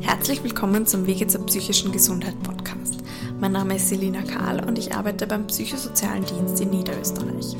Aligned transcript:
Herzlich 0.00 0.42
willkommen 0.42 0.86
zum 0.86 1.06
Wege 1.06 1.26
zur 1.26 1.46
psychischen 1.46 1.92
Gesundheit 1.92 2.34
Podcast. 2.42 3.02
Mein 3.40 3.52
Name 3.52 3.76
ist 3.76 3.88
Selina 3.88 4.22
Kahl 4.22 4.64
und 4.66 4.78
ich 4.78 4.94
arbeite 4.94 5.26
beim 5.26 5.46
Psychosozialen 5.46 6.24
Dienst 6.24 6.60
in 6.60 6.70
Niederösterreich. 6.70 7.56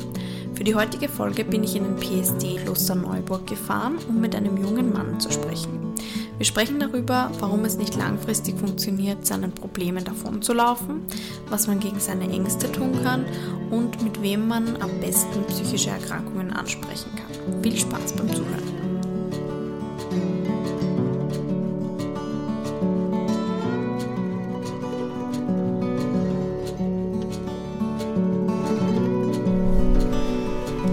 Für 0.53 0.63
die 0.63 0.75
heutige 0.75 1.07
Folge 1.07 1.45
bin 1.45 1.63
ich 1.63 1.75
in 1.75 1.83
den 1.83 1.95
PSD 1.95 2.57
Kloster 2.63 2.95
Neuburg 2.95 3.45
gefahren, 3.47 3.97
um 4.09 4.19
mit 4.19 4.35
einem 4.35 4.57
jungen 4.57 4.91
Mann 4.91 5.19
zu 5.19 5.31
sprechen. 5.31 5.93
Wir 6.37 6.45
sprechen 6.45 6.79
darüber, 6.79 7.31
warum 7.39 7.65
es 7.65 7.77
nicht 7.77 7.95
langfristig 7.95 8.59
funktioniert, 8.59 9.25
seinen 9.25 9.51
Problemen 9.53 10.03
davonzulaufen, 10.03 11.01
was 11.49 11.65
man 11.65 11.79
gegen 11.79 11.99
seine 11.99 12.29
Ängste 12.31 12.71
tun 12.71 12.91
kann 13.03 13.25
und 13.71 14.03
mit 14.03 14.21
wem 14.21 14.47
man 14.47 14.79
am 14.79 14.99
besten 15.01 15.43
psychische 15.47 15.89
Erkrankungen 15.89 16.53
ansprechen 16.53 17.09
kann. 17.15 17.63
Viel 17.63 17.75
Spaß 17.75 18.13
beim 18.13 18.31
Zuhören. 18.31 18.77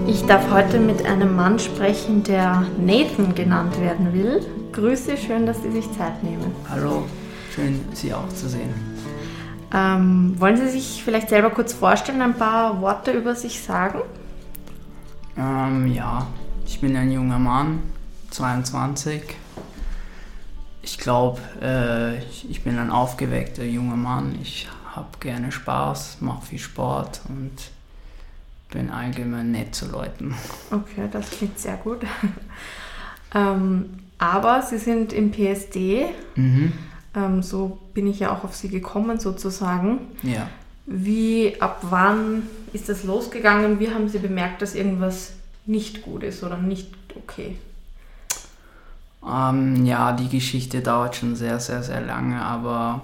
Ich 0.07 0.23
darf 0.25 0.49
heute 0.51 0.79
mit 0.79 1.05
einem 1.05 1.35
Mann 1.35 1.59
sprechen, 1.59 2.23
der 2.23 2.65
Nathan 2.83 3.35
genannt 3.35 3.79
werden 3.79 4.11
will. 4.11 4.43
Grüße, 4.75 5.15
schön, 5.15 5.45
dass 5.45 5.63
Sie 5.63 5.71
sich 5.71 5.89
Zeit 5.93 6.21
nehmen. 6.21 6.53
Hallo, 6.69 7.05
schön 7.53 7.79
Sie 7.93 8.13
auch 8.13 8.27
zu 8.27 8.49
sehen. 8.49 8.73
Ähm, 9.73 10.35
wollen 10.37 10.57
Sie 10.57 10.67
sich 10.67 11.01
vielleicht 11.01 11.29
selber 11.29 11.49
kurz 11.49 11.71
vorstellen, 11.71 12.21
ein 12.21 12.33
paar 12.33 12.81
Worte 12.81 13.11
über 13.11 13.35
sich 13.35 13.63
sagen? 13.63 14.01
Ähm, 15.37 15.87
ja, 15.87 16.27
ich 16.65 16.81
bin 16.81 16.97
ein 16.97 17.09
junger 17.09 17.39
Mann, 17.39 17.83
22. 18.31 19.21
Ich 20.81 20.97
glaube, 20.97 21.39
äh, 21.61 22.17
ich 22.19 22.61
bin 22.65 22.77
ein 22.77 22.91
aufgeweckter 22.91 23.63
junger 23.63 23.95
Mann. 23.95 24.37
Ich 24.41 24.67
habe 24.93 25.07
gerne 25.21 25.53
Spaß, 25.53 26.17
mache 26.19 26.47
viel 26.47 26.59
Sport 26.59 27.21
und 27.29 27.55
bin 28.71 28.89
allgemein 28.89 29.53
nett 29.53 29.73
zu 29.73 29.89
Leuten. 29.89 30.35
Okay, 30.69 31.07
das 31.09 31.29
klingt 31.29 31.59
sehr 31.59 31.77
gut. 31.77 32.01
ähm, 33.33 33.99
aber 34.17 34.61
Sie 34.61 34.77
sind 34.77 35.13
im 35.13 35.31
PSD. 35.31 36.05
Mhm. 36.35 36.73
Ähm, 37.15 37.43
so 37.43 37.79
bin 37.93 38.07
ich 38.07 38.19
ja 38.19 38.33
auch 38.33 38.43
auf 38.43 38.55
Sie 38.55 38.69
gekommen 38.69 39.19
sozusagen. 39.19 39.99
Ja. 40.23 40.49
Wie, 40.85 41.59
ab 41.59 41.79
wann 41.89 42.43
ist 42.73 42.89
das 42.89 43.03
losgegangen? 43.03 43.79
Wie 43.79 43.89
haben 43.89 44.07
Sie 44.07 44.19
bemerkt, 44.19 44.61
dass 44.61 44.75
irgendwas 44.75 45.33
nicht 45.65 46.03
gut 46.03 46.23
ist 46.23 46.43
oder 46.43 46.57
nicht 46.57 46.93
okay? 47.15 47.57
Ähm, 49.27 49.85
ja, 49.85 50.11
die 50.11 50.29
Geschichte 50.29 50.81
dauert 50.81 51.15
schon 51.15 51.35
sehr, 51.35 51.59
sehr, 51.59 51.81
sehr 51.81 52.01
lange, 52.01 52.41
aber 52.41 53.01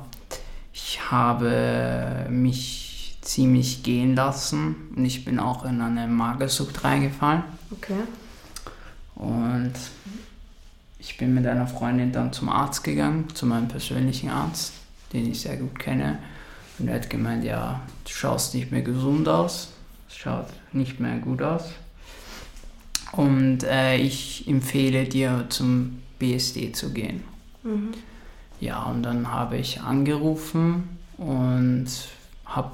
ich 0.73 1.11
habe 1.11 2.27
mich 2.29 3.17
ziemlich 3.21 3.83
gehen 3.83 4.15
lassen 4.15 4.75
und 4.95 5.05
ich 5.05 5.25
bin 5.25 5.39
auch 5.39 5.65
in 5.65 5.81
eine 5.81 6.07
Magersucht 6.07 6.83
reingefallen. 6.83 7.43
Okay. 7.71 8.01
Und 9.15 9.73
ich 11.01 11.17
bin 11.17 11.33
mit 11.33 11.47
einer 11.47 11.65
Freundin 11.65 12.11
dann 12.11 12.31
zum 12.31 12.47
Arzt 12.47 12.83
gegangen, 12.83 13.27
zu 13.33 13.47
meinem 13.47 13.67
persönlichen 13.67 14.29
Arzt, 14.29 14.73
den 15.13 15.29
ich 15.29 15.41
sehr 15.41 15.57
gut 15.57 15.79
kenne. 15.79 16.19
Und 16.77 16.87
er 16.87 16.95
hat 16.95 17.09
gemeint, 17.09 17.43
ja, 17.43 17.81
du 18.05 18.11
schaust 18.11 18.53
nicht 18.53 18.71
mehr 18.71 18.83
gesund 18.83 19.27
aus, 19.27 19.73
es 20.07 20.15
schaut 20.15 20.47
nicht 20.71 20.99
mehr 20.99 21.17
gut 21.17 21.41
aus. 21.41 21.71
Und 23.13 23.63
äh, 23.63 23.97
ich 23.97 24.47
empfehle 24.47 25.05
dir 25.05 25.47
zum 25.49 26.01
BSD 26.19 26.71
zu 26.71 26.93
gehen. 26.93 27.23
Mhm. 27.63 27.91
Ja, 28.59 28.83
und 28.83 29.01
dann 29.01 29.31
habe 29.31 29.57
ich 29.57 29.81
angerufen 29.81 30.97
und 31.17 31.87
habe 32.45 32.73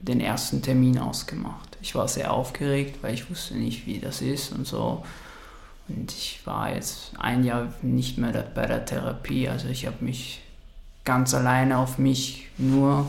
den 0.00 0.20
ersten 0.20 0.62
Termin 0.62 0.98
ausgemacht. 0.98 1.78
Ich 1.80 1.94
war 1.94 2.08
sehr 2.08 2.32
aufgeregt, 2.32 2.98
weil 3.02 3.14
ich 3.14 3.30
wusste 3.30 3.56
nicht, 3.56 3.86
wie 3.86 4.00
das 4.00 4.20
ist 4.20 4.52
und 4.52 4.66
so. 4.66 5.04
Und 5.88 6.12
ich 6.12 6.40
war 6.44 6.74
jetzt 6.74 7.12
ein 7.18 7.44
Jahr 7.44 7.72
nicht 7.82 8.18
mehr 8.18 8.44
bei 8.54 8.66
der 8.66 8.84
Therapie. 8.84 9.48
Also 9.48 9.68
ich 9.68 9.86
habe 9.86 10.04
mich 10.04 10.42
ganz 11.04 11.32
alleine 11.34 11.78
auf 11.78 11.98
mich, 11.98 12.48
nur 12.58 13.06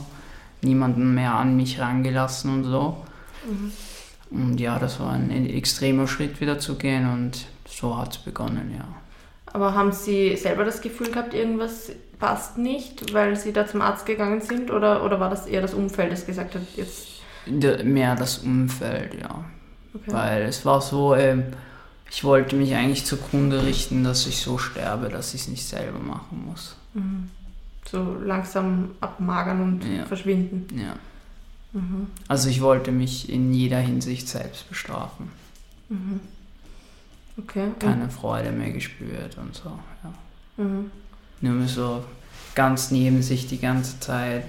niemanden 0.62 1.13
mehr 1.13 1.34
an 1.34 1.56
mich 1.56 1.79
rangelassen 1.79 2.53
und 2.53 2.63
so. 2.63 3.06
Mhm. 3.45 3.72
Und 4.31 4.59
ja, 4.59 4.78
das 4.79 5.00
war 5.00 5.13
ein 5.13 5.50
extremer 5.50 6.07
Schritt 6.07 6.39
wieder 6.39 6.59
zu 6.59 6.75
gehen 6.75 7.12
und 7.12 7.45
so 7.68 7.97
hat 7.97 8.13
es 8.13 8.18
begonnen, 8.19 8.73
ja. 8.78 8.88
Aber 9.51 9.73
haben 9.73 9.91
Sie 9.91 10.35
selber 10.38 10.63
das 10.63 10.81
Gefühl 10.81 11.09
gehabt, 11.09 11.34
irgendwas 11.34 11.91
passt 12.19 12.57
nicht, 12.57 13.13
weil 13.13 13.35
Sie 13.35 13.51
da 13.51 13.66
zum 13.66 13.81
Arzt 13.81 14.06
gegangen 14.06 14.41
sind? 14.41 14.69
Oder, 14.69 15.03
oder 15.03 15.19
war 15.19 15.29
das 15.29 15.47
eher 15.47 15.62
das 15.62 15.73
Umfeld, 15.73 16.12
das 16.12 16.25
gesagt 16.25 16.56
hat, 16.56 16.62
jetzt. 16.75 17.07
Mehr 17.84 18.16
das 18.16 18.39
Umfeld, 18.39 19.16
ja. 19.19 19.44
Okay. 19.95 20.13
Weil 20.13 20.41
es 20.44 20.66
war 20.66 20.81
so, 20.81 21.16
ähm, 21.16 21.45
ich 22.11 22.23
wollte 22.23 22.55
mich 22.55 22.75
eigentlich 22.75 23.05
zugrunde 23.05 23.63
richten, 23.63 24.03
dass 24.03 24.25
ich 24.25 24.41
so 24.41 24.57
sterbe, 24.57 25.09
dass 25.09 25.33
ich 25.33 25.41
es 25.41 25.47
nicht 25.47 25.65
selber 25.65 25.99
machen 25.99 26.45
muss. 26.45 26.75
Mhm. 26.93 27.29
So 27.89 28.17
langsam 28.23 28.91
abmagern 28.99 29.61
und 29.61 29.85
ja. 29.85 30.05
verschwinden. 30.05 30.67
Ja. 30.77 30.95
Mhm. 31.73 32.07
Also 32.27 32.49
ich 32.49 32.61
wollte 32.61 32.91
mich 32.91 33.29
in 33.29 33.53
jeder 33.53 33.79
Hinsicht 33.79 34.27
selbst 34.27 34.67
bestrafen. 34.69 35.29
Mhm. 35.89 36.19
Okay. 37.37 37.69
Keine 37.79 38.09
Freude 38.09 38.51
mehr 38.51 38.71
gespürt 38.71 39.37
und 39.37 39.55
so. 39.55 39.71
Ja. 40.03 40.63
Mhm. 40.63 40.91
Nur 41.41 41.67
so 41.67 42.03
ganz 42.55 42.91
neben 42.91 43.21
sich 43.21 43.47
die 43.47 43.59
ganze 43.59 43.99
Zeit. 43.99 44.43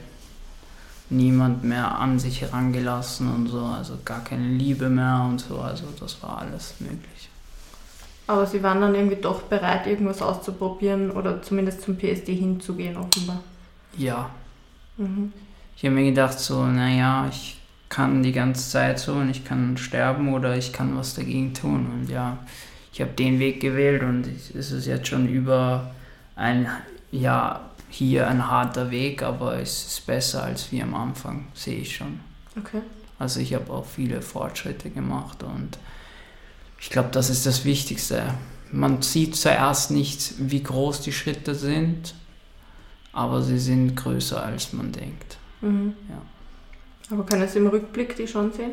Niemand 1.12 1.64
mehr 1.64 1.98
an 1.98 2.20
sich 2.20 2.40
herangelassen 2.40 3.34
und 3.34 3.48
so. 3.48 3.60
Also 3.60 3.98
gar 4.04 4.22
keine 4.22 4.48
Liebe 4.48 4.88
mehr 4.88 5.26
und 5.28 5.40
so. 5.40 5.58
Also 5.58 5.84
das 5.98 6.22
war 6.22 6.38
alles 6.38 6.74
möglich. 6.78 7.19
Aber 8.30 8.46
Sie 8.46 8.62
waren 8.62 8.80
dann 8.80 8.94
irgendwie 8.94 9.20
doch 9.20 9.42
bereit, 9.42 9.88
irgendwas 9.88 10.22
auszuprobieren 10.22 11.10
oder 11.10 11.42
zumindest 11.42 11.82
zum 11.82 11.96
PSD 11.96 12.32
hinzugehen, 12.36 12.96
offenbar. 12.96 13.40
Ja. 13.96 14.30
Mhm. 14.96 15.32
Ich 15.76 15.84
habe 15.84 15.96
mir 15.96 16.04
gedacht, 16.04 16.38
so, 16.38 16.64
naja, 16.64 17.26
ich 17.28 17.58
kann 17.88 18.22
die 18.22 18.30
ganze 18.30 18.70
Zeit 18.70 19.00
so 19.00 19.14
und 19.14 19.30
ich 19.30 19.44
kann 19.44 19.76
sterben 19.76 20.32
oder 20.32 20.56
ich 20.56 20.72
kann 20.72 20.96
was 20.96 21.14
dagegen 21.14 21.54
tun. 21.54 21.90
Und 21.92 22.08
ja, 22.08 22.38
ich 22.92 23.00
habe 23.00 23.10
den 23.10 23.40
Weg 23.40 23.58
gewählt 23.58 24.04
und 24.04 24.28
es 24.28 24.70
ist 24.70 24.86
jetzt 24.86 25.08
schon 25.08 25.28
über 25.28 25.90
ein 26.36 26.68
Jahr 27.10 27.70
hier 27.88 28.28
ein 28.28 28.48
harter 28.48 28.92
Weg, 28.92 29.24
aber 29.24 29.56
es 29.56 29.86
ist 29.86 30.06
besser 30.06 30.44
als 30.44 30.70
wie 30.70 30.80
am 30.80 30.94
Anfang, 30.94 31.48
sehe 31.54 31.78
ich 31.78 31.96
schon. 31.96 32.20
Okay. 32.56 32.82
Also 33.18 33.40
ich 33.40 33.54
habe 33.54 33.72
auch 33.72 33.86
viele 33.86 34.22
Fortschritte 34.22 34.88
gemacht 34.88 35.42
und 35.42 35.78
ich 36.80 36.90
glaube, 36.90 37.10
das 37.12 37.30
ist 37.30 37.46
das 37.46 37.64
Wichtigste. 37.64 38.34
Man 38.72 39.02
sieht 39.02 39.36
zuerst 39.36 39.90
nicht, 39.90 40.34
wie 40.38 40.62
groß 40.62 41.02
die 41.02 41.12
Schritte 41.12 41.54
sind, 41.54 42.14
aber 43.12 43.42
sie 43.42 43.58
sind 43.58 43.96
größer, 43.96 44.42
als 44.42 44.72
man 44.72 44.92
denkt. 44.92 45.36
Mhm. 45.60 45.94
Ja. 46.08 46.22
Aber 47.12 47.26
kann 47.26 47.42
es 47.42 47.56
im 47.56 47.66
Rückblick 47.66 48.16
die 48.16 48.26
schon 48.26 48.52
sehen? 48.52 48.72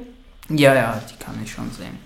Ja, 0.49 0.73
ja, 0.73 1.01
die 1.09 1.21
kann 1.21 1.35
ich 1.43 1.51
schon 1.51 1.69
sehen. 1.71 1.99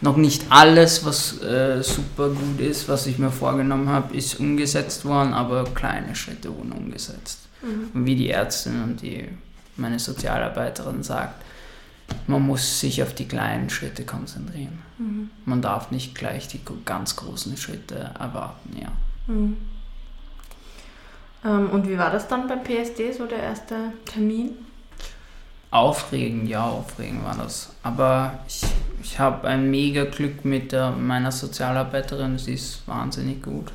Noch 0.00 0.16
nicht 0.16 0.46
alles, 0.48 1.04
was 1.04 1.42
äh, 1.42 1.82
super 1.82 2.30
gut 2.30 2.60
ist, 2.60 2.88
was 2.88 3.06
ich 3.06 3.18
mir 3.18 3.30
vorgenommen 3.30 3.88
habe, 3.88 4.16
ist 4.16 4.40
umgesetzt 4.40 5.04
worden, 5.04 5.34
aber 5.34 5.64
kleine 5.64 6.14
Schritte 6.14 6.56
wurden 6.56 6.72
umgesetzt. 6.72 7.40
Mhm. 7.60 7.90
Und 7.92 8.06
wie 8.06 8.16
die 8.16 8.30
Ärztin 8.30 8.82
und 8.82 9.02
die, 9.02 9.28
meine 9.76 9.98
Sozialarbeiterin 9.98 11.02
sagt, 11.02 11.42
man 12.26 12.42
muss 12.42 12.80
sich 12.80 13.02
auf 13.02 13.14
die 13.14 13.28
kleinen 13.28 13.68
Schritte 13.68 14.04
konzentrieren. 14.04 14.78
Mhm. 15.02 15.30
Man 15.44 15.62
darf 15.62 15.90
nicht 15.90 16.14
gleich 16.14 16.48
die 16.48 16.60
ganz 16.84 17.16
großen 17.16 17.56
Schritte 17.56 18.10
erwarten, 18.18 18.76
ja. 18.80 18.92
Mhm. 19.26 19.56
Ähm, 21.44 21.70
und 21.70 21.88
wie 21.88 21.98
war 21.98 22.10
das 22.10 22.28
dann 22.28 22.46
beim 22.46 22.62
PSD, 22.62 23.12
so 23.12 23.26
der 23.26 23.42
erste 23.42 23.92
Termin? 24.04 24.50
Aufregend, 25.70 26.48
ja, 26.48 26.64
aufregend 26.64 27.24
war 27.24 27.36
das. 27.36 27.70
Aber 27.82 28.40
ich, 28.46 28.62
ich 29.02 29.18
habe 29.18 29.48
ein 29.48 29.70
mega 29.70 30.04
Glück 30.04 30.44
mit 30.44 30.72
der, 30.72 30.90
meiner 30.90 31.32
Sozialarbeiterin, 31.32 32.38
sie 32.38 32.54
ist 32.54 32.86
wahnsinnig 32.86 33.42
gut. 33.42 33.72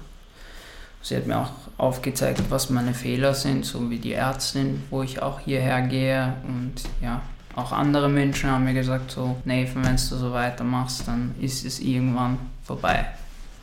Sie 1.01 1.15
hat 1.15 1.25
mir 1.25 1.39
auch 1.39 1.51
aufgezeigt, 1.77 2.43
was 2.49 2.69
meine 2.69 2.93
Fehler 2.93 3.33
sind, 3.33 3.65
so 3.65 3.89
wie 3.89 3.99
die 3.99 4.13
Ärztin, 4.13 4.83
wo 4.89 5.03
ich 5.03 5.21
auch 5.21 5.39
hierher 5.39 5.81
gehe. 5.81 6.33
Und 6.47 6.75
ja, 7.01 7.21
auch 7.57 7.71
andere 7.71 8.07
Menschen 8.07 8.49
haben 8.49 8.63
mir 8.63 8.73
gesagt, 8.73 9.11
so, 9.11 9.35
Nathan, 9.45 9.83
wenn 9.83 9.95
du 9.95 9.97
so 9.97 10.31
weitermachst, 10.31 11.07
dann 11.07 11.35
ist 11.39 11.65
es 11.65 11.79
irgendwann 11.79 12.37
vorbei. 12.63 13.05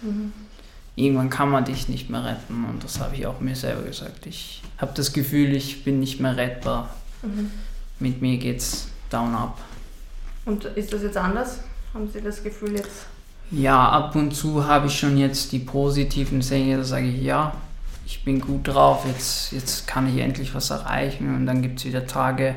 Mhm. 0.03 0.33
Irgendwann 0.97 1.31
kann 1.31 1.51
man 1.51 1.65
dich 1.65 1.89
nicht 1.89 2.11
mehr 2.11 2.25
retten. 2.25 2.67
Und 2.67 2.85
das 2.85 3.01
habe 3.01 3.17
ich 3.17 3.27
auch 3.27 3.41
mir 3.41 3.57
selber 3.57 3.83
gesagt. 3.83 4.27
Ich 4.27 4.63
habe 4.79 4.93
das 4.95 5.13
Gefühl, 5.13 5.55
ich 5.55 5.85
bin 5.85 6.01
nicht 6.01 6.21
mehr 6.21 6.37
rettbar. 6.37 6.91
Mhm 7.23 7.51
mit 7.99 8.21
mir 8.21 8.39
geht's 8.39 8.89
down 9.11 9.35
up. 9.35 9.59
Und 10.45 10.65
ist 10.65 10.93
das 10.93 11.03
jetzt 11.03 11.17
anders? 11.17 11.61
Haben 11.93 12.09
Sie 12.13 12.21
das 12.21 12.43
Gefühl 12.43 12.77
jetzt? 12.77 13.07
Ja, 13.51 13.89
ab 13.89 14.15
und 14.17 14.35
zu 14.35 14.67
habe 14.67 14.89
ich 14.89 14.99
schon 14.99 15.17
jetzt 15.17 15.53
die 15.53 15.59
positiven 15.59 16.41
Dinge, 16.41 16.79
da 16.79 16.85
sage 16.85 17.07
ich, 17.07 17.23
ja, 17.23 17.53
ich 18.07 18.25
bin 18.25 18.41
gut 18.41 18.69
drauf, 18.69 19.05
jetzt, 19.07 19.53
jetzt 19.53 19.87
kann 19.87 20.09
ich 20.09 20.23
endlich 20.23 20.55
was 20.55 20.71
erreichen. 20.71 21.35
Und 21.35 21.47
dann 21.47 21.63
gibt 21.63 21.79
es 21.79 21.85
wieder 21.85 22.07
Tage, 22.07 22.57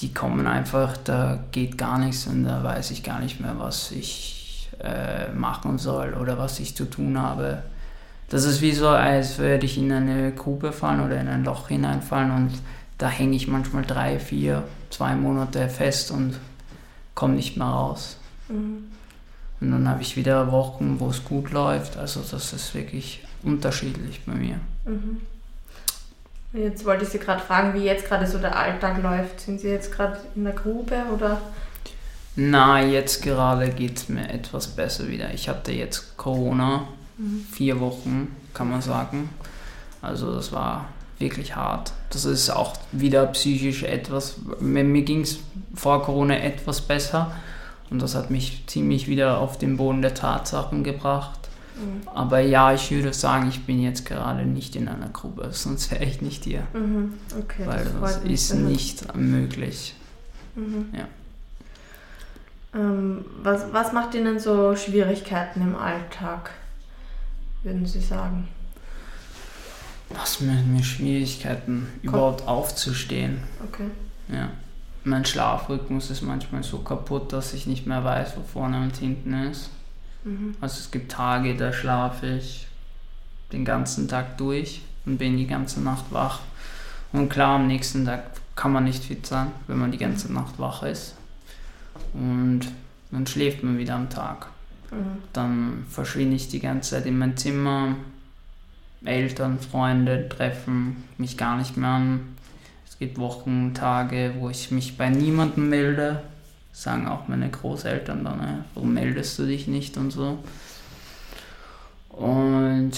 die 0.00 0.14
kommen 0.14 0.46
einfach, 0.46 0.96
da 0.96 1.38
geht 1.50 1.76
gar 1.76 1.98
nichts 1.98 2.26
und 2.26 2.44
da 2.44 2.62
weiß 2.62 2.90
ich 2.92 3.02
gar 3.02 3.20
nicht 3.20 3.40
mehr, 3.40 3.54
was 3.58 3.90
ich 3.90 4.70
äh, 4.80 5.32
machen 5.32 5.78
soll 5.78 6.14
oder 6.14 6.38
was 6.38 6.60
ich 6.60 6.76
zu 6.76 6.84
tun 6.84 7.20
habe. 7.20 7.62
Das 8.28 8.44
ist 8.44 8.60
wie 8.60 8.72
so, 8.72 8.88
als 8.88 9.38
würde 9.38 9.66
ich 9.66 9.78
in 9.78 9.90
eine 9.90 10.32
Grube 10.32 10.72
fallen 10.72 11.00
oder 11.00 11.20
in 11.20 11.28
ein 11.28 11.44
Loch 11.44 11.68
hineinfallen 11.68 12.30
und 12.30 12.50
da 12.98 13.08
hänge 13.08 13.36
ich 13.36 13.48
manchmal 13.48 13.84
drei, 13.84 14.18
vier, 14.18 14.64
zwei 14.90 15.14
Monate 15.14 15.68
fest 15.68 16.10
und 16.10 16.38
komme 17.14 17.34
nicht 17.34 17.56
mehr 17.56 17.66
raus. 17.66 18.18
Mhm. 18.48 18.84
Und 19.60 19.70
dann 19.72 19.88
habe 19.88 20.02
ich 20.02 20.16
wieder 20.16 20.52
Wochen, 20.52 21.00
wo 21.00 21.10
es 21.10 21.24
gut 21.24 21.50
läuft. 21.50 21.96
Also 21.96 22.20
das 22.20 22.52
ist 22.52 22.74
wirklich 22.74 23.24
unterschiedlich 23.42 24.20
bei 24.24 24.34
mir. 24.34 24.60
Mhm. 24.84 25.20
Jetzt 26.52 26.84
wollte 26.84 27.04
ich 27.04 27.10
Sie 27.10 27.18
gerade 27.18 27.42
fragen, 27.42 27.74
wie 27.74 27.84
jetzt 27.84 28.06
gerade 28.06 28.26
so 28.26 28.38
der 28.38 28.56
Alltag 28.56 29.02
läuft. 29.02 29.40
Sind 29.40 29.60
Sie 29.60 29.68
jetzt 29.68 29.92
gerade 29.92 30.18
in 30.34 30.44
der 30.44 30.54
Grube 30.54 30.96
oder? 31.14 31.40
Na, 32.36 32.82
jetzt 32.82 33.22
gerade 33.22 33.68
geht 33.70 33.98
es 33.98 34.08
mir 34.08 34.28
etwas 34.30 34.68
besser 34.68 35.08
wieder. 35.08 35.34
Ich 35.34 35.48
hatte 35.48 35.72
jetzt 35.72 36.16
Corona, 36.16 36.88
mhm. 37.16 37.44
vier 37.52 37.80
Wochen 37.80 38.34
kann 38.54 38.70
man 38.70 38.80
sagen. 38.80 39.28
Also 40.00 40.34
das 40.34 40.52
war 40.52 40.86
wirklich 41.18 41.56
hart. 41.56 41.92
Das 42.10 42.24
ist 42.24 42.50
auch 42.50 42.74
wieder 42.92 43.26
psychisch 43.26 43.82
etwas, 43.82 44.36
mir 44.60 45.02
ging 45.02 45.22
es 45.22 45.40
vor 45.74 46.02
Corona 46.02 46.38
etwas 46.38 46.80
besser 46.80 47.32
und 47.90 48.00
das 48.00 48.14
hat 48.14 48.30
mich 48.30 48.64
ziemlich 48.66 49.08
wieder 49.08 49.38
auf 49.38 49.58
den 49.58 49.76
Boden 49.76 50.02
der 50.02 50.14
Tatsachen 50.14 50.84
gebracht. 50.84 51.47
Mhm. 51.78 52.08
Aber 52.08 52.40
ja, 52.40 52.74
ich 52.74 52.90
würde 52.90 53.12
sagen, 53.12 53.48
ich 53.48 53.64
bin 53.64 53.80
jetzt 53.80 54.04
gerade 54.04 54.44
nicht 54.44 54.76
in 54.76 54.88
einer 54.88 55.08
Gruppe, 55.08 55.48
sonst 55.52 55.90
wäre 55.90 56.04
ich 56.04 56.20
nicht 56.20 56.44
hier. 56.44 56.66
Mhm. 56.72 57.14
Okay, 57.38 57.66
Weil 57.66 57.84
das, 57.84 58.00
das 58.00 58.24
ist 58.24 58.54
nicht 58.54 59.14
möglich. 59.14 59.94
Mhm. 60.54 60.86
Ja. 60.92 61.08
Ähm, 62.74 63.24
was, 63.42 63.72
was 63.72 63.92
macht 63.92 64.14
Ihnen 64.14 64.38
so 64.38 64.76
Schwierigkeiten 64.76 65.62
im 65.62 65.76
Alltag, 65.76 66.50
würden 67.62 67.86
Sie 67.86 68.00
sagen? 68.00 68.48
Was 70.10 70.40
mit 70.40 70.66
mir 70.66 70.82
Schwierigkeiten, 70.82 71.86
Komm. 72.00 72.08
überhaupt 72.08 72.46
aufzustehen. 72.46 73.38
Okay. 73.62 73.90
Ja. 74.28 74.50
Mein 75.04 75.24
Schlafrhythmus 75.24 76.10
ist 76.10 76.22
manchmal 76.22 76.62
so 76.62 76.78
kaputt, 76.78 77.32
dass 77.32 77.54
ich 77.54 77.66
nicht 77.66 77.86
mehr 77.86 78.04
weiß, 78.04 78.36
wo 78.36 78.42
vorne 78.42 78.82
und 78.82 78.96
hinten 78.96 79.32
ist. 79.50 79.70
Mhm. 80.28 80.54
Also 80.60 80.80
es 80.80 80.90
gibt 80.90 81.10
Tage, 81.10 81.56
da 81.56 81.72
schlafe 81.72 82.26
ich 82.26 82.66
den 83.52 83.64
ganzen 83.64 84.08
Tag 84.08 84.36
durch 84.38 84.82
und 85.06 85.18
bin 85.18 85.36
die 85.36 85.46
ganze 85.46 85.80
Nacht 85.80 86.04
wach. 86.10 86.40
Und 87.12 87.30
klar, 87.30 87.56
am 87.56 87.66
nächsten 87.66 88.04
Tag 88.04 88.24
kann 88.54 88.72
man 88.72 88.84
nicht 88.84 89.04
fit 89.04 89.26
sein, 89.26 89.48
wenn 89.66 89.78
man 89.78 89.92
die 89.92 89.98
ganze 89.98 90.32
Nacht 90.32 90.58
wach 90.58 90.82
ist. 90.82 91.14
Und 92.12 92.60
dann 93.10 93.26
schläft 93.26 93.62
man 93.62 93.78
wieder 93.78 93.94
am 93.94 94.10
Tag. 94.10 94.48
Mhm. 94.90 95.22
Dann 95.32 95.86
verschwinde 95.88 96.36
ich 96.36 96.48
die 96.48 96.60
ganze 96.60 96.90
Zeit 96.90 97.06
in 97.06 97.18
mein 97.18 97.36
Zimmer, 97.36 97.96
Eltern, 99.04 99.60
Freunde 99.60 100.28
treffen 100.28 101.04
mich 101.18 101.36
gar 101.36 101.56
nicht 101.56 101.76
mehr 101.76 101.90
an. 101.90 102.20
Es 102.88 102.98
gibt 102.98 103.18
Wochen, 103.18 103.72
Tage, 103.74 104.34
wo 104.38 104.50
ich 104.50 104.72
mich 104.72 104.96
bei 104.96 105.08
niemandem 105.08 105.68
melde. 105.68 106.22
Sagen 106.78 107.08
auch 107.08 107.26
meine 107.26 107.50
Großeltern 107.50 108.22
dann, 108.22 108.38
ne? 108.38 108.64
warum 108.74 108.94
meldest 108.94 109.36
du 109.36 109.46
dich 109.46 109.66
nicht 109.66 109.96
und 109.96 110.12
so. 110.12 110.38
Und 112.08 112.92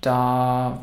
da, 0.00 0.80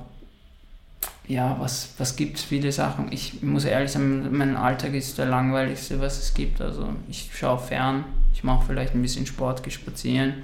ja, 1.28 1.58
was, 1.60 1.90
was 1.98 2.16
gibt 2.16 2.38
es? 2.38 2.44
Viele 2.44 2.72
Sachen. 2.72 3.12
Ich 3.12 3.42
muss 3.42 3.66
ehrlich 3.66 3.92
sagen, 3.92 4.38
mein 4.38 4.56
Alltag 4.56 4.94
ist 4.94 5.18
der 5.18 5.26
langweiligste, 5.26 6.00
was 6.00 6.20
es 6.20 6.36
gibt. 6.36 6.62
Also 6.62 6.90
ich 7.10 7.32
schaue 7.34 7.58
fern, 7.58 8.04
ich 8.36 8.44
mache 8.44 8.68
vielleicht 8.68 8.94
ein 8.94 9.02
bisschen 9.02 9.26
Sport, 9.26 9.64
gehe 9.64 9.74
spazieren, 9.74 10.44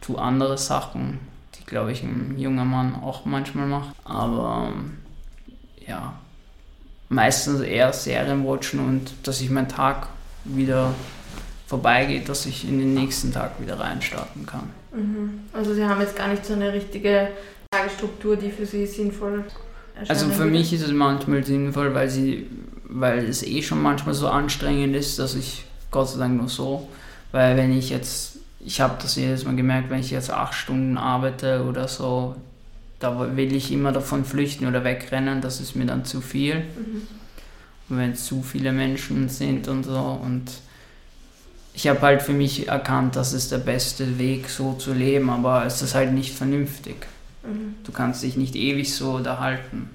tue 0.00 0.20
andere 0.20 0.58
Sachen, 0.58 1.20
glaube 1.66 1.92
ich, 1.92 2.02
ein 2.02 2.34
junger 2.36 2.64
Mann 2.64 2.96
auch 2.96 3.24
manchmal 3.24 3.68
macht. 3.68 3.94
Aber 4.02 4.72
ja, 5.86 6.14
meistens 7.08 7.60
eher 7.60 7.92
Serien 7.92 8.44
watchen 8.44 8.80
und 8.80 9.12
dass 9.22 9.40
ich 9.40 9.48
mein 9.48 9.68
Tag 9.68 10.08
wieder 10.48 10.94
vorbeigeht, 11.66 12.28
dass 12.28 12.46
ich 12.46 12.68
in 12.68 12.78
den 12.78 12.94
nächsten 12.94 13.32
Tag 13.32 13.60
wieder 13.60 13.78
reinstarten 13.78 14.46
kann. 14.46 14.70
Mhm. 14.94 15.40
Also 15.52 15.74
Sie 15.74 15.84
haben 15.84 16.00
jetzt 16.00 16.16
gar 16.16 16.28
nicht 16.28 16.44
so 16.44 16.54
eine 16.54 16.72
richtige 16.72 17.28
Tagesstruktur, 17.70 18.36
die 18.36 18.50
für 18.50 18.66
Sie 18.66 18.86
sinnvoll 18.86 19.44
erscheint? 19.94 20.10
Also 20.10 20.30
für 20.30 20.44
mich 20.44 20.72
ist 20.72 20.82
es 20.82 20.92
manchmal 20.92 21.44
sinnvoll, 21.44 21.94
weil, 21.94 22.08
sie, 22.08 22.46
weil 22.84 23.24
es 23.24 23.42
eh 23.42 23.62
schon 23.62 23.82
manchmal 23.82 24.14
so 24.14 24.28
anstrengend 24.28 24.94
ist, 24.94 25.18
dass 25.18 25.34
ich 25.34 25.64
Gott 25.90 26.08
sei 26.08 26.18
Dank 26.18 26.36
nur 26.36 26.48
so, 26.48 26.88
weil 27.32 27.56
wenn 27.56 27.76
ich 27.76 27.90
jetzt 27.90 28.36
ich 28.66 28.80
habe 28.80 28.96
das 29.00 29.14
jedes 29.14 29.44
Mal 29.44 29.54
gemerkt, 29.54 29.90
wenn 29.90 30.00
ich 30.00 30.10
jetzt 30.10 30.30
acht 30.30 30.54
Stunden 30.54 30.98
arbeite 30.98 31.64
oder 31.64 31.86
so, 31.86 32.34
da 32.98 33.36
will 33.36 33.54
ich 33.54 33.70
immer 33.70 33.92
davon 33.92 34.24
flüchten 34.24 34.66
oder 34.66 34.82
wegrennen, 34.82 35.40
das 35.40 35.60
ist 35.60 35.76
mir 35.76 35.86
dann 35.86 36.04
zu 36.04 36.20
viel. 36.20 36.56
Mhm. 36.56 37.02
Wenn 37.88 38.12
es 38.12 38.24
zu 38.24 38.42
viele 38.42 38.72
Menschen 38.72 39.28
sind 39.28 39.68
und 39.68 39.84
so. 39.84 40.20
Und 40.22 40.50
ich 41.72 41.86
habe 41.88 42.00
halt 42.00 42.22
für 42.22 42.32
mich 42.32 42.68
erkannt, 42.68 43.16
das 43.16 43.32
ist 43.32 43.52
der 43.52 43.58
beste 43.58 44.18
Weg, 44.18 44.48
so 44.48 44.72
zu 44.72 44.92
leben, 44.92 45.30
aber 45.30 45.66
es 45.66 45.82
ist 45.82 45.94
halt 45.94 46.12
nicht 46.12 46.34
vernünftig. 46.34 47.06
Mhm. 47.44 47.74
Du 47.84 47.92
kannst 47.92 48.22
dich 48.22 48.36
nicht 48.36 48.56
ewig 48.56 48.94
so 48.94 49.12
unterhalten. 49.12 49.90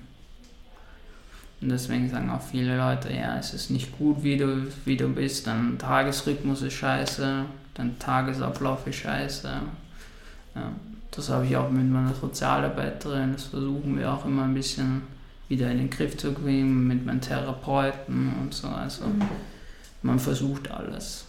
Und 1.62 1.70
deswegen 1.70 2.10
sagen 2.10 2.30
auch 2.32 2.42
viele 2.42 2.76
Leute, 2.76 3.14
ja, 3.14 3.38
es 3.38 3.54
ist 3.54 3.70
nicht 3.70 3.98
gut, 3.98 4.24
wie 4.24 4.38
du, 4.38 4.68
wie 4.86 4.98
du 4.98 5.08
bist, 5.08 5.46
dein 5.46 5.78
Tagesrhythmus 5.78 6.64
ist 6.64 6.74
scheiße, 6.74 7.46
dein 7.76 8.00
Tagesablauf 8.00 8.88
ist 8.88 8.98
scheiße. 8.98 9.48
Ja, 10.56 10.72
das 11.12 11.30
habe 11.30 11.46
ich 11.46 11.56
auch 11.56 11.70
mit 11.70 11.88
meiner 11.88 12.16
Sozialarbeiterin, 12.16 13.34
das 13.34 13.44
versuchen 13.44 13.98
wir 13.98 14.12
auch 14.12 14.26
immer 14.26 14.44
ein 14.44 14.56
bisschen 14.56 15.04
wieder 15.52 15.70
in 15.70 15.78
den 15.78 15.90
Griff 15.92 16.18
zu 16.18 16.34
kriegen 16.34 16.88
mit 16.88 17.06
meinen 17.06 17.22
Therapeuten 17.22 18.34
und 18.42 18.54
so. 18.54 18.68
Also 18.68 19.06
mhm. 19.06 19.22
man 20.02 20.18
versucht 20.18 20.72
alles. 20.72 21.26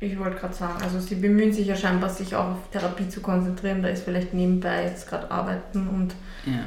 Ich 0.00 0.18
wollte 0.18 0.38
gerade 0.38 0.54
sagen, 0.54 0.82
also 0.82 0.98
sie 0.98 1.16
bemühen 1.16 1.52
sich 1.52 1.66
ja 1.66 1.76
scheinbar, 1.76 2.08
sich 2.08 2.34
auch 2.34 2.52
auf 2.52 2.70
Therapie 2.70 3.08
zu 3.08 3.20
konzentrieren. 3.20 3.82
Da 3.82 3.88
ist 3.88 4.04
vielleicht 4.04 4.32
nebenbei 4.32 4.84
jetzt 4.84 5.08
gerade 5.08 5.30
Arbeiten 5.30 5.88
und 5.88 6.14
ja. 6.46 6.64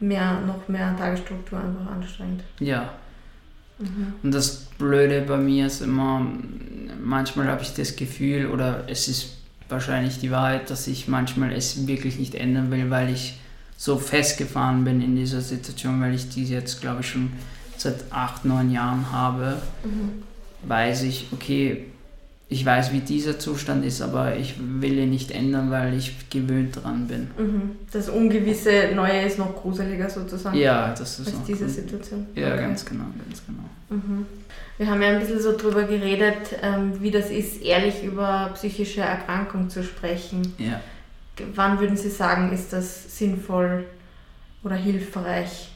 mehr, 0.00 0.40
noch 0.46 0.68
mehr 0.68 0.94
Tagesstruktur 0.96 1.58
einfach 1.58 1.90
anstrengend. 1.92 2.42
Ja, 2.58 2.90
Mhm. 3.80 4.14
Und 4.22 4.34
das 4.34 4.66
Blöde 4.78 5.22
bei 5.22 5.36
mir 5.36 5.66
ist 5.66 5.80
immer, 5.80 6.26
manchmal 7.02 7.48
habe 7.48 7.62
ich 7.62 7.74
das 7.74 7.96
Gefühl, 7.96 8.46
oder 8.46 8.84
es 8.88 9.08
ist 9.08 9.36
wahrscheinlich 9.68 10.18
die 10.18 10.30
Wahrheit, 10.30 10.70
dass 10.70 10.86
ich 10.86 11.08
manchmal 11.08 11.52
es 11.52 11.86
wirklich 11.86 12.18
nicht 12.18 12.34
ändern 12.34 12.70
will, 12.70 12.90
weil 12.90 13.10
ich 13.10 13.38
so 13.80 13.96
festgefahren 13.96 14.84
bin 14.84 15.00
in 15.00 15.16
dieser 15.16 15.40
Situation, 15.40 16.02
weil 16.02 16.14
ich 16.14 16.28
die 16.28 16.44
jetzt, 16.44 16.82
glaube 16.82 17.00
ich, 17.00 17.08
schon 17.08 17.32
seit 17.78 17.94
acht, 18.10 18.44
neun 18.44 18.70
Jahren 18.70 19.10
habe, 19.10 19.56
mhm. 19.82 20.22
weiß 20.68 21.04
ich, 21.04 21.28
okay, 21.32 21.86
ich 22.50 22.66
weiß, 22.66 22.92
wie 22.92 23.00
dieser 23.00 23.38
Zustand 23.38 23.82
ist, 23.86 24.02
aber 24.02 24.36
ich 24.36 24.56
will 24.58 24.98
ihn 24.98 25.08
nicht 25.08 25.30
ändern, 25.30 25.70
weil 25.70 25.96
ich 25.96 26.28
gewöhnt 26.28 26.76
dran 26.76 27.06
bin. 27.06 27.30
Mhm. 27.38 27.70
Das 27.90 28.10
ungewisse 28.10 28.90
Neue 28.94 29.22
ist 29.22 29.38
noch 29.38 29.56
gruseliger 29.56 30.10
sozusagen. 30.10 30.58
Ja, 30.58 30.90
das 30.90 31.18
ist 31.18 31.28
als 31.28 31.44
diese 31.46 31.66
Situation. 31.66 32.26
Ja, 32.34 32.48
okay. 32.48 32.60
ganz 32.60 32.84
genau, 32.84 33.04
ganz 33.24 33.40
genau. 33.46 33.62
Mhm. 33.88 34.26
Wir 34.76 34.90
haben 34.90 35.00
ja 35.00 35.08
ein 35.08 35.20
bisschen 35.20 35.40
so 35.40 35.56
drüber 35.56 35.84
geredet, 35.84 36.58
ähm, 36.60 37.00
wie 37.00 37.10
das 37.10 37.30
ist, 37.30 37.62
ehrlich 37.62 38.04
über 38.04 38.50
psychische 38.52 39.00
Erkrankung 39.00 39.70
zu 39.70 39.82
sprechen. 39.82 40.52
Ja. 40.58 40.82
Wann 41.54 41.78
würden 41.80 41.96
Sie 41.96 42.10
sagen, 42.10 42.52
ist 42.52 42.72
das 42.72 43.18
sinnvoll 43.18 43.86
oder 44.62 44.76
hilfreich? 44.76 45.70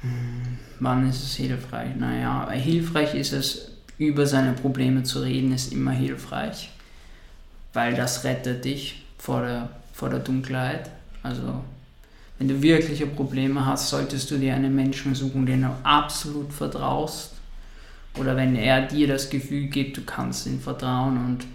Hm, 0.00 0.58
wann 0.80 1.08
ist 1.08 1.22
es 1.22 1.36
hilfreich? 1.36 1.94
Naja, 1.96 2.50
hilfreich 2.50 3.14
ist 3.14 3.32
es 3.32 3.72
über 3.98 4.26
seine 4.26 4.52
Probleme 4.52 5.02
zu 5.02 5.20
reden, 5.20 5.52
ist 5.52 5.72
immer 5.72 5.92
hilfreich, 5.92 6.70
weil 7.72 7.94
das 7.94 8.24
rettet 8.24 8.64
dich 8.64 9.04
vor 9.18 9.42
der, 9.42 9.68
vor 9.92 10.10
der 10.10 10.18
Dunkelheit. 10.18 10.90
Also 11.22 11.62
wenn 12.38 12.48
du 12.48 12.60
wirkliche 12.60 13.06
Probleme 13.06 13.64
hast, 13.64 13.88
solltest 13.90 14.30
du 14.30 14.38
dir 14.38 14.54
einen 14.54 14.74
Menschen 14.74 15.14
suchen, 15.14 15.46
den 15.46 15.62
du 15.62 15.68
absolut 15.84 16.52
vertraust. 16.52 17.34
Oder 18.18 18.36
wenn 18.36 18.56
er 18.56 18.82
dir 18.82 19.06
das 19.06 19.30
Gefühl 19.30 19.68
gibt, 19.68 19.96
du 19.96 20.02
kannst 20.02 20.46
ihm 20.46 20.60
vertrauen 20.60 21.16
und 21.24 21.46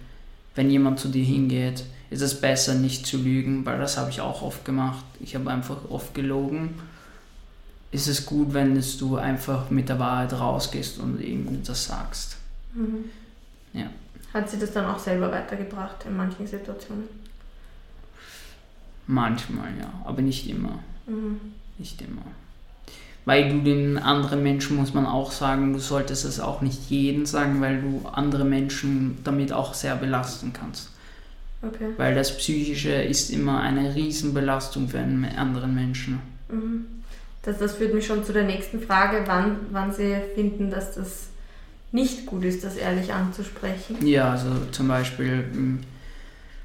wenn 0.56 0.72
jemand 0.72 1.00
zu 1.00 1.10
dir 1.10 1.24
hingeht, 1.24 1.84
ist 2.10 2.22
es 2.22 2.40
besser 2.40 2.76
nicht 2.76 3.06
zu 3.06 3.18
lügen, 3.18 3.66
weil 3.66 3.80
das 3.80 3.98
habe 3.98 4.10
ich 4.10 4.22
auch 4.22 4.42
oft 4.42 4.64
gemacht. 4.64 5.04
Ich 5.20 5.36
habe 5.36 5.50
einfach 5.50 5.78
oft 5.90 6.14
gelogen. 6.14 6.80
Ist 7.92 8.08
es 8.08 8.26
gut, 8.26 8.54
wenn 8.54 8.82
du 9.00 9.16
einfach 9.18 9.70
mit 9.70 9.90
der 9.90 10.00
Wahrheit 10.00 10.34
rausgehst 10.34 11.00
und 11.00 11.20
ihm 11.22 11.62
das 11.66 11.86
sagst. 11.86 12.38
Mhm. 12.74 13.06
Ja. 13.74 13.90
Hat 14.34 14.50
sie 14.50 14.60
das 14.60 14.72
dann 14.72 14.86
auch 14.86 15.00
selber 15.00 15.32
weitergebracht 15.32 16.06
in 16.06 16.16
manchen 16.16 16.46
Situationen? 16.46 17.06
Manchmal, 19.08 19.70
ja, 19.80 19.92
aber 20.04 20.22
nicht 20.22 20.50
immer. 20.50 20.80
Mhm. 21.08 21.40
Nicht 21.78 22.02
immer. 22.02 22.24
Weil 23.26 23.50
du 23.50 23.62
den 23.62 23.98
anderen 23.98 24.44
Menschen, 24.44 24.78
muss 24.78 24.94
man 24.94 25.06
auch 25.06 25.32
sagen, 25.32 25.74
du 25.74 25.80
solltest 25.80 26.24
es 26.24 26.40
auch 26.40 26.62
nicht 26.62 26.90
jedem 26.90 27.26
sagen, 27.26 27.60
weil 27.62 27.82
du 27.82 28.08
andere 28.08 28.46
Menschen 28.46 29.18
damit 29.24 29.52
auch 29.52 29.74
sehr 29.74 29.96
belasten 29.96 30.54
kannst. 30.54 30.92
Okay. 31.62 31.90
Weil 31.98 32.14
das 32.16 32.38
Psychische 32.38 32.92
ist 32.92 33.32
immer 33.32 33.62
eine 33.62 33.96
Riesenbelastung 33.96 34.90
für 34.90 35.00
einen 35.00 35.26
anderen 35.26 35.74
Menschen. 35.74 36.20
Mhm. 36.50 36.86
Das, 37.44 37.58
das 37.60 37.76
führt 37.76 37.94
mich 37.94 38.06
schon 38.06 38.24
zu 38.24 38.34
der 38.34 38.44
nächsten 38.44 38.82
Frage, 38.82 39.24
wann, 39.26 39.56
wann 39.72 39.92
Sie 39.92 40.16
finden, 40.36 40.70
dass 40.70 40.96
das 40.96 41.28
nicht 41.92 42.26
gut 42.26 42.44
ist, 42.44 42.64
das 42.64 42.76
ehrlich 42.76 43.12
anzusprechen. 43.14 44.06
Ja, 44.06 44.32
also 44.32 44.50
zum 44.72 44.88
Beispiel 44.90 45.46
m, 45.54 45.80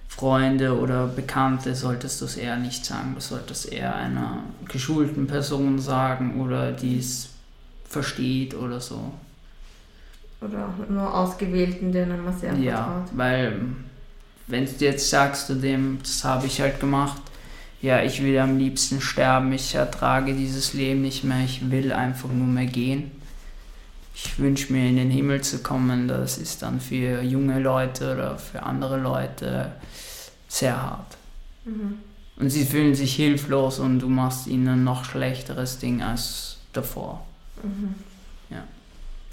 Freunde 0.08 0.76
oder 0.78 1.06
Bekannte 1.06 1.74
solltest 1.74 2.20
du 2.20 2.24
es 2.26 2.36
eher 2.36 2.56
nicht 2.56 2.84
sagen. 2.84 3.12
Du 3.14 3.20
solltest 3.20 3.72
eher 3.72 3.94
einer 3.94 4.42
geschulten 4.68 5.26
Person 5.26 5.78
sagen 5.78 6.40
oder 6.40 6.72
die 6.72 6.98
es 6.98 7.30
versteht 7.88 8.54
oder 8.54 8.80
so. 8.80 9.12
Oder 10.40 10.74
nur 10.88 11.14
Ausgewählten, 11.14 11.92
denen 11.92 12.24
man 12.24 12.36
sehr 12.36 12.52
Ja, 12.54 12.76
vertraut. 12.84 13.08
weil 13.14 13.60
wenn 14.46 14.66
du 14.66 14.72
jetzt 14.84 15.08
sagst 15.10 15.46
zu 15.46 15.56
dem, 15.56 15.98
das 16.02 16.24
habe 16.24 16.46
ich 16.46 16.60
halt 16.60 16.80
gemacht, 16.80 17.20
ja, 17.80 18.02
ich 18.02 18.22
will 18.22 18.38
am 18.38 18.58
liebsten 18.58 19.00
sterben, 19.00 19.52
ich 19.52 19.74
ertrage 19.74 20.34
dieses 20.34 20.72
Leben 20.72 21.02
nicht 21.02 21.24
mehr, 21.24 21.44
ich 21.44 21.70
will 21.70 21.92
einfach 21.92 22.28
nur 22.28 22.46
mehr 22.46 22.66
gehen. 22.66 23.10
Ich 24.14 24.38
wünsche 24.38 24.72
mir 24.72 24.88
in 24.88 24.96
den 24.96 25.10
Himmel 25.10 25.40
zu 25.40 25.58
kommen, 25.62 26.06
das 26.06 26.38
ist 26.38 26.62
dann 26.62 26.80
für 26.80 27.22
junge 27.22 27.58
Leute 27.58 28.12
oder 28.12 28.38
für 28.38 28.62
andere 28.62 28.98
Leute 28.98 29.72
sehr 30.48 30.80
hart. 30.80 31.16
Mhm. 31.64 31.98
Und 32.36 32.50
sie 32.50 32.64
fühlen 32.64 32.94
sich 32.94 33.14
hilflos 33.14 33.78
und 33.78 34.00
du 34.00 34.08
machst 34.08 34.46
ihnen 34.46 34.68
ein 34.68 34.84
noch 34.84 35.04
schlechteres 35.04 35.78
Ding 35.78 36.02
als 36.02 36.58
davor. 36.72 37.24
Mhm. 37.62 37.94
Ja. 38.50 38.64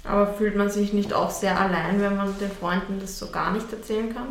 Aber 0.04 0.32
fühlt 0.34 0.56
man 0.56 0.70
sich 0.70 0.92
nicht 0.92 1.12
auch 1.12 1.30
sehr 1.30 1.58
allein, 1.60 2.00
wenn 2.00 2.16
man 2.16 2.36
den 2.38 2.50
Freunden 2.50 2.98
das 3.00 3.18
so 3.18 3.30
gar 3.30 3.52
nicht 3.52 3.72
erzählen 3.72 4.12
kann? 4.14 4.28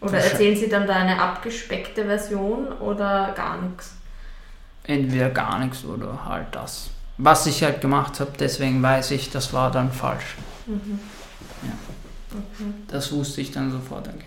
Oder 0.00 0.18
erzählen 0.18 0.56
sie 0.56 0.68
dann 0.68 0.86
da 0.86 0.94
eine 0.94 1.20
abgespeckte 1.20 2.04
Version 2.04 2.68
oder 2.80 3.32
gar 3.36 3.60
nichts? 3.60 3.94
Entweder 4.84 5.30
gar 5.30 5.58
nichts 5.58 5.84
oder 5.84 6.24
halt 6.24 6.46
das. 6.52 6.90
Was 7.18 7.46
ich 7.46 7.62
halt 7.62 7.82
gemacht 7.82 8.18
habe, 8.18 8.32
deswegen 8.38 8.82
weiß 8.82 9.10
ich, 9.10 9.30
das 9.30 9.52
war 9.52 9.70
dann 9.70 9.92
falsch. 9.92 10.36
Mhm. 10.66 10.98
Ja. 11.62 11.72
Okay. 12.32 12.70
Das 12.88 13.12
wusste 13.12 13.40
ich 13.40 13.50
dann 13.50 13.70
sofort. 13.70 14.08
Okay, 14.08 14.24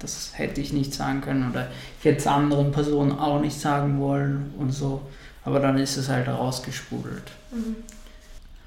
das 0.00 0.32
hätte 0.34 0.60
ich 0.60 0.72
nicht 0.72 0.92
sagen 0.92 1.20
können 1.20 1.50
oder 1.50 1.68
ich 1.98 2.04
hätte 2.04 2.18
es 2.18 2.26
anderen 2.26 2.72
Personen 2.72 3.18
auch 3.18 3.40
nicht 3.40 3.60
sagen 3.60 4.00
wollen 4.00 4.54
und 4.58 4.72
so. 4.72 5.02
Aber 5.44 5.60
dann 5.60 5.78
ist 5.78 5.96
es 5.96 6.08
halt 6.08 6.28
rausgesprudelt. 6.28 7.30
Mhm. 7.50 7.76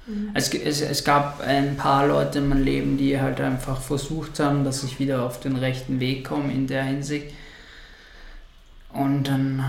Mhm. 0.06 0.30
Es, 0.34 0.52
es, 0.54 0.80
es 0.80 1.04
gab 1.04 1.40
ein 1.40 1.76
paar 1.76 2.06
Leute 2.06 2.38
in 2.38 2.48
meinem 2.48 2.64
Leben, 2.64 2.96
die 2.96 3.20
halt 3.20 3.40
einfach 3.40 3.80
versucht 3.80 4.38
haben, 4.40 4.64
dass 4.64 4.84
ich 4.84 4.98
wieder 4.98 5.22
auf 5.22 5.40
den 5.40 5.56
rechten 5.56 6.00
Weg 6.00 6.24
komme 6.24 6.52
in 6.52 6.66
der 6.66 6.84
Hinsicht. 6.84 7.34
Und 8.92 9.24
dann, 9.24 9.64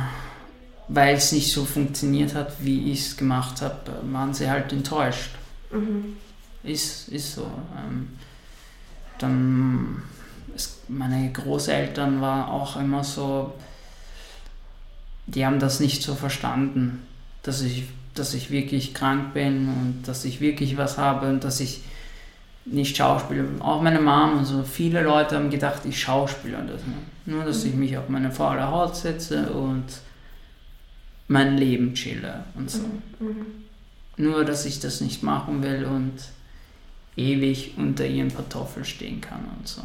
weil 0.88 1.16
es 1.16 1.32
nicht 1.32 1.52
so 1.52 1.66
funktioniert 1.66 2.34
hat, 2.34 2.54
wie 2.64 2.92
ich 2.92 3.08
es 3.08 3.18
gemacht 3.18 3.62
habe, 3.62 3.76
waren 4.04 4.34
sie 4.34 4.50
halt 4.50 4.72
enttäuscht. 4.72 5.32
Mhm. 5.72 6.18
Ist, 6.64 7.10
ist 7.10 7.34
so. 7.34 7.50
Ähm, 7.78 8.10
dann, 9.18 10.04
es, 10.56 10.80
meine 10.88 11.32
Großeltern 11.32 12.22
waren 12.22 12.50
auch 12.50 12.78
immer 12.78 13.04
so, 13.04 13.54
die 15.26 15.46
haben 15.46 15.60
das 15.60 15.80
nicht 15.80 16.02
so 16.04 16.16
verstanden, 16.16 17.06
dass 17.44 17.62
ich, 17.62 17.84
dass 18.20 18.34
ich 18.34 18.52
wirklich 18.52 18.94
krank 18.94 19.34
bin 19.34 19.70
und 19.70 20.08
dass 20.08 20.26
ich 20.26 20.42
wirklich 20.42 20.78
was 20.78 20.98
habe 20.98 21.30
und 21.30 21.44
dass 21.44 21.60
ich 21.60 21.82
nicht 22.66 22.98
schauspiele. 22.98 23.46
Auch 23.60 23.82
meine 23.82 24.00
Mom 24.00 24.40
und 24.40 24.46
so, 24.46 24.64
viele 24.64 25.02
Leute 25.02 25.36
haben 25.36 25.50
gedacht, 25.50 25.84
ich 25.86 26.00
schauspiele 26.00 26.58
das. 26.58 26.82
Ne? 26.86 26.94
Nur, 27.26 27.46
dass 27.46 27.64
ich 27.64 27.74
mich 27.74 27.98
auf 27.98 28.10
meine 28.10 28.32
faule 28.32 28.68
Haut 28.70 28.96
setze 28.96 29.52
und 29.52 29.86
mein 31.28 31.58
Leben 31.58 31.94
chille 31.94 32.44
und 32.56 32.70
so. 32.70 32.84
Mhm. 33.20 33.46
Nur, 34.18 34.46
dass 34.46 34.66
ich 34.66 34.80
das 34.80 35.02
nicht 35.02 35.24
machen 35.24 35.62
will 35.64 35.86
und 35.86 36.14
ewig 37.16 37.74
unter 37.78 38.06
ihren 38.06 38.34
Kartoffeln 38.34 38.86
stehen 38.86 39.22
kann 39.22 39.46
und 39.58 39.68
so. 39.68 39.82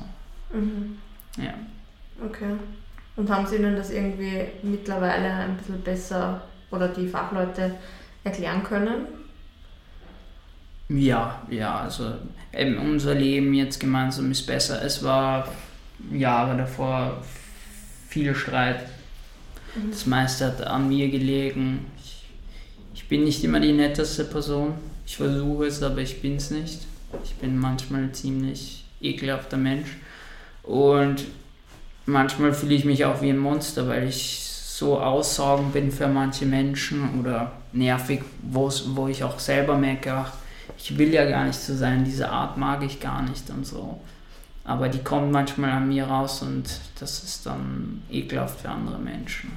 Mhm. 0.53 0.99
Ja. 1.37 1.55
Okay. 2.25 2.55
Und 3.17 3.31
haben 3.31 3.47
Sie 3.47 3.57
Ihnen 3.57 3.77
das 3.77 3.91
irgendwie 3.91 4.47
mittlerweile 4.63 5.33
ein 5.33 5.57
bisschen 5.57 5.83
besser 5.83 6.43
oder 6.71 6.89
die 6.89 7.09
Fachleute 7.09 7.75
erklären 8.25 8.63
können? 8.63 9.07
Ja, 10.89 11.43
ja, 11.51 11.81
also 11.81 12.13
eben 12.53 12.77
unser 12.79 13.15
Leben 13.15 13.55
jetzt 13.55 13.81
gemeinsam 13.81 14.31
ist 14.31 14.47
besser. 14.47 14.83
Es 14.83 15.03
war 15.03 15.49
Jahre 16.11 16.57
davor 16.57 17.23
viel 18.09 18.35
Streit. 18.35 18.87
Das 19.91 20.07
meiste 20.07 20.47
hat 20.47 20.61
an 20.63 20.89
mir 20.89 21.09
gelegen. 21.09 21.87
Ich, 21.99 22.25
ich 22.95 23.09
bin 23.09 23.25
nicht 23.25 23.43
immer 23.43 23.61
die 23.61 23.73
netteste 23.73 24.25
Person. 24.25 24.75
Ich 25.07 25.17
versuche 25.17 25.67
es, 25.67 25.83
aber 25.83 25.99
ich 25.99 26.21
bin 26.21 26.37
es 26.37 26.51
nicht. 26.51 26.87
Ich 27.25 27.35
bin 27.37 27.57
manchmal 27.57 28.03
ein 28.03 28.15
ziemlich 28.15 28.85
ekelhafter 29.01 29.57
Mensch. 29.57 29.97
Und 30.63 31.25
manchmal 32.07 32.53
fühle 32.53 32.75
ich 32.75 32.85
mich 32.85 33.05
auch 33.05 33.23
wie 33.23 33.31
ein 33.31 33.39
Monster, 33.39 33.89
weil 33.89 34.09
ich 34.09 34.52
so 34.79 34.99
aussaugend 34.99 35.75
bin 35.75 35.93
für 35.93 36.09
manche 36.09 36.47
Menschen 36.47 37.21
oder 37.21 37.53
nervig, 37.73 38.23
wo 38.43 39.07
ich 39.07 39.23
auch 39.23 39.39
selber 39.39 39.77
merke, 39.77 40.13
ach, 40.15 40.33
ich 40.79 40.97
will 40.97 41.13
ja 41.13 41.29
gar 41.29 41.45
nicht 41.45 41.59
so 41.59 41.75
sein, 41.75 42.05
diese 42.05 42.31
Art 42.31 42.57
mag 42.57 42.83
ich 42.83 42.99
gar 42.99 43.23
nicht 43.23 43.51
und 43.51 43.67
so. 43.67 44.01
Aber 44.65 44.89
die 44.89 45.01
kommt 45.01 45.31
manchmal 45.31 45.73
an 45.73 45.89
mir 45.89 46.05
raus 46.05 46.41
und 46.41 46.65
das 46.99 47.23
ist 47.23 47.45
dann 47.45 48.03
ekelhaft 48.11 48.61
für 48.61 48.71
andere 48.71 48.99
Menschen. 48.99 49.53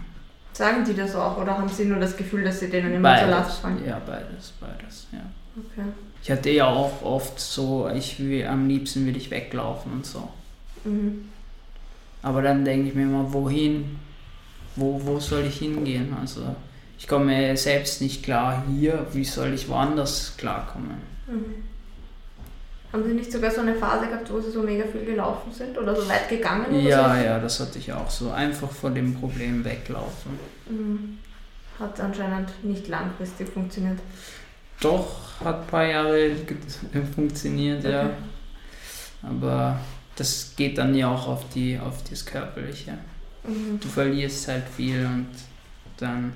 Sagen 0.52 0.84
die 0.86 0.94
das 0.94 1.16
auch 1.16 1.38
oder 1.38 1.58
haben 1.58 1.70
Sie 1.70 1.86
nur 1.86 2.00
das 2.00 2.18
Gefühl, 2.18 2.44
dass 2.44 2.60
Sie 2.60 2.70
denen 2.70 2.94
immer 2.96 3.18
zur 3.18 3.28
Last 3.28 3.62
Beides, 3.64 3.78
fallen? 3.78 3.88
ja, 3.88 4.02
beides, 4.06 4.54
beides, 4.60 5.08
ja. 5.14 5.20
Okay. 5.58 5.88
Ich 6.24 6.32
hatte 6.32 6.50
ja 6.50 6.68
auch 6.68 7.02
oft 7.04 7.40
so, 7.40 7.90
ich 7.94 8.20
will, 8.20 8.46
am 8.48 8.68
liebsten 8.68 9.06
will 9.06 9.16
ich 9.16 9.32
weglaufen 9.32 9.94
und 9.94 10.06
so. 10.06 10.28
Mhm. 10.84 11.30
Aber 12.22 12.42
dann 12.42 12.66
denke 12.66 12.90
ich 12.90 12.96
mir 12.96 13.04
immer, 13.04 13.32
wohin? 13.32 14.00
Wo, 14.76 15.00
wo 15.04 15.20
soll 15.20 15.46
ich 15.46 15.60
hingehen? 15.60 16.16
Also 16.20 16.56
ich 16.98 17.08
komme 17.08 17.56
selbst 17.58 18.02
nicht 18.02 18.24
klar 18.24 18.64
hier, 18.70 19.06
wie 19.14 19.24
soll 19.26 19.54
ich 19.54 19.68
woanders 19.70 20.34
klarkommen? 20.38 20.98
Mhm. 21.28 21.64
Haben 22.94 23.04
Sie 23.04 23.14
nicht 23.14 23.32
sogar 23.32 23.52
so 23.52 23.60
eine 23.62 23.76
Phase 23.76 24.08
gehabt, 24.08 24.32
wo 24.32 24.40
Sie 24.40 24.52
so 24.52 24.64
mega 24.64 24.86
viel 24.86 25.04
gelaufen 25.04 25.52
sind 25.52 25.78
oder 25.78 25.94
so 25.96 26.08
weit 26.08 26.30
gegangen? 26.30 26.68
Oder 26.68 26.80
Ja, 26.80 27.16
so? 27.18 27.24
ja, 27.26 27.40
das 27.40 27.60
hatte 27.60 27.78
ich 27.78 27.92
auch 27.92 28.10
so. 28.10 28.32
Einfach 28.32 28.72
vor 28.72 28.92
dem 28.92 29.16
Problem 29.16 29.66
weglaufen. 29.66 30.40
Mhm. 30.70 31.18
Hat 31.78 32.00
anscheinend 32.00 32.64
nicht 32.64 32.88
langfristig 32.88 33.50
funktioniert. 33.50 34.00
Doch, 34.80 35.42
hat 35.44 35.62
ein 35.62 35.68
paar 35.68 35.86
Jahre 35.86 36.32
funktioniert, 37.14 37.84
ja. 37.84 38.04
Okay. 38.06 38.14
Aber 39.24 39.80
das 40.16 40.54
geht 40.56 40.78
dann 40.78 40.96
ja 40.96 41.10
auch 41.14 41.28
auf, 41.28 41.50
die, 41.50 41.78
auf 41.78 42.02
das 42.10 42.26
Körperliche. 42.26 42.98
Mhm. 43.48 43.80
Du 43.80 43.88
verlierst 43.88 44.48
halt 44.48 44.64
viel 44.76 45.06
und 45.06 45.28
dann 45.98 46.34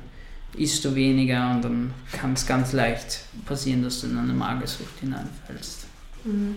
isst 0.57 0.83
du 0.83 0.95
weniger 0.95 1.51
und 1.51 1.63
dann 1.63 1.93
kann 2.11 2.33
es 2.33 2.45
ganz 2.45 2.73
leicht 2.73 3.21
passieren, 3.45 3.83
dass 3.83 4.01
du 4.01 4.07
in 4.07 4.17
eine 4.17 4.33
Magersucht 4.33 4.99
hineinfällst. 4.99 5.85
Mhm. 6.23 6.55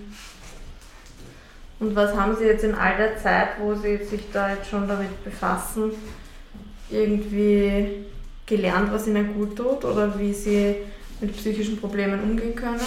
Und 1.78 1.96
was 1.96 2.16
haben 2.16 2.36
Sie 2.36 2.44
jetzt 2.44 2.64
in 2.64 2.74
all 2.74 2.96
der 2.96 3.18
Zeit, 3.18 3.48
wo 3.60 3.74
Sie 3.74 3.96
sich 4.04 4.22
da 4.32 4.54
jetzt 4.54 4.70
schon 4.70 4.86
damit 4.86 5.24
befassen, 5.24 5.90
irgendwie 6.90 8.04
gelernt, 8.46 8.92
was 8.92 9.08
Ihnen 9.08 9.34
gut 9.34 9.56
tut 9.56 9.84
oder 9.84 10.18
wie 10.18 10.32
Sie 10.32 10.76
mit 11.20 11.36
psychischen 11.36 11.76
Problemen 11.78 12.20
umgehen 12.22 12.54
können? 12.54 12.80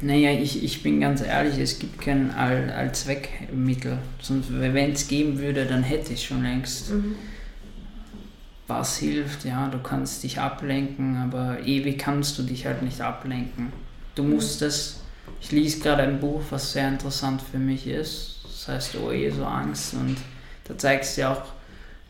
Naja, 0.00 0.32
ich, 0.32 0.62
ich 0.64 0.82
bin 0.82 1.00
ganz 1.00 1.20
ehrlich, 1.20 1.58
es 1.58 1.78
gibt 1.78 2.00
kein 2.00 2.32
All 2.32 2.70
Allzweckmittel. 2.70 3.98
Sonst, 4.20 4.48
wenn 4.50 4.92
es 4.92 5.08
geben 5.08 5.38
würde, 5.38 5.66
dann 5.66 5.82
hätte 5.82 6.12
ich 6.12 6.24
schon 6.24 6.42
längst. 6.42 6.90
Mhm. 6.90 7.14
Was 8.66 8.98
hilft, 8.98 9.44
ja, 9.44 9.68
du 9.68 9.78
kannst 9.78 10.22
dich 10.22 10.38
ablenken, 10.38 11.16
aber 11.16 11.58
ewig 11.64 11.98
kannst 11.98 12.38
du 12.38 12.42
dich 12.42 12.66
halt 12.66 12.82
nicht 12.82 13.00
ablenken. 13.00 13.72
Du 14.14 14.22
musst 14.22 14.62
es. 14.62 15.00
Ich 15.40 15.52
lese 15.52 15.80
gerade 15.80 16.02
ein 16.02 16.20
Buch, 16.20 16.42
was 16.50 16.72
sehr 16.72 16.88
interessant 16.88 17.42
für 17.42 17.58
mich 17.58 17.86
ist. 17.86 18.40
Das 18.44 18.68
heißt 18.68 18.96
Oe, 18.96 19.30
so 19.32 19.44
Angst. 19.44 19.94
Und 19.94 20.16
da 20.64 20.76
zeigst 20.76 21.16
du 21.16 21.22
ja 21.22 21.32
auch, 21.32 21.42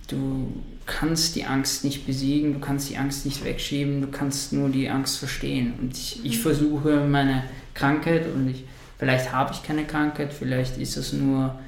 du 0.09 0.53
kannst 0.87 1.37
die 1.37 1.45
Angst 1.45 1.85
nicht 1.85 2.07
besiegen, 2.07 2.55
du 2.55 2.59
kannst 2.59 2.91
die 2.91 2.97
Angst 2.97 3.25
nicht 3.25 3.45
wegschieben, 3.45 4.01
du 4.01 4.09
kannst 4.09 4.53
nur 4.53 4.69
die 4.69 4.89
Angst 4.89 5.19
verstehen. 5.19 5.75
Und 5.81 5.97
ich, 5.97 6.25
ich 6.25 6.39
versuche 6.39 7.05
meine 7.07 7.45
Krankheit 7.75 8.27
und 8.35 8.49
ich, 8.49 8.65
vielleicht 8.99 9.33
habe 9.33 9.53
ich 9.55 9.63
keine 9.63 9.85
Krankheit, 9.85 10.33
vielleicht 10.33 10.79
ist 10.79 10.97
es 10.97 11.13
nur 11.13 11.59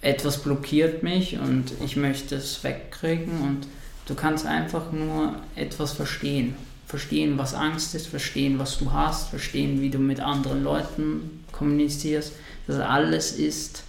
etwas 0.00 0.42
blockiert 0.42 1.02
mich 1.02 1.38
und 1.38 1.72
ich 1.84 1.96
möchte 1.96 2.36
es 2.36 2.62
wegkriegen 2.62 3.40
und 3.42 3.66
du 4.06 4.14
kannst 4.14 4.46
einfach 4.46 4.92
nur 4.92 5.34
etwas 5.56 5.92
verstehen. 5.92 6.54
Verstehen, 6.86 7.36
was 7.36 7.52
Angst 7.52 7.94
ist, 7.94 8.06
verstehen, 8.06 8.58
was 8.58 8.78
du 8.78 8.92
hast, 8.92 9.28
verstehen, 9.28 9.82
wie 9.82 9.90
du 9.90 9.98
mit 9.98 10.20
anderen 10.20 10.62
Leuten 10.62 11.44
kommunizierst. 11.52 12.32
Das 12.66 12.78
alles 12.78 13.32
ist 13.32 13.82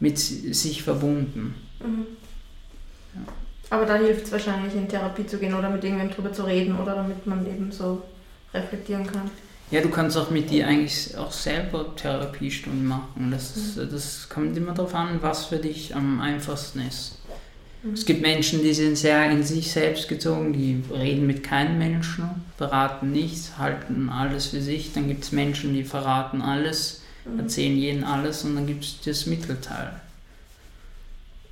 mit 0.00 0.18
sich 0.18 0.82
verbunden. 0.82 1.54
Mhm. 1.86 2.06
Ja. 3.14 3.20
Aber 3.70 3.86
da 3.86 3.96
hilft 3.96 4.26
es 4.26 4.32
wahrscheinlich 4.32 4.74
in 4.74 4.88
Therapie 4.88 5.26
zu 5.26 5.38
gehen 5.38 5.54
oder 5.54 5.70
mit 5.70 5.82
irgendwem 5.82 6.10
drüber 6.10 6.32
zu 6.32 6.44
reden 6.44 6.78
oder 6.78 6.94
damit 6.94 7.26
man 7.26 7.46
eben 7.46 7.72
so 7.72 8.02
reflektieren 8.54 9.06
kann. 9.06 9.30
Ja, 9.70 9.80
du 9.80 9.88
kannst 9.88 10.16
auch 10.16 10.30
mit 10.30 10.50
dir 10.50 10.68
eigentlich 10.68 11.16
auch 11.16 11.32
selber 11.32 11.96
Therapiestunden 11.96 12.86
machen. 12.86 13.30
Das, 13.32 13.56
ist, 13.56 13.76
mhm. 13.76 13.90
das 13.90 14.28
kommt 14.28 14.56
immer 14.56 14.72
darauf 14.72 14.94
an, 14.94 15.18
was 15.22 15.46
für 15.46 15.56
dich 15.56 15.94
am 15.96 16.20
einfachsten 16.20 16.80
ist. 16.86 17.18
Mhm. 17.82 17.92
Es 17.94 18.06
gibt 18.06 18.22
Menschen, 18.22 18.62
die 18.62 18.74
sind 18.74 18.96
sehr 18.96 19.28
in 19.28 19.42
sich 19.42 19.72
selbst 19.72 20.08
gezogen, 20.08 20.52
die 20.52 20.84
reden 20.92 21.26
mit 21.26 21.42
keinem 21.42 21.78
Menschen, 21.78 22.28
verraten 22.56 23.10
nichts, 23.10 23.58
halten 23.58 24.08
alles 24.08 24.46
für 24.46 24.60
sich. 24.60 24.92
Dann 24.92 25.08
gibt 25.08 25.24
es 25.24 25.32
Menschen, 25.32 25.74
die 25.74 25.82
verraten 25.82 26.42
alles, 26.42 27.02
mhm. 27.24 27.40
erzählen 27.40 27.76
jedem 27.76 28.04
alles 28.04 28.44
und 28.44 28.54
dann 28.54 28.68
gibt 28.68 28.84
es 28.84 29.00
das 29.04 29.26
Mittelteil. 29.26 30.00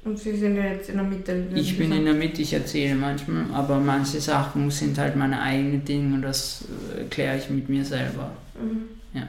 Und 0.04 0.18
Sie 0.18 0.36
sind 0.36 0.56
ja 0.56 0.64
jetzt 0.64 0.90
in 0.90 0.96
der 0.96 1.04
Mitte. 1.04 1.46
Ich 1.54 1.78
bin 1.78 1.90
in 1.90 2.04
der 2.04 2.12
Mitte, 2.12 2.42
ich 2.42 2.52
erzähle 2.52 2.94
manchmal, 2.94 3.44
aber 3.54 3.78
manche 3.78 4.20
Sachen 4.20 4.70
sind 4.70 4.98
halt 4.98 5.16
meine 5.16 5.40
eigenen 5.40 5.84
Dinge 5.84 6.16
und 6.16 6.22
das 6.22 6.64
äh, 6.94 7.04
kläre 7.04 7.38
ich 7.38 7.48
mit 7.48 7.70
mir 7.70 7.84
selber. 7.84 8.30
Mhm. 8.60 8.84
Ja. 9.14 9.26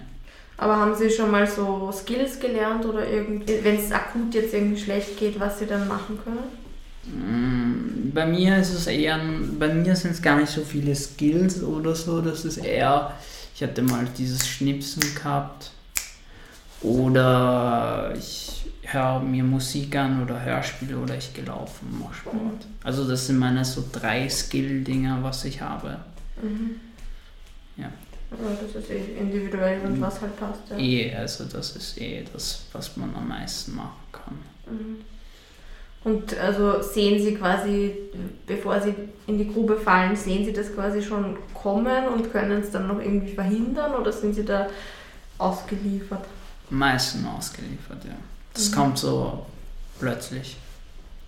Aber 0.57 0.75
haben 0.75 0.93
Sie 0.93 1.09
schon 1.09 1.31
mal 1.31 1.47
so 1.47 1.91
Skills 1.93 2.39
gelernt 2.39 2.85
oder 2.85 3.03
wenn 3.03 3.75
es 3.75 3.91
akut 3.91 4.33
jetzt 4.33 4.53
irgendwie 4.53 4.81
schlecht 4.81 5.17
geht, 5.17 5.39
was 5.39 5.59
Sie 5.59 5.65
dann 5.65 5.87
machen 5.87 6.19
können? 6.21 6.65
Mm, 7.05 8.11
bei 8.13 8.25
mir 8.25 8.57
ist 8.57 8.73
es 8.73 8.87
eher, 8.87 9.19
bei 9.59 9.73
mir 9.73 9.95
sind 9.95 10.11
es 10.11 10.21
gar 10.21 10.39
nicht 10.39 10.51
so 10.51 10.61
viele 10.61 10.95
Skills 10.95 11.63
oder 11.63 11.95
so, 11.95 12.19
das 12.19 12.45
ist 12.45 12.57
eher, 12.57 13.13
ich 13.53 13.63
hatte 13.63 13.81
mal 13.81 14.07
dieses 14.17 14.47
Schnipsen 14.47 15.03
gehabt 15.13 15.71
oder 16.81 18.13
ich 18.17 18.65
höre 18.93 19.19
mir 19.19 19.43
Musik 19.43 19.95
an 19.95 20.21
oder 20.23 20.43
Hörspiele 20.43 20.97
oder 20.97 21.15
ich 21.15 21.33
gehe 21.33 21.45
laufen, 21.45 21.99
mache 21.99 22.15
Sport. 22.15 22.35
Mhm. 22.35 22.59
Also 22.83 23.07
das 23.07 23.27
sind 23.27 23.37
meine 23.37 23.63
so 23.65 23.83
drei 23.91 24.27
Skill-Dinger, 24.29 25.19
was 25.21 25.45
ich 25.45 25.61
habe. 25.61 25.99
Mhm. 26.41 26.79
Ja. 27.77 27.83
ja. 27.83 27.91
Das 28.61 28.83
ist 28.83 28.89
eh 28.89 29.17
individuell 29.19 29.81
und 29.85 30.01
was 30.01 30.21
halt 30.21 30.37
passt. 30.37 30.61
Ja. 30.69 30.77
Eh, 30.77 31.15
also 31.15 31.45
das 31.45 31.75
ist 31.75 31.99
eh 31.99 32.25
das, 32.31 32.65
was 32.73 32.97
man 32.97 33.15
am 33.15 33.27
meisten 33.27 33.75
machen 33.75 33.91
kann. 34.11 34.37
Mhm. 34.69 34.97
Und 36.03 36.37
also 36.37 36.83
sehen 36.83 37.19
Sie 37.19 37.33
quasi, 37.33 37.91
bevor 38.45 38.79
Sie 38.79 38.93
in 39.25 39.39
die 39.39 39.51
Grube 39.51 39.75
fallen, 39.75 40.15
sehen 40.15 40.45
Sie 40.45 40.53
das 40.53 40.73
quasi 40.73 41.01
schon 41.01 41.35
kommen 41.55 42.07
und 42.07 42.31
können 42.31 42.61
es 42.61 42.69
dann 42.69 42.87
noch 42.87 42.99
irgendwie 42.99 43.33
verhindern 43.33 43.95
oder 43.95 44.11
sind 44.11 44.35
Sie 44.35 44.45
da 44.45 44.67
ausgeliefert? 45.39 46.25
Meistens 46.69 47.25
ausgeliefert, 47.27 48.05
ja. 48.05 48.13
Das 48.55 48.71
mhm. 48.71 48.75
kommt 48.75 48.97
so 48.97 49.45
plötzlich. 49.99 50.57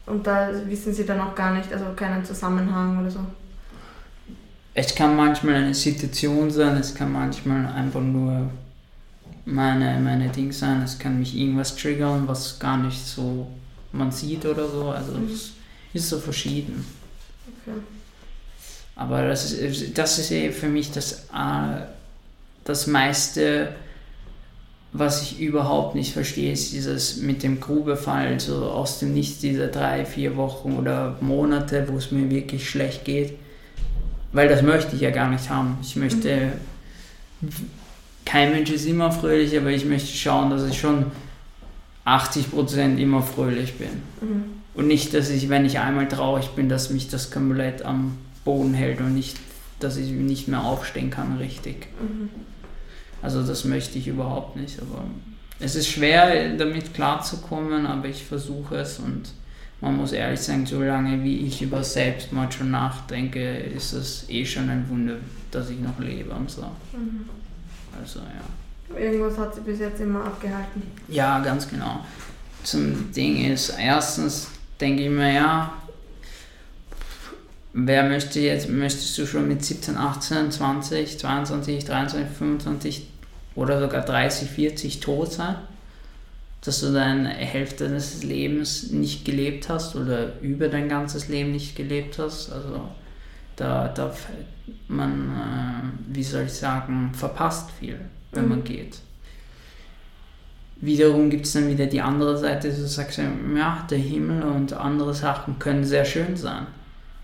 Und 0.08 0.26
da 0.26 0.50
wissen 0.66 0.94
Sie 0.94 1.06
dann 1.06 1.20
auch 1.20 1.36
gar 1.36 1.54
nicht, 1.54 1.72
also 1.72 1.86
keinen 1.96 2.26
Zusammenhang 2.26 3.00
oder 3.00 3.12
so? 3.12 3.20
Es 4.74 4.96
kann 4.96 5.16
manchmal 5.16 5.56
eine 5.56 5.74
Situation 5.74 6.50
sein, 6.50 6.78
es 6.78 6.96
kann 6.96 7.12
manchmal 7.12 7.66
einfach 7.68 8.02
nur 8.02 8.50
meine, 9.46 10.00
meine 10.00 10.30
Ding 10.30 10.52
sein, 10.52 10.82
es 10.84 10.98
kann 10.98 11.20
mich 11.20 11.36
irgendwas 11.36 11.76
triggern, 11.76 12.28
was 12.28 12.58
gar 12.60 12.78
nicht 12.78 13.06
so 13.06 13.48
man 13.92 14.12
sieht 14.12 14.46
oder 14.46 14.68
so. 14.70 14.90
Also 14.90 15.14
mhm. 15.14 15.32
es 15.32 15.52
ist 15.94 16.10
so 16.10 16.20
verschieden. 16.20 16.86
Okay. 17.48 17.78
Aber 18.96 19.28
das 19.28 19.52
ist, 19.52 19.98
das 19.98 20.20
ist 20.20 20.32
eh 20.32 20.52
für 20.52 20.68
mich 20.68 20.92
das, 20.92 21.26
äh, 21.34 21.82
das 22.64 22.88
meiste 22.88 23.76
was 25.00 25.22
ich 25.22 25.40
überhaupt 25.40 25.96
nicht 25.96 26.14
verstehe, 26.14 26.52
ist 26.52 26.74
dieses 26.74 27.18
mit 27.18 27.44
dem 27.44 27.60
Grubefall, 27.60 28.40
so 28.40 28.66
aus 28.66 29.00
dem 29.00 29.14
Nichts, 29.14 29.40
diese 29.40 29.68
drei, 29.68 30.06
vier 30.06 30.36
Wochen 30.38 30.78
oder 30.78 31.18
Monate, 31.22 31.88
wo 31.90 31.98
es 31.98 32.12
mir 32.12 32.30
wirklich 32.30 32.70
schlecht 32.70 33.06
geht. 33.06 33.34
Weil 34.34 34.50
das 34.50 34.62
möchte 34.62 34.96
ich 34.96 35.02
ja 35.02 35.12
gar 35.12 35.30
nicht 35.30 35.50
haben. 35.50 35.78
Ich 35.82 35.96
möchte, 35.96 36.52
kein 38.26 38.52
Mensch 38.52 38.72
ist 38.72 38.86
immer 38.86 39.12
fröhlich, 39.12 39.58
aber 39.58 39.72
ich 39.72 39.86
möchte 39.86 40.16
schauen, 40.16 40.50
dass 40.50 40.68
ich 40.68 40.80
schon 40.80 41.06
80% 42.06 42.98
immer 42.98 43.22
fröhlich 43.22 43.76
bin. 43.76 43.90
Mhm. 44.22 44.44
Und 44.74 44.88
nicht, 44.88 45.14
dass 45.14 45.30
ich, 45.30 45.50
wenn 45.50 45.66
ich 45.66 45.80
einmal 45.80 46.08
traurig 46.08 46.50
bin, 46.50 46.70
dass 46.70 46.90
mich 46.90 47.10
das 47.10 47.32
komplett 47.32 47.84
am 47.84 48.18
Boden 48.46 48.74
hält 48.74 49.00
und 49.00 49.16
nicht, 49.16 49.38
dass 49.80 49.98
ich 49.98 50.12
nicht 50.12 50.48
mehr 50.48 50.64
aufstehen 50.64 51.10
kann 51.10 51.38
richtig. 51.38 51.88
Mhm. 52.02 52.30
Also 53.22 53.44
das 53.44 53.66
möchte 53.66 53.98
ich 53.98 54.08
überhaupt 54.08 54.56
nicht. 54.56 54.80
Aber 54.82 55.04
es 55.60 55.76
ist 55.76 55.88
schwer, 55.88 56.56
damit 56.56 56.94
klarzukommen, 56.94 57.86
aber 57.86 58.08
ich 58.08 58.24
versuche 58.24 58.78
es 58.78 59.00
und 59.00 59.32
man 59.82 59.96
muss 59.96 60.12
ehrlich 60.12 60.40
sagen, 60.40 60.66
solange 60.66 61.24
wie 61.24 61.46
ich 61.46 61.62
über 61.62 61.84
Selbstmord 61.84 62.54
schon 62.54 62.72
nachdenke, 62.72 63.58
ist 63.58 63.94
es 63.94 64.28
eh 64.28 64.44
schon 64.44 64.70
ein 64.70 64.90
Wunder, 64.90 65.16
dass 65.52 65.70
ich 65.70 65.80
noch 65.80 66.00
lebe 66.00 66.34
und 66.34 66.50
so. 66.50 66.64
Mhm. 66.94 67.30
Also 68.00 68.20
ja. 68.20 69.00
Irgendwas 69.00 69.38
hat 69.38 69.54
sie 69.54 69.62
bis 69.62 69.80
jetzt 69.80 70.00
immer 70.00 70.26
abgehalten. 70.26 70.82
Ja, 71.10 71.40
ganz 71.40 71.68
genau. 71.70 72.06
Zum 72.64 73.12
Ding 73.12 73.52
ist, 73.52 73.74
erstens 73.80 74.50
denke 74.80 75.04
ich 75.04 75.10
mir, 75.10 75.34
ja, 75.34 75.74
wer 77.80 78.04
möchte 78.04 78.40
jetzt, 78.40 78.70
möchtest 78.70 79.18
du 79.18 79.28
schon 79.28 79.48
mit 79.48 79.64
17, 79.64 79.98
18, 79.98 80.52
20, 80.52 81.20
22, 81.20 81.86
23, 81.86 82.38
25 82.38 83.08
oder 83.56 83.80
sogar 83.80 84.04
30, 84.04 84.50
40 84.50 85.00
tot 85.00 85.32
sein? 85.34 85.56
Dass 86.62 86.82
du 86.82 86.92
deine 86.92 87.30
Hälfte 87.30 87.86
deines 87.86 88.24
Lebens 88.24 88.92
nicht 88.92 89.26
gelebt 89.26 89.70
hast 89.70 89.96
oder 89.96 90.42
über 90.42 90.70
dein 90.70 90.90
ganzes 90.90 91.28
Leben 91.28 91.52
nicht 91.52 91.76
gelebt 91.76 92.18
hast. 92.18 92.52
Also 92.52 92.90
da, 93.56 93.88
da 93.90 94.14
man, 94.88 95.30
äh, 95.30 96.16
wie 96.16 96.24
soll 96.24 96.46
ich 96.46 96.54
sagen, 96.54 97.12
verpasst 97.14 97.70
viel, 97.80 98.00
wenn 98.32 98.44
mhm. 98.46 98.50
man 98.50 98.64
geht. 98.64 98.98
Wiederum 100.82 101.30
gibt 101.30 101.46
es 101.46 101.54
dann 101.54 101.70
wieder 101.70 101.86
die 101.86 102.02
andere 102.02 102.38
Seite, 102.38 102.70
du 102.70 102.88
sagst 102.88 103.20
ja, 103.20 103.88
der 103.90 103.98
Himmel 103.98 104.44
und 104.44 104.74
andere 104.74 105.14
Sachen 105.14 105.60
können 105.60 105.84
sehr 105.84 106.06
schön 106.06 106.36
sein 106.36 106.68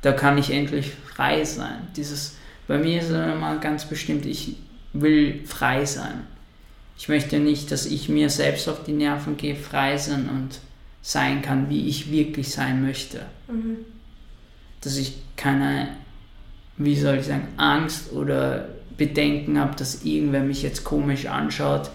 da 0.03 0.11
kann 0.11 0.37
ich 0.37 0.51
endlich 0.51 0.91
frei 0.91 1.43
sein. 1.45 1.87
Dieses, 1.95 2.35
bei 2.67 2.77
mir 2.77 2.99
ist 2.99 3.09
es 3.09 3.33
immer 3.33 3.57
ganz 3.57 3.85
bestimmt, 3.85 4.25
ich 4.25 4.57
will 4.91 5.41
frei 5.45 5.85
sein. 5.85 6.27
Ich 6.97 7.09
möchte 7.09 7.39
nicht, 7.39 7.71
dass 7.71 7.85
ich 7.87 8.09
mir 8.09 8.29
selbst 8.29 8.69
auf 8.69 8.83
die 8.83 8.91
Nerven 8.91 9.37
gehe, 9.37 9.55
frei 9.55 9.97
sein 9.97 10.29
und 10.29 10.59
sein 11.01 11.41
kann, 11.41 11.69
wie 11.69 11.87
ich 11.87 12.11
wirklich 12.11 12.51
sein 12.51 12.83
möchte. 12.83 13.25
Mhm. 13.47 13.77
Dass 14.81 14.97
ich 14.97 15.15
keine, 15.37 15.87
wie 16.77 16.99
soll 16.99 17.17
ich 17.17 17.25
sagen, 17.25 17.47
Angst 17.57 18.11
oder 18.11 18.67
Bedenken 18.97 19.57
habe, 19.57 19.75
dass 19.75 20.03
irgendwer 20.03 20.43
mich 20.43 20.61
jetzt 20.61 20.83
komisch 20.83 21.25
anschaut, 21.27 21.89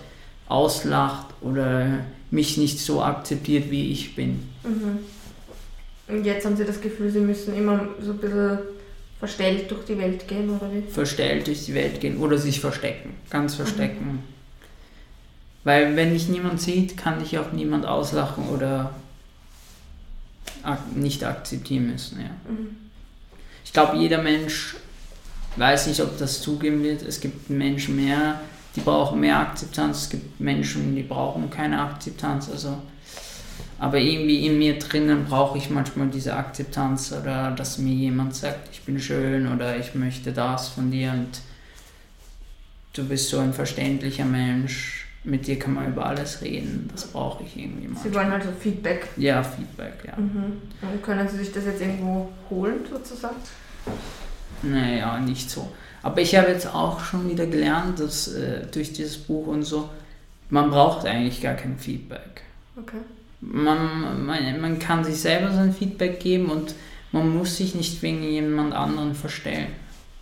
auslacht 0.49 1.27
oder 1.43 2.01
mich 2.31 2.57
nicht 2.57 2.81
so 2.81 3.03
akzeptiert, 3.03 3.71
wie 3.71 3.93
ich 3.93 4.17
bin. 4.17 4.49
Mhm. 4.65 4.99
Und 6.09 6.25
jetzt 6.25 6.47
haben 6.47 6.57
Sie 6.57 6.65
das 6.65 6.81
Gefühl, 6.81 7.11
Sie 7.11 7.21
müssen 7.21 7.57
immer 7.57 7.89
so 8.01 8.13
ein 8.13 8.19
bisschen 8.19 8.59
verstellt 9.19 9.71
durch 9.71 9.85
die 9.85 9.99
Welt 9.99 10.27
gehen, 10.29 10.49
oder 10.49 10.71
wie? 10.73 10.83
Verstellt 10.91 11.47
durch 11.47 11.65
die 11.67 11.75
Welt 11.75 12.01
gehen 12.01 12.19
oder 12.19 12.39
sich 12.39 12.61
verstecken, 12.61 13.15
ganz 13.31 13.55
verstecken. 13.55 14.07
Mhm. 14.07 14.19
Weil 15.65 15.97
wenn 15.97 16.13
mich 16.13 16.29
niemand 16.29 16.61
sieht, 16.61 16.97
kann 16.97 17.23
ich 17.23 17.39
auch 17.39 17.53
niemand 17.53 17.85
auslachen 17.85 18.49
oder 18.49 18.95
nicht 20.95 21.25
akzeptieren 21.25 21.91
müssen. 21.91 22.21
Ja. 22.21 22.31
Mhm. 22.51 22.77
Ich 23.65 23.73
glaube, 23.73 23.97
jeder 23.97 24.23
Mensch 24.23 24.77
weiß 25.57 25.89
nicht, 25.89 26.01
ob 26.01 26.17
das 26.19 26.41
zugeben 26.41 26.83
wird. 26.83 27.03
Es 27.03 27.21
gibt 27.21 27.51
Menschen 27.51 27.97
mehr, 27.97 28.41
die 28.77 28.81
brauchen 28.81 29.21
mehr 29.21 29.39
Akzeptanz. 29.39 30.03
Es 30.03 30.11
gibt 30.11 30.41
Menschen, 30.41 30.95
die 30.95 31.03
brauchen 31.03 31.51
keine 31.51 31.81
Akzeptanz. 31.81 32.49
Also 32.51 32.79
aber 33.79 33.99
irgendwie 33.99 34.45
in 34.47 34.59
mir 34.59 34.79
drinnen 34.79 35.25
brauche 35.25 35.57
ich 35.57 35.71
manchmal 35.71 36.09
diese 36.09 36.35
Akzeptanz 36.35 37.13
oder 37.13 37.53
dass 37.53 37.79
mir 37.79 37.95
jemand 37.95 38.35
sagt, 38.35 38.69
ich 38.73 38.83
bin 38.83 38.99
schön 38.99 39.53
oder 39.53 39.77
ich 39.77 39.95
möchte 39.95 40.33
das 40.33 40.69
von 40.69 40.91
dir 40.91 41.13
und 41.13 41.41
du 42.93 43.07
bist 43.07 43.29
so 43.29 43.39
ein 43.39 43.53
verständlicher 43.53 44.25
Mensch. 44.25 45.07
Mit 45.25 45.47
dir 45.47 45.59
kann 45.59 45.75
man 45.75 45.89
über 45.89 46.07
alles 46.07 46.43
reden. 46.43 46.89
Das 46.93 47.09
brauche 47.09 47.45
ich 47.45 47.57
irgendwie 47.57 47.89
mal. 47.89 48.01
Sie 48.03 48.15
wollen 48.15 48.31
also 48.31 48.49
Feedback? 48.59 49.09
Ja, 49.17 49.43
Feedback, 49.43 49.95
ja. 50.07 50.17
Mhm. 50.17 50.63
Und 50.81 51.03
können 51.03 51.29
Sie 51.29 51.37
sich 51.37 51.53
das 51.53 51.67
jetzt 51.67 51.81
irgendwo 51.81 52.31
holen, 52.49 52.79
sozusagen? 52.91 53.37
Naja, 54.63 55.19
nicht 55.21 55.51
so. 55.51 55.71
Aber 56.03 56.21
ich 56.21 56.35
habe 56.37 56.49
jetzt 56.49 56.73
auch 56.73 57.01
schon 57.01 57.29
wieder 57.29 57.47
gelernt, 57.47 58.01
dass 58.01 58.29
äh, 58.29 58.67
durch 58.73 58.93
dieses 58.93 59.19
Buch 59.19 59.49
und 59.49 59.65
so, 59.65 59.91
man 60.51 60.71
braucht 60.71 61.05
eigentlich 61.05 61.43
gar 61.43 61.55
kein 61.55 61.79
Feedback. 61.79 62.43
Okay. 62.77 62.99
Man, 63.41 64.27
man, 64.27 64.61
man 64.61 64.79
kann 64.79 65.05
sich 65.05 65.21
selber 65.21 65.53
sein 65.53 65.73
Feedback 65.73 66.21
geben 66.21 66.47
und 66.47 66.75
man 67.13 67.35
muss 67.37 67.57
sich 67.57 67.75
nicht 67.75 68.03
wegen 68.03 68.23
jemand 68.23 68.75
anderen 68.75 69.15
verstellen. 69.15 69.69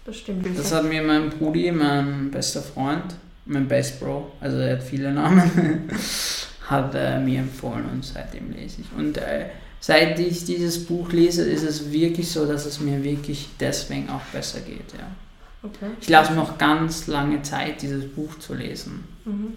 Das 0.04 0.18
stimmt. 0.18 0.46
Das 0.56 0.72
hat 0.72 0.84
mir 0.84 1.02
mein 1.02 1.30
Brudi, 1.30 1.72
mein 1.72 2.30
bester 2.30 2.62
Freund, 2.62 3.16
mein 3.44 3.66
Best 3.66 3.98
Bro, 3.98 4.32
also 4.40 4.58
er 4.58 4.74
hat 4.74 4.82
viele 4.82 5.12
Namen, 5.12 5.88
hat 6.62 6.94
äh, 6.94 7.18
mir 7.18 7.40
empfohlen 7.40 7.86
und 7.92 8.04
seitdem 8.04 8.52
lese 8.52 8.82
ich. 8.82 8.86
Und 8.96 9.16
äh, 9.18 9.46
seit 9.80 10.18
ich 10.20 10.44
dieses 10.44 10.84
Buch 10.86 11.10
lese, 11.10 11.42
ist 11.42 11.64
es 11.64 11.90
wirklich 11.90 12.30
so, 12.30 12.46
dass 12.46 12.66
es 12.66 12.80
mir 12.80 13.02
wirklich 13.02 13.48
deswegen 13.58 14.08
auch 14.10 14.22
besser 14.32 14.60
geht. 14.60 14.92
Ja. 14.96 15.08
Okay. 15.64 15.90
Ich 16.00 16.08
lasse 16.08 16.34
noch 16.34 16.56
ganz 16.56 17.08
lange 17.08 17.42
Zeit, 17.42 17.82
dieses 17.82 18.06
Buch 18.08 18.38
zu 18.38 18.54
lesen. 18.54 19.04
Mhm. 19.24 19.54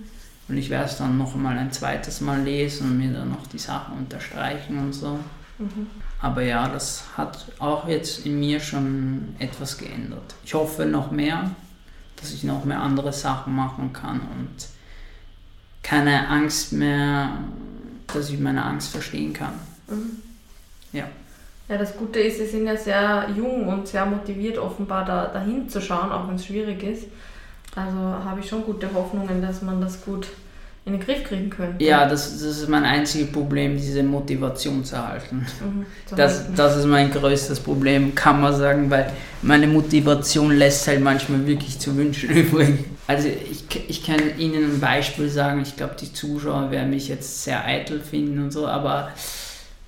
Und 0.50 0.58
ich 0.58 0.70
werde 0.70 0.86
es 0.86 0.98
dann 0.98 1.18
noch 1.18 1.36
mal 1.36 1.58
ein 1.58 1.72
zweites 1.72 2.22
Mal 2.22 2.42
lesen 2.42 2.90
und 2.90 2.98
mir 2.98 3.14
dann 3.14 3.30
noch 3.30 3.46
die 3.48 3.60
Sachen 3.60 3.98
unterstreichen 3.98 4.80
und 4.80 4.94
so. 4.94 5.20
Mhm. 5.60 5.88
Aber 6.22 6.42
ja, 6.42 6.68
das 6.68 7.04
hat 7.16 7.46
auch 7.60 7.88
jetzt 7.88 8.26
in 8.26 8.40
mir 8.40 8.60
schon 8.60 9.36
etwas 9.38 9.78
geändert. 9.78 10.36
Ich 10.44 10.54
hoffe 10.54 10.86
noch 10.86 11.12
mehr, 11.12 11.52
dass 12.16 12.34
ich 12.34 12.44
noch 12.44 12.66
mehr 12.66 12.82
andere 12.82 13.14
Sachen 13.14 13.56
machen 13.56 13.94
kann 13.94 14.20
und 14.20 14.68
keine 15.84 16.28
Angst 16.28 16.74
mehr, 16.74 17.30
dass 18.08 18.30
ich 18.30 18.40
meine 18.40 18.66
Angst 18.66 18.90
verstehen 18.90 19.34
kann. 19.34 19.54
Mhm. 19.88 20.22
Ja. 20.92 21.06
Ja, 21.70 21.78
das 21.78 21.96
Gute 21.96 22.20
ist, 22.20 22.40
sie 22.40 22.48
sind 22.48 22.66
ja 22.66 22.76
sehr 22.76 23.30
jung 23.38 23.68
und 23.68 23.88
sehr 23.88 24.06
motiviert, 24.06 24.58
offenbar 24.58 25.06
da, 25.06 25.28
dahin 25.28 25.70
zu 25.70 25.80
schauen, 25.80 26.12
auch 26.12 26.28
wenn 26.28 26.36
es 26.36 26.48
schwierig 26.48 26.82
ist. 26.82 27.06
Also 27.76 27.98
habe 27.98 28.40
ich 28.40 28.50
schon 28.50 28.64
gute 28.64 28.92
Hoffnungen, 28.94 29.42
dass 29.42 29.62
man 29.62 29.80
das 29.82 30.04
gut 30.04 30.28
in 30.86 30.94
den 30.94 31.02
Griff 31.02 31.24
kriegen 31.24 31.50
könnte. 31.50 31.84
Ja, 31.84 32.08
das, 32.08 32.32
das 32.32 32.42
ist 32.42 32.70
mein 32.70 32.84
einziges 32.84 33.32
Problem, 33.32 33.78
diese 33.78 34.02
Motivation 34.02 34.84
zu 34.84 34.96
erhalten. 34.96 35.46
Mhm, 35.62 35.86
zu 36.08 36.16
Das, 36.16 36.40
halten. 36.40 36.56
das 36.56 36.78
ist 36.78 36.86
mein 36.86 37.12
größtes 37.12 37.60
Problem, 37.60 38.16
kann 38.16 38.42
man 38.42 38.56
sagen, 38.56 38.90
weil 38.90 39.12
meine 39.42 39.68
Motivation 39.68 40.52
lässt 40.52 40.88
halt 40.88 41.02
manchmal 41.02 41.46
wirklich 41.46 41.78
zu 41.80 41.96
wünschen 41.96 42.30
übrig. 42.36 42.86
Also 43.08 43.28
ich, 43.28 43.66
ich 43.88 44.04
kann 44.06 44.20
Ihnen 44.38 44.76
ein 44.76 44.80
Beispiel 44.80 45.30
sagen, 45.30 45.62
ich 45.62 45.76
glaube, 45.76 45.96
die 46.00 46.12
Zuschauer 46.12 46.72
werden 46.72 46.90
mich 46.90 47.08
jetzt 47.08 47.44
sehr 47.44 47.64
eitel 47.66 48.00
finden 48.00 48.42
und 48.44 48.52
so, 48.52 48.66
aber 48.68 49.12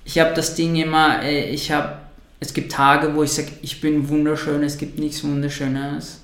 ich 0.04 0.18
habe 0.20 0.34
das 0.34 0.54
Ding 0.54 0.76
immer, 0.76 1.22
äh, 1.22 1.50
ich 1.50 1.72
habe, 1.72 1.94
es 2.38 2.54
gibt 2.54 2.72
Tage, 2.72 3.14
wo 3.14 3.22
ich 3.22 3.32
sage, 3.32 3.48
ich 3.62 3.80
bin 3.80 4.08
wunderschön, 4.08 4.62
es 4.62 4.78
gibt 4.78 4.98
nichts 4.98 5.24
Wunderschönes. 5.24 6.20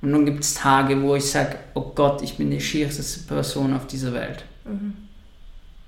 Und 0.00 0.12
dann 0.12 0.24
gibt 0.24 0.44
es 0.44 0.54
Tage, 0.54 1.00
wo 1.02 1.16
ich 1.16 1.24
sage, 1.24 1.56
oh 1.74 1.92
Gott, 1.94 2.22
ich 2.22 2.36
bin 2.36 2.50
die 2.50 2.60
schierste 2.60 3.02
Person 3.26 3.74
auf 3.74 3.86
dieser 3.86 4.12
Welt 4.12 4.44
Mhm. 4.64 4.92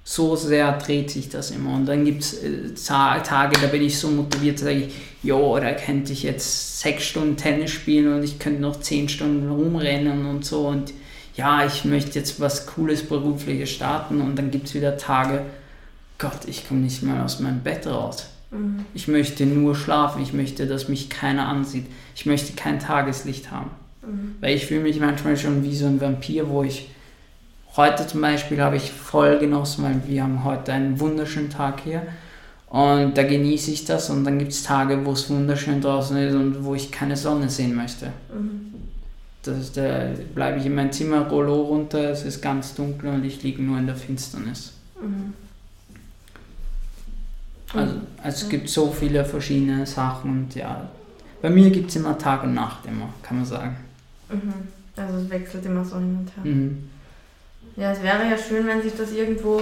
so 0.04 0.34
sehr 0.36 0.72
dreht 0.78 1.10
sich 1.10 1.28
das 1.28 1.50
immer. 1.50 1.74
Und 1.74 1.86
dann 1.86 2.04
gibt 2.04 2.22
es 2.22 2.42
äh, 2.42 2.74
Ta- 2.74 3.20
Tage, 3.20 3.60
da 3.60 3.66
bin 3.68 3.82
ich 3.82 3.98
so 3.98 4.08
motiviert, 4.08 4.60
da 4.60 4.64
sage 4.64 4.86
ich, 4.86 4.94
jo, 5.22 5.56
da 5.60 5.72
könnte 5.74 6.12
ich 6.12 6.22
jetzt 6.22 6.80
sechs 6.80 7.04
Stunden 7.04 7.36
Tennis 7.36 7.70
spielen 7.70 8.12
und 8.14 8.22
ich 8.24 8.38
könnte 8.38 8.62
noch 8.62 8.80
zehn 8.80 9.08
Stunden 9.08 9.48
rumrennen 9.50 10.26
und 10.26 10.44
so. 10.44 10.66
Und 10.66 10.92
ja, 11.36 11.64
ich 11.64 11.84
möchte 11.84 12.18
jetzt 12.18 12.40
was 12.40 12.66
Cooles 12.66 13.02
berufliches 13.06 13.70
starten. 13.70 14.20
Und 14.22 14.36
dann 14.36 14.50
gibt 14.50 14.66
es 14.68 14.74
wieder 14.74 14.96
Tage, 14.96 15.42
Gott, 16.18 16.40
ich 16.46 16.66
komme 16.66 16.80
nicht 16.80 17.02
mal 17.02 17.22
aus 17.22 17.38
meinem 17.40 17.60
Bett 17.60 17.86
raus. 17.86 18.28
Mhm. 18.50 18.86
Ich 18.94 19.06
möchte 19.08 19.44
nur 19.46 19.76
schlafen, 19.76 20.22
ich 20.22 20.32
möchte, 20.32 20.66
dass 20.66 20.88
mich 20.88 21.08
keiner 21.10 21.46
ansieht. 21.48 21.86
Ich 22.16 22.26
möchte 22.26 22.54
kein 22.54 22.80
Tageslicht 22.80 23.50
haben. 23.52 23.70
Mhm. 24.02 24.36
Weil 24.40 24.56
ich 24.56 24.66
fühle 24.66 24.80
mich 24.80 24.98
manchmal 25.00 25.36
schon 25.36 25.62
wie 25.62 25.74
so 25.74 25.86
ein 25.86 26.00
Vampir, 26.00 26.48
wo 26.48 26.62
ich 26.62 26.90
heute 27.76 28.06
zum 28.06 28.20
Beispiel 28.20 28.60
habe 28.60 28.76
ich 28.76 28.90
voll 28.90 29.38
genossen, 29.38 29.84
weil 29.84 30.00
wir 30.06 30.22
haben 30.22 30.44
heute 30.44 30.72
einen 30.72 30.98
wunderschönen 30.98 31.50
Tag 31.50 31.80
hier 31.80 32.02
und 32.68 33.16
da 33.16 33.22
genieße 33.24 33.70
ich 33.70 33.84
das 33.84 34.10
und 34.10 34.24
dann 34.24 34.38
gibt 34.38 34.52
es 34.52 34.62
Tage, 34.62 35.04
wo 35.04 35.12
es 35.12 35.28
wunderschön 35.28 35.80
draußen 35.80 36.16
ist 36.16 36.34
und 36.34 36.64
wo 36.64 36.74
ich 36.74 36.90
keine 36.90 37.16
Sonne 37.16 37.48
sehen 37.48 37.74
möchte. 37.74 38.06
Mhm. 38.32 38.74
Das 39.42 39.58
ist 39.58 39.76
der, 39.76 40.14
bleibe 40.34 40.60
ich 40.60 40.66
in 40.66 40.74
mein 40.74 40.92
Zimmer, 40.92 41.26
Rollo 41.28 41.62
runter, 41.62 42.10
es 42.10 42.24
ist 42.24 42.42
ganz 42.42 42.74
dunkel 42.74 43.10
und 43.10 43.24
ich 43.24 43.42
liege 43.42 43.62
nur 43.62 43.78
in 43.78 43.86
der 43.86 43.96
Finsternis. 43.96 44.72
Mhm. 45.00 45.32
Also, 47.72 47.94
also 48.22 48.44
es 48.44 48.48
gibt 48.48 48.68
so 48.68 48.90
viele 48.90 49.24
verschiedene 49.24 49.86
Sachen 49.86 50.30
und 50.30 50.54
ja, 50.54 50.88
bei 51.40 51.50
mir 51.50 51.70
gibt 51.70 51.90
es 51.90 51.96
immer 51.96 52.18
Tag 52.18 52.42
und 52.42 52.54
Nacht 52.54 52.84
immer, 52.86 53.08
kann 53.22 53.38
man 53.38 53.46
sagen. 53.46 53.76
Mhm. 54.30 54.52
Also 54.96 55.18
es 55.18 55.30
wechselt 55.30 55.64
immer 55.64 55.84
so 55.84 55.96
hin 55.96 56.18
und 56.20 56.44
her. 56.44 56.52
Mhm. 56.52 56.90
Ja, 57.76 57.92
es 57.92 58.02
wäre 58.02 58.28
ja 58.28 58.36
schön, 58.36 58.66
wenn 58.66 58.82
sich 58.82 58.94
das 58.96 59.12
irgendwo 59.12 59.60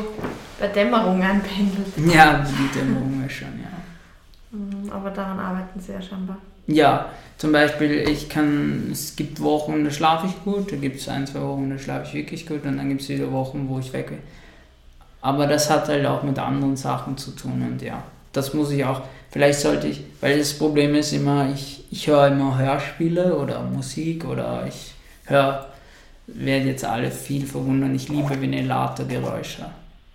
bei 0.58 0.68
Dämmerung 0.68 1.22
einpendelt. 1.22 1.86
Ja, 2.12 2.44
die 2.44 2.78
Dämmerung 2.78 3.24
ist 3.26 3.34
schon, 3.34 3.48
ja. 3.60 3.68
Mhm. 4.50 4.90
Aber 4.90 5.10
daran 5.10 5.38
arbeiten 5.38 5.78
sie 5.78 5.92
ja 5.92 6.02
scheinbar. 6.02 6.38
Ja, 6.66 7.06
zum 7.38 7.52
Beispiel, 7.52 8.08
ich 8.08 8.28
kann, 8.28 8.88
es 8.92 9.16
gibt 9.16 9.40
Wochen, 9.40 9.84
da 9.84 9.90
schlafe 9.90 10.26
ich 10.26 10.44
gut, 10.44 10.70
da 10.72 10.76
gibt 10.76 11.00
es 11.00 11.08
ein, 11.08 11.26
zwei 11.26 11.40
Wochen, 11.40 11.70
da 11.70 11.78
schlafe 11.78 12.08
ich 12.08 12.14
wirklich 12.14 12.46
gut 12.46 12.64
und 12.64 12.76
dann 12.76 12.88
gibt 12.88 13.00
es 13.00 13.08
wieder 13.08 13.32
Wochen, 13.32 13.68
wo 13.68 13.78
ich 13.78 13.92
weg 13.92 14.10
will. 14.10 14.18
Aber 15.20 15.46
das 15.46 15.70
hat 15.70 15.88
halt 15.88 16.04
auch 16.06 16.22
mit 16.22 16.38
anderen 16.38 16.76
Sachen 16.76 17.16
zu 17.16 17.30
tun 17.30 17.64
und 17.70 17.82
ja, 17.82 18.02
das 18.32 18.54
muss 18.54 18.70
ich 18.70 18.84
auch, 18.84 19.02
vielleicht 19.30 19.60
sollte 19.60 19.88
ich, 19.88 20.02
weil 20.20 20.38
das 20.38 20.54
Problem 20.54 20.94
ist 20.94 21.12
immer, 21.12 21.50
ich, 21.52 21.84
ich 21.90 22.06
höre 22.06 22.28
immer 22.28 22.58
Hörspiele 22.58 23.36
oder 23.36 23.62
Musik 23.62 24.24
oder 24.24 24.66
ich 24.66 24.94
höre, 25.26 25.66
werden 26.26 26.68
jetzt 26.68 26.84
alle 26.84 27.10
viel 27.10 27.46
verwundern, 27.46 27.94
ich 27.94 28.08
liebe 28.08 28.30
Ventilatorgeräusche. 28.30 29.66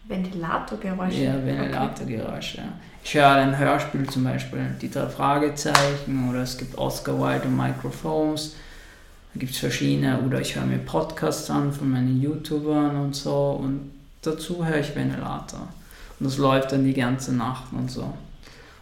Ventilatorgeräusche. 0.08 1.23
Ja, 1.23 1.45
Ventilatorgeräusche. 1.45 2.58
Ja. 2.58 2.63
Ich 3.04 3.13
höre 3.15 3.32
ein 3.32 3.58
Hörspiel 3.58 4.08
zum 4.10 4.23
Beispiel, 4.23 4.65
die 4.82 4.89
drei 4.89 5.08
Fragezeichen 5.08 6.30
oder 6.30 6.39
es 6.43 6.58
gibt 6.58 6.78
Oscar 6.78 7.19
Wilde 7.19 7.47
und 7.47 7.58
Microphones. 7.58 8.56
Da 9.34 9.39
gibt 9.39 9.54
es 9.54 9.58
verschiedene 9.58 10.19
oder 10.19 10.39
ich 10.39 10.56
höre 10.56 10.65
mir 10.65 10.78
Podcasts 10.78 11.49
an 11.49 11.73
von 11.73 11.89
meinen 11.89 12.21
YouTubern 12.21 12.95
und 12.97 13.15
so 13.15 13.60
und 13.62 13.91
dazu 14.21 14.65
höre 14.65 14.80
ich 14.80 14.95
Ventilator. 14.95 15.67
Und 16.19 16.26
das 16.26 16.38
läuft 16.38 16.71
dann 16.71 16.86
die 16.86 16.93
ganze 16.93 17.34
Nacht 17.34 17.73
und 17.73 17.89
so. 17.89 18.13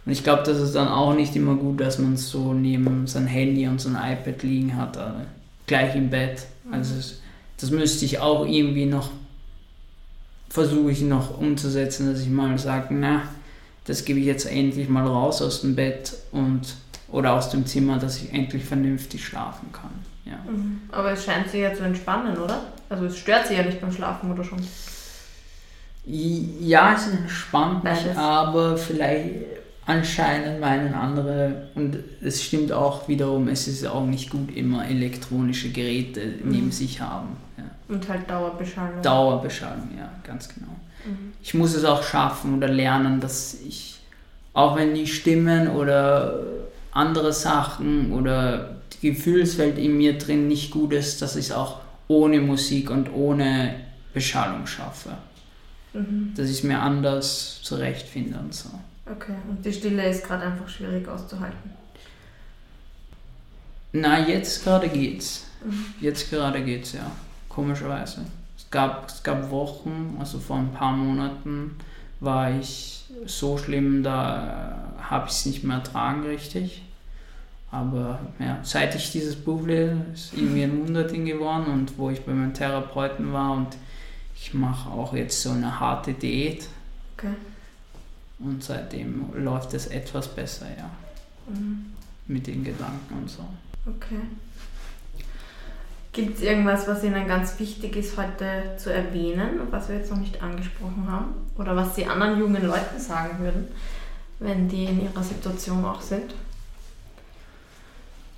Und 0.04 0.12
ich 0.12 0.24
glaube, 0.24 0.42
das 0.44 0.58
ist 0.58 0.74
dann 0.74 0.88
auch 0.88 1.14
nicht 1.14 1.36
immer 1.36 1.54
gut, 1.54 1.80
dass 1.80 1.98
man 1.98 2.14
es 2.14 2.28
so 2.28 2.52
neben 2.52 3.06
sein 3.06 3.26
Handy 3.26 3.68
und 3.68 3.80
sein 3.80 3.94
iPad 3.94 4.42
liegen 4.42 4.76
hat, 4.76 4.96
also 4.96 5.20
gleich 5.66 5.94
im 5.94 6.10
Bett. 6.10 6.46
Also 6.70 6.96
es, 6.96 7.20
das 7.58 7.70
müsste 7.70 8.04
ich 8.04 8.18
auch 8.18 8.46
irgendwie 8.46 8.86
noch 8.86 9.10
versuche 10.52 10.90
ich 10.90 11.00
noch 11.00 11.38
umzusetzen, 11.38 12.12
dass 12.12 12.20
ich 12.20 12.28
mal 12.28 12.58
sage, 12.58 12.88
na, 12.90 13.22
das 13.86 14.04
gebe 14.04 14.20
ich 14.20 14.26
jetzt 14.26 14.44
endlich 14.44 14.86
mal 14.86 15.06
raus 15.06 15.40
aus 15.40 15.62
dem 15.62 15.74
Bett 15.74 16.12
und 16.30 16.74
oder 17.08 17.32
aus 17.32 17.48
dem 17.50 17.64
Zimmer, 17.64 17.98
dass 17.98 18.22
ich 18.22 18.32
endlich 18.34 18.64
vernünftig 18.64 19.24
schlafen 19.24 19.72
kann. 19.72 19.90
Ja. 20.26 20.38
Mhm. 20.50 20.82
Aber 20.90 21.12
es 21.12 21.24
scheint 21.24 21.48
sie 21.48 21.60
ja 21.60 21.72
zu 21.74 21.84
entspannen, 21.84 22.36
oder? 22.36 22.64
Also 22.90 23.06
es 23.06 23.16
stört 23.16 23.46
sie 23.46 23.54
ja 23.54 23.62
nicht 23.62 23.80
beim 23.80 23.92
Schlafen, 23.92 24.30
oder 24.30 24.44
schon? 24.44 24.58
Ja, 26.04 26.94
es 26.96 27.08
entspannt 27.08 27.84
mich, 27.84 28.16
aber 28.16 28.76
vielleicht 28.76 29.61
anscheinend 29.86 30.60
meinen 30.60 30.94
andere, 30.94 31.68
und 31.74 31.96
es 32.22 32.42
stimmt 32.42 32.72
auch 32.72 33.08
wiederum, 33.08 33.48
es 33.48 33.66
ist 33.66 33.86
auch 33.86 34.06
nicht 34.06 34.30
gut, 34.30 34.54
immer 34.56 34.88
elektronische 34.88 35.70
Geräte 35.70 36.20
neben 36.44 36.66
Mhm. 36.66 36.72
sich 36.72 37.00
haben. 37.00 37.36
Ja. 37.56 37.64
Und 37.88 38.08
halt 38.08 38.28
Dauerbeschallung. 38.30 39.02
Dauerbeschallung, 39.02 39.88
ja, 39.98 40.10
ganz 40.22 40.48
genau. 40.48 40.72
Mhm. 41.04 41.32
Ich 41.42 41.54
muss 41.54 41.74
es 41.74 41.84
auch 41.84 42.02
schaffen 42.02 42.56
oder 42.56 42.68
lernen, 42.68 43.20
dass 43.20 43.54
ich, 43.66 43.98
auch 44.54 44.76
wenn 44.76 44.94
die 44.94 45.06
Stimmen 45.06 45.68
oder 45.70 46.40
andere 46.92 47.32
Sachen 47.32 48.12
oder 48.12 48.76
die 48.92 49.10
Gefühlswelt 49.10 49.78
in 49.78 49.96
mir 49.96 50.16
drin 50.18 50.46
nicht 50.46 50.70
gut 50.70 50.92
ist, 50.92 51.22
dass 51.22 51.34
ich 51.36 51.46
es 51.46 51.52
auch 51.52 51.80
ohne 52.06 52.40
Musik 52.40 52.90
und 52.90 53.12
ohne 53.12 53.74
Beschallung 54.14 54.66
schaffe. 54.66 55.10
Mhm. 55.94 56.34
Dass 56.36 56.46
ich 56.48 56.58
es 56.58 56.62
mir 56.62 56.78
anders 56.80 57.60
zurechtfinde 57.62 58.38
und 58.38 58.54
so. 58.54 58.68
Okay, 59.04 59.34
und 59.48 59.64
die 59.64 59.72
Stille 59.72 60.08
ist 60.08 60.24
gerade 60.24 60.44
einfach 60.44 60.68
schwierig 60.68 61.06
auszuhalten. 61.08 61.70
Na, 63.92 64.26
jetzt 64.26 64.64
gerade 64.64 64.88
geht's. 64.88 65.46
Mhm. 65.64 65.86
Jetzt 66.00 66.30
gerade 66.30 66.62
geht's, 66.62 66.92
ja. 66.92 67.10
Komischerweise. 67.48 68.24
Es 68.56 68.70
gab, 68.70 69.08
es 69.08 69.22
gab 69.22 69.50
Wochen, 69.50 70.16
also 70.18 70.38
vor 70.38 70.56
ein 70.56 70.72
paar 70.72 70.92
Monaten 70.92 71.76
war 72.20 72.50
ich 72.50 73.04
so 73.26 73.58
schlimm, 73.58 74.02
da 74.02 74.94
habe 75.02 75.26
ich 75.26 75.32
es 75.32 75.46
nicht 75.46 75.64
mehr 75.64 75.78
ertragen 75.78 76.24
richtig. 76.24 76.82
Aber 77.70 78.20
ja, 78.38 78.60
seit 78.62 78.94
ich 78.94 79.10
dieses 79.12 79.34
Buch 79.36 79.66
lese, 79.66 79.96
ist 80.12 80.32
irgendwie 80.34 80.62
ein 80.62 80.86
Wunderding 80.86 81.24
geworden 81.24 81.66
und 81.66 81.98
wo 81.98 82.10
ich 82.10 82.22
bei 82.22 82.32
meinem 82.32 82.54
Therapeuten 82.54 83.32
war 83.32 83.52
und 83.52 83.76
ich 84.36 84.54
mache 84.54 84.90
auch 84.90 85.14
jetzt 85.14 85.42
so 85.42 85.50
eine 85.50 85.80
harte 85.80 86.12
Diät 86.12 86.68
Okay. 87.16 87.34
Und 88.44 88.62
seitdem 88.62 89.26
läuft 89.34 89.74
es 89.74 89.86
etwas 89.88 90.28
besser, 90.28 90.66
ja, 90.76 90.90
Mhm. 91.48 91.86
mit 92.26 92.46
den 92.46 92.64
Gedanken 92.64 93.14
und 93.14 93.28
so. 93.30 93.44
Okay. 93.86 94.20
Gibt 96.12 96.36
es 96.36 96.42
irgendwas, 96.42 96.86
was 96.86 97.02
Ihnen 97.02 97.26
ganz 97.26 97.58
wichtig 97.58 97.96
ist, 97.96 98.16
heute 98.18 98.76
zu 98.76 98.92
erwähnen 98.92 99.60
was 99.70 99.88
wir 99.88 99.96
jetzt 99.96 100.10
noch 100.10 100.18
nicht 100.18 100.42
angesprochen 100.42 101.06
haben? 101.10 101.32
Oder 101.56 101.74
was 101.74 101.94
Sie 101.96 102.04
anderen 102.04 102.38
jungen 102.38 102.66
Leuten 102.66 103.00
sagen 103.00 103.38
würden, 103.38 103.68
wenn 104.38 104.68
die 104.68 104.84
in 104.84 105.02
ihrer 105.02 105.22
Situation 105.22 105.82
auch 105.84 106.02
sind? 106.02 106.34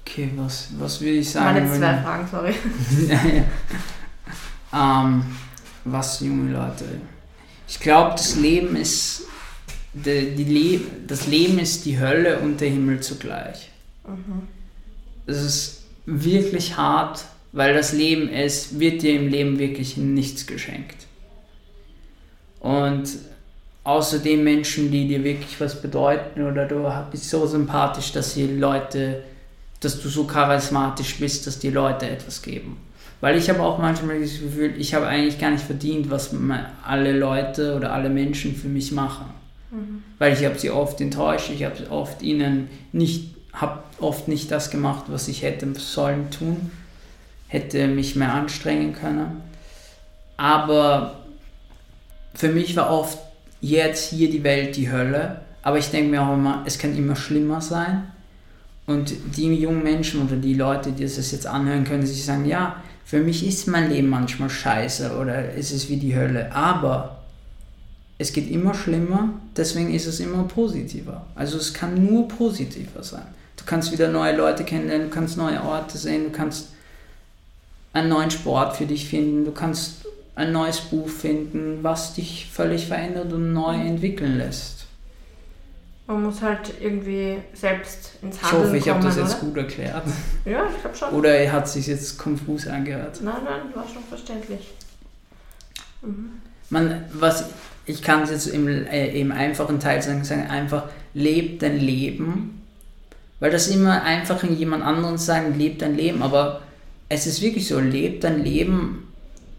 Okay, 0.06 0.30
was, 0.36 0.68
was 0.78 1.00
will 1.00 1.14
ich 1.14 1.30
sagen? 1.30 1.66
Meine 1.66 1.78
zwei 1.78 2.02
Fragen, 2.02 2.28
sorry. 2.30 2.54
ähm, 4.72 5.24
was 5.84 6.20
junge 6.20 6.52
Leute? 6.52 6.84
Ich 7.66 7.80
glaube, 7.80 8.12
das 8.12 8.36
Leben 8.36 8.76
ist 8.76 9.24
die, 9.94 10.34
die 10.34 10.44
Le 10.44 10.80
das 11.06 11.26
Leben 11.26 11.58
ist 11.58 11.84
die 11.84 11.98
Hölle 11.98 12.40
und 12.40 12.60
der 12.60 12.68
Himmel 12.68 13.00
zugleich. 13.00 13.70
Mhm. 14.06 14.48
Es 15.26 15.42
ist 15.42 15.84
wirklich 16.06 16.76
hart, 16.76 17.24
weil 17.52 17.74
das 17.74 17.92
Leben 17.92 18.28
ist, 18.28 18.78
wird 18.78 19.02
dir 19.02 19.14
im 19.14 19.28
Leben 19.28 19.58
wirklich 19.58 19.96
nichts 19.96 20.46
geschenkt. 20.46 21.06
Und 22.60 23.08
außerdem 23.84 24.42
Menschen, 24.42 24.90
die 24.90 25.06
dir 25.06 25.22
wirklich 25.22 25.60
was 25.60 25.80
bedeuten 25.80 26.42
oder 26.42 26.66
du 26.66 26.90
bist 27.10 27.30
so 27.30 27.46
sympathisch, 27.46 28.12
dass 28.12 28.34
die 28.34 28.46
Leute, 28.46 29.22
dass 29.80 30.00
du 30.00 30.08
so 30.08 30.24
charismatisch 30.24 31.18
bist, 31.18 31.46
dass 31.46 31.58
die 31.58 31.70
Leute 31.70 32.08
etwas 32.08 32.42
geben. 32.42 32.78
Weil 33.20 33.36
ich 33.36 33.48
habe 33.48 33.60
auch 33.60 33.78
manchmal 33.78 34.20
das 34.20 34.40
Gefühl, 34.40 34.74
ich 34.76 34.94
habe 34.94 35.06
eigentlich 35.06 35.38
gar 35.38 35.50
nicht 35.50 35.64
verdient, 35.64 36.10
was 36.10 36.34
alle 36.84 37.12
Leute 37.12 37.76
oder 37.76 37.92
alle 37.92 38.10
Menschen 38.10 38.54
für 38.54 38.68
mich 38.68 38.92
machen. 38.92 39.26
Mhm. 39.74 40.02
Weil 40.18 40.32
ich 40.32 40.44
habe 40.44 40.58
sie 40.58 40.70
oft 40.70 41.00
enttäuscht, 41.00 41.50
ich 41.50 41.64
habe 41.64 41.90
oft 41.90 42.22
ihnen 42.22 42.68
nicht, 42.92 43.34
habe 43.52 43.82
oft 44.00 44.28
nicht 44.28 44.50
das 44.50 44.70
gemacht, 44.70 45.04
was 45.08 45.28
ich 45.28 45.42
hätte 45.42 45.72
sollen 45.74 46.30
tun, 46.30 46.70
hätte 47.48 47.88
mich 47.88 48.16
mehr 48.16 48.32
anstrengen 48.32 48.92
können. 48.94 49.42
Aber 50.36 51.20
für 52.34 52.48
mich 52.48 52.76
war 52.76 52.90
oft 52.90 53.18
jetzt 53.60 54.10
hier 54.10 54.30
die 54.30 54.44
Welt 54.44 54.76
die 54.76 54.90
Hölle, 54.90 55.40
aber 55.62 55.78
ich 55.78 55.90
denke 55.90 56.10
mir 56.10 56.22
auch 56.22 56.34
immer, 56.34 56.62
es 56.66 56.78
kann 56.78 56.96
immer 56.96 57.16
schlimmer 57.16 57.60
sein. 57.60 58.04
Und 58.86 59.14
die 59.36 59.54
jungen 59.54 59.82
Menschen 59.82 60.22
oder 60.22 60.36
die 60.36 60.54
Leute, 60.54 60.92
die 60.92 61.04
das 61.04 61.30
jetzt 61.30 61.46
anhören, 61.46 61.84
können 61.84 62.04
sich 62.04 62.24
sagen, 62.24 62.44
ja, 62.44 62.82
für 63.04 63.20
mich 63.20 63.46
ist 63.46 63.66
mein 63.66 63.90
Leben 63.90 64.08
manchmal 64.08 64.50
scheiße 64.50 65.16
oder 65.16 65.52
ist 65.52 65.72
es 65.72 65.88
wie 65.88 65.96
die 65.96 66.14
Hölle, 66.14 66.52
aber 66.54 67.13
es 68.18 68.32
geht 68.32 68.50
immer 68.50 68.74
schlimmer, 68.74 69.30
deswegen 69.56 69.92
ist 69.92 70.06
es 70.06 70.20
immer 70.20 70.44
positiver. 70.44 71.26
Also 71.34 71.58
es 71.58 71.74
kann 71.74 72.04
nur 72.06 72.28
positiver 72.28 73.02
sein. 73.02 73.26
Du 73.56 73.64
kannst 73.64 73.92
wieder 73.92 74.08
neue 74.08 74.36
Leute 74.36 74.64
kennenlernen, 74.64 75.08
du 75.08 75.14
kannst 75.14 75.36
neue 75.36 75.62
Orte 75.62 75.98
sehen, 75.98 76.24
du 76.24 76.30
kannst 76.30 76.68
einen 77.92 78.08
neuen 78.08 78.30
Sport 78.30 78.76
für 78.76 78.86
dich 78.86 79.08
finden, 79.08 79.44
du 79.44 79.52
kannst 79.52 80.06
ein 80.36 80.52
neues 80.52 80.80
Buch 80.80 81.08
finden, 81.08 81.78
was 81.82 82.14
dich 82.14 82.48
völlig 82.52 82.86
verändert 82.86 83.32
und 83.32 83.52
neu 83.52 83.74
entwickeln 83.74 84.38
lässt. 84.38 84.86
Man 86.06 86.22
muss 86.24 86.42
halt 86.42 86.74
irgendwie 86.80 87.38
selbst 87.54 88.12
ins 88.20 88.42
Handeln 88.42 88.62
Ich 88.62 88.68
hoffe, 88.68 88.76
ich 88.76 88.88
habe 88.90 89.02
das 89.02 89.16
jetzt 89.16 89.36
oder? 89.36 89.46
gut 89.46 89.56
erklärt. 89.56 90.02
Ja, 90.44 90.66
ich 90.68 90.80
glaube 90.80 90.96
schon. 90.96 91.08
Oder 91.14 91.34
er 91.34 91.52
hat 91.52 91.66
sich 91.68 91.86
jetzt 91.86 92.18
konfus 92.18 92.66
angehört. 92.66 93.20
Nein, 93.22 93.36
nein, 93.42 93.74
war 93.74 93.86
schon 93.88 94.02
verständlich. 94.02 94.74
Mhm. 96.02 96.42
Man, 96.68 97.04
was 97.14 97.46
ich 97.86 98.02
kann 98.02 98.22
es 98.22 98.30
jetzt 98.30 98.46
im, 98.46 98.68
äh, 98.68 99.18
im 99.18 99.32
einfachen 99.32 99.80
Teil 99.80 100.00
sagen, 100.02 100.24
sagen, 100.24 100.48
einfach 100.48 100.84
leb 101.12 101.60
dein 101.60 101.78
Leben. 101.78 102.62
Weil 103.40 103.50
das 103.50 103.68
immer 103.68 104.02
einfach 104.02 104.42
in 104.42 104.56
jemand 104.56 104.84
anderen 104.84 105.18
sagen, 105.18 105.58
leb 105.58 105.78
dein 105.78 105.96
Leben, 105.96 106.22
aber 106.22 106.62
es 107.08 107.26
ist 107.26 107.42
wirklich 107.42 107.68
so, 107.68 107.78
leb 107.78 108.20
dein 108.20 108.42
Leben. 108.42 109.12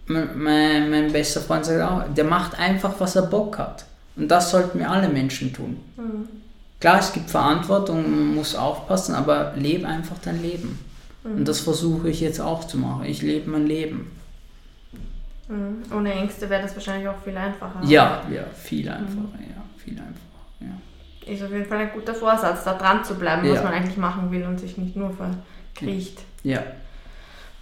Mein, 0.07 0.89
mein 0.89 1.11
bester 1.11 1.41
Freund 1.41 1.65
sagt 1.65 1.81
auch, 1.81 2.13
der 2.13 2.25
macht 2.25 2.57
einfach, 2.59 2.93
was 2.99 3.15
er 3.15 3.23
Bock 3.23 3.57
hat. 3.57 3.85
Und 4.15 4.29
das 4.29 4.51
sollten 4.51 4.79
wir 4.79 4.89
alle 4.89 5.09
Menschen 5.09 5.53
tun. 5.53 5.77
Mhm. 5.97 6.27
Klar, 6.79 6.99
es 6.99 7.13
gibt 7.13 7.29
Verantwortung, 7.29 8.03
man 8.03 8.35
muss 8.35 8.55
aufpassen, 8.55 9.15
aber 9.15 9.53
lebe 9.55 9.87
einfach 9.87 10.17
dein 10.23 10.41
Leben. 10.41 10.79
Mhm. 11.23 11.37
Und 11.37 11.47
das 11.47 11.59
versuche 11.59 12.09
ich 12.09 12.21
jetzt 12.21 12.39
auch 12.39 12.65
zu 12.65 12.77
machen. 12.77 13.05
Ich 13.05 13.21
lebe 13.21 13.49
mein 13.49 13.67
Leben. 13.67 14.11
Mhm. 15.47 15.83
Ohne 15.95 16.13
Ängste 16.13 16.49
wäre 16.49 16.63
das 16.63 16.75
wahrscheinlich 16.75 17.07
auch 17.07 17.21
viel 17.23 17.37
einfacher. 17.37 17.81
Ja, 17.83 18.23
ja, 18.33 18.43
viel 18.53 18.89
einfacher, 18.89 19.15
mhm. 19.15 19.49
ja, 19.49 19.63
viel 19.77 19.93
einfacher, 19.93 20.15
ja. 20.61 21.31
Ist 21.31 21.43
auf 21.43 21.51
jeden 21.51 21.65
Fall 21.65 21.79
ein 21.79 21.91
guter 21.93 22.13
Vorsatz, 22.13 22.63
da 22.63 22.73
dran 22.73 23.03
zu 23.03 23.15
bleiben, 23.15 23.45
ja. 23.45 23.53
was 23.53 23.63
man 23.63 23.73
eigentlich 23.73 23.97
machen 23.97 24.31
will 24.31 24.43
und 24.43 24.59
sich 24.59 24.77
nicht 24.77 24.95
nur 24.95 25.11
verkriecht. 25.11 26.21
Ja. 26.43 26.63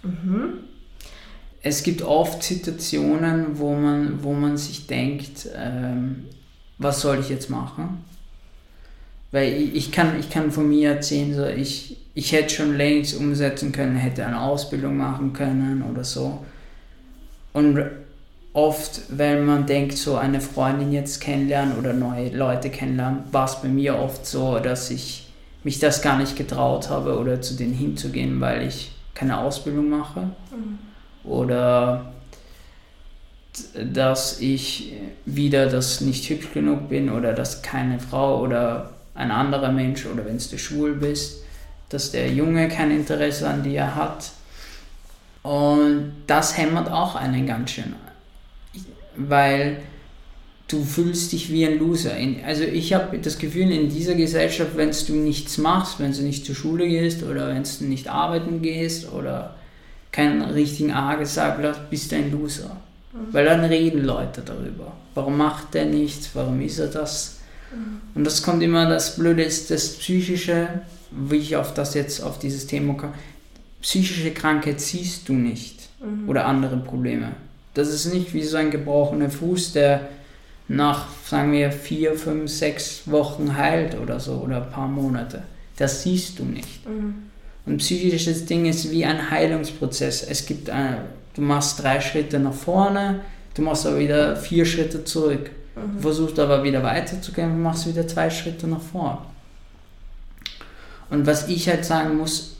Mhm. 0.02 0.60
Es 1.62 1.82
gibt 1.82 2.02
oft 2.02 2.42
Situationen, 2.42 3.58
wo 3.58 3.74
man, 3.74 4.22
wo 4.22 4.34
man 4.34 4.56
sich 4.58 4.86
denkt, 4.86 5.48
ähm, 5.56 6.26
was 6.78 7.00
soll 7.00 7.20
ich 7.20 7.30
jetzt 7.30 7.48
machen? 7.48 8.04
Weil 9.30 9.54
ich, 9.54 9.74
ich, 9.74 9.92
kann, 9.92 10.18
ich 10.20 10.30
kann 10.30 10.50
von 10.50 10.68
mir 10.68 10.90
erzählen, 10.90 11.34
so 11.34 11.46
ich, 11.46 11.96
ich 12.14 12.32
hätte 12.32 12.54
schon 12.54 12.76
längst 12.76 13.16
umsetzen 13.16 13.72
können, 13.72 13.96
hätte 13.96 14.26
eine 14.26 14.40
Ausbildung 14.40 14.96
machen 14.96 15.32
können 15.32 15.82
oder 15.82 16.04
so. 16.04 16.44
Und 17.54 17.82
oft, 18.52 19.00
wenn 19.08 19.46
man 19.46 19.64
denkt, 19.64 19.96
so 19.96 20.16
eine 20.16 20.40
Freundin 20.40 20.92
jetzt 20.92 21.20
kennenlernen 21.20 21.78
oder 21.78 21.92
neue 21.94 22.28
Leute 22.28 22.68
kennenlernen, 22.68 23.20
war 23.32 23.46
es 23.46 23.62
bei 23.62 23.68
mir 23.68 23.98
oft 23.98 24.26
so, 24.26 24.58
dass 24.58 24.90
ich 24.90 25.32
mich 25.62 25.78
das 25.78 26.02
gar 26.02 26.18
nicht 26.18 26.36
getraut 26.36 26.90
habe 26.90 27.18
oder 27.18 27.40
zu 27.40 27.54
denen 27.54 27.72
hinzugehen, 27.72 28.40
weil 28.40 28.66
ich 28.68 28.92
keine 29.14 29.38
Ausbildung 29.38 29.88
mache. 29.88 30.20
Mhm. 30.50 30.78
Oder 31.24 32.12
dass 33.92 34.40
ich 34.40 34.92
wieder 35.24 35.66
das 35.66 36.00
nicht 36.00 36.28
hübsch 36.28 36.52
genug 36.52 36.88
bin 36.88 37.08
oder 37.08 37.32
dass 37.32 37.62
keine 37.62 38.00
Frau 38.00 38.40
oder 38.40 38.90
ein 39.14 39.30
anderer 39.30 39.70
Mensch 39.70 40.06
oder 40.06 40.24
wenn 40.24 40.38
du 40.38 40.58
schwul 40.58 40.94
bist, 40.94 41.44
dass 41.88 42.10
der 42.10 42.32
Junge 42.32 42.68
kein 42.68 42.90
Interesse 42.90 43.48
an 43.48 43.62
dir 43.62 43.94
hat 43.94 44.32
und 45.44 46.12
das 46.26 46.56
hämmert 46.56 46.90
auch 46.90 47.16
einen 47.16 47.46
ganz 47.46 47.70
schön. 47.70 47.94
Weil 49.14 49.76
du 50.68 50.82
fühlst 50.82 51.32
dich 51.32 51.52
wie 51.52 51.66
ein 51.66 51.78
Loser. 51.78 52.12
Also 52.46 52.64
ich 52.64 52.94
habe 52.94 53.18
das 53.18 53.38
Gefühl, 53.38 53.70
in 53.70 53.90
dieser 53.90 54.14
Gesellschaft, 54.14 54.70
wenn 54.76 54.90
du 54.90 55.12
nichts 55.12 55.58
machst, 55.58 56.00
wenn 56.00 56.12
du 56.12 56.22
nicht 56.22 56.46
zur 56.46 56.54
Schule 56.54 56.88
gehst 56.88 57.22
oder 57.22 57.48
wenn 57.48 57.62
du 57.62 57.84
nicht 57.84 58.08
arbeiten 58.08 58.62
gehst 58.62 59.12
oder 59.12 59.54
keinen 60.12 60.40
richtigen 60.40 60.92
A 60.92 61.14
gesagt 61.16 61.62
hast, 61.62 61.90
bist 61.90 62.10
du 62.10 62.16
ein 62.16 62.32
Loser. 62.32 62.78
Mhm. 63.12 63.18
Weil 63.32 63.44
dann 63.44 63.64
reden 63.64 64.02
Leute 64.02 64.40
darüber. 64.40 64.92
Warum 65.14 65.36
macht 65.36 65.74
der 65.74 65.84
nichts? 65.84 66.30
Warum 66.32 66.58
ist 66.62 66.78
er 66.78 66.86
das? 66.86 67.40
Mhm. 67.70 68.00
Und 68.14 68.24
das 68.24 68.42
kommt 68.42 68.62
immer, 68.62 68.88
das 68.88 69.16
Blöde 69.16 69.42
ist, 69.42 69.70
das 69.70 69.90
Psychische, 69.98 70.68
wie 71.10 71.36
ich 71.36 71.54
auf 71.56 71.74
das 71.74 71.92
jetzt, 71.92 72.22
auf 72.22 72.38
dieses 72.38 72.66
Thema 72.66 72.94
komme, 72.94 73.12
psychische 73.84 74.30
Krankheit 74.30 74.80
siehst 74.80 75.28
du 75.28 75.34
nicht 75.34 75.90
mhm. 76.00 76.26
oder 76.26 76.46
andere 76.46 76.78
Probleme. 76.78 77.32
Das 77.74 77.88
ist 77.88 78.06
nicht 78.12 78.32
wie 78.32 78.42
so 78.42 78.56
ein 78.56 78.70
gebrochener 78.70 79.28
Fuß, 79.28 79.74
der 79.74 80.08
nach, 80.68 81.08
sagen 81.26 81.52
wir, 81.52 81.70
vier, 81.70 82.14
fünf, 82.14 82.50
sechs 82.50 83.02
Wochen 83.04 83.54
heilt 83.54 84.00
oder 84.00 84.18
so 84.18 84.36
oder 84.36 84.64
ein 84.64 84.70
paar 84.70 84.88
Monate. 84.88 85.42
Das 85.76 86.02
siehst 86.02 86.38
du 86.38 86.44
nicht. 86.44 86.88
Mhm. 86.88 87.14
Und 87.66 87.76
psychisches 87.78 88.46
Ding 88.46 88.64
ist 88.64 88.90
wie 88.90 89.04
ein 89.04 89.30
Heilungsprozess. 89.30 90.22
Es 90.22 90.46
gibt 90.46 90.70
eine, 90.70 91.02
du 91.34 91.42
machst 91.42 91.82
drei 91.82 92.00
Schritte 92.00 92.38
nach 92.38 92.54
vorne, 92.54 93.20
du 93.52 93.60
machst 93.60 93.86
aber 93.86 93.98
wieder 93.98 94.36
vier 94.36 94.64
Schritte 94.64 95.04
zurück. 95.04 95.50
Mhm. 95.76 95.96
Du 95.96 96.00
versuchst 96.00 96.38
aber 96.38 96.64
wieder 96.64 96.82
weiterzugehen 96.82 97.50
und 97.50 97.60
machst 97.60 97.86
wieder 97.86 98.08
zwei 98.08 98.30
Schritte 98.30 98.66
nach 98.66 98.80
vorne. 98.80 99.18
Und 101.10 101.26
was 101.26 101.48
ich 101.48 101.68
halt 101.68 101.84
sagen 101.84 102.16
muss, 102.16 102.54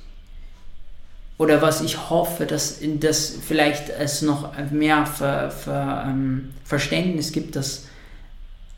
oder 1.37 1.61
was 1.62 1.81
ich 1.81 2.11
hoffe, 2.11 2.47
dass, 2.47 2.79
dass 3.01 3.37
vielleicht 3.47 3.88
es 3.90 4.23
noch 4.23 4.53
mehr 4.70 5.05
Ver, 5.05 5.51
Ver, 5.51 6.07
ähm, 6.09 6.51
Verständnis 6.64 7.33
gibt, 7.33 7.57
dass, 7.57 7.87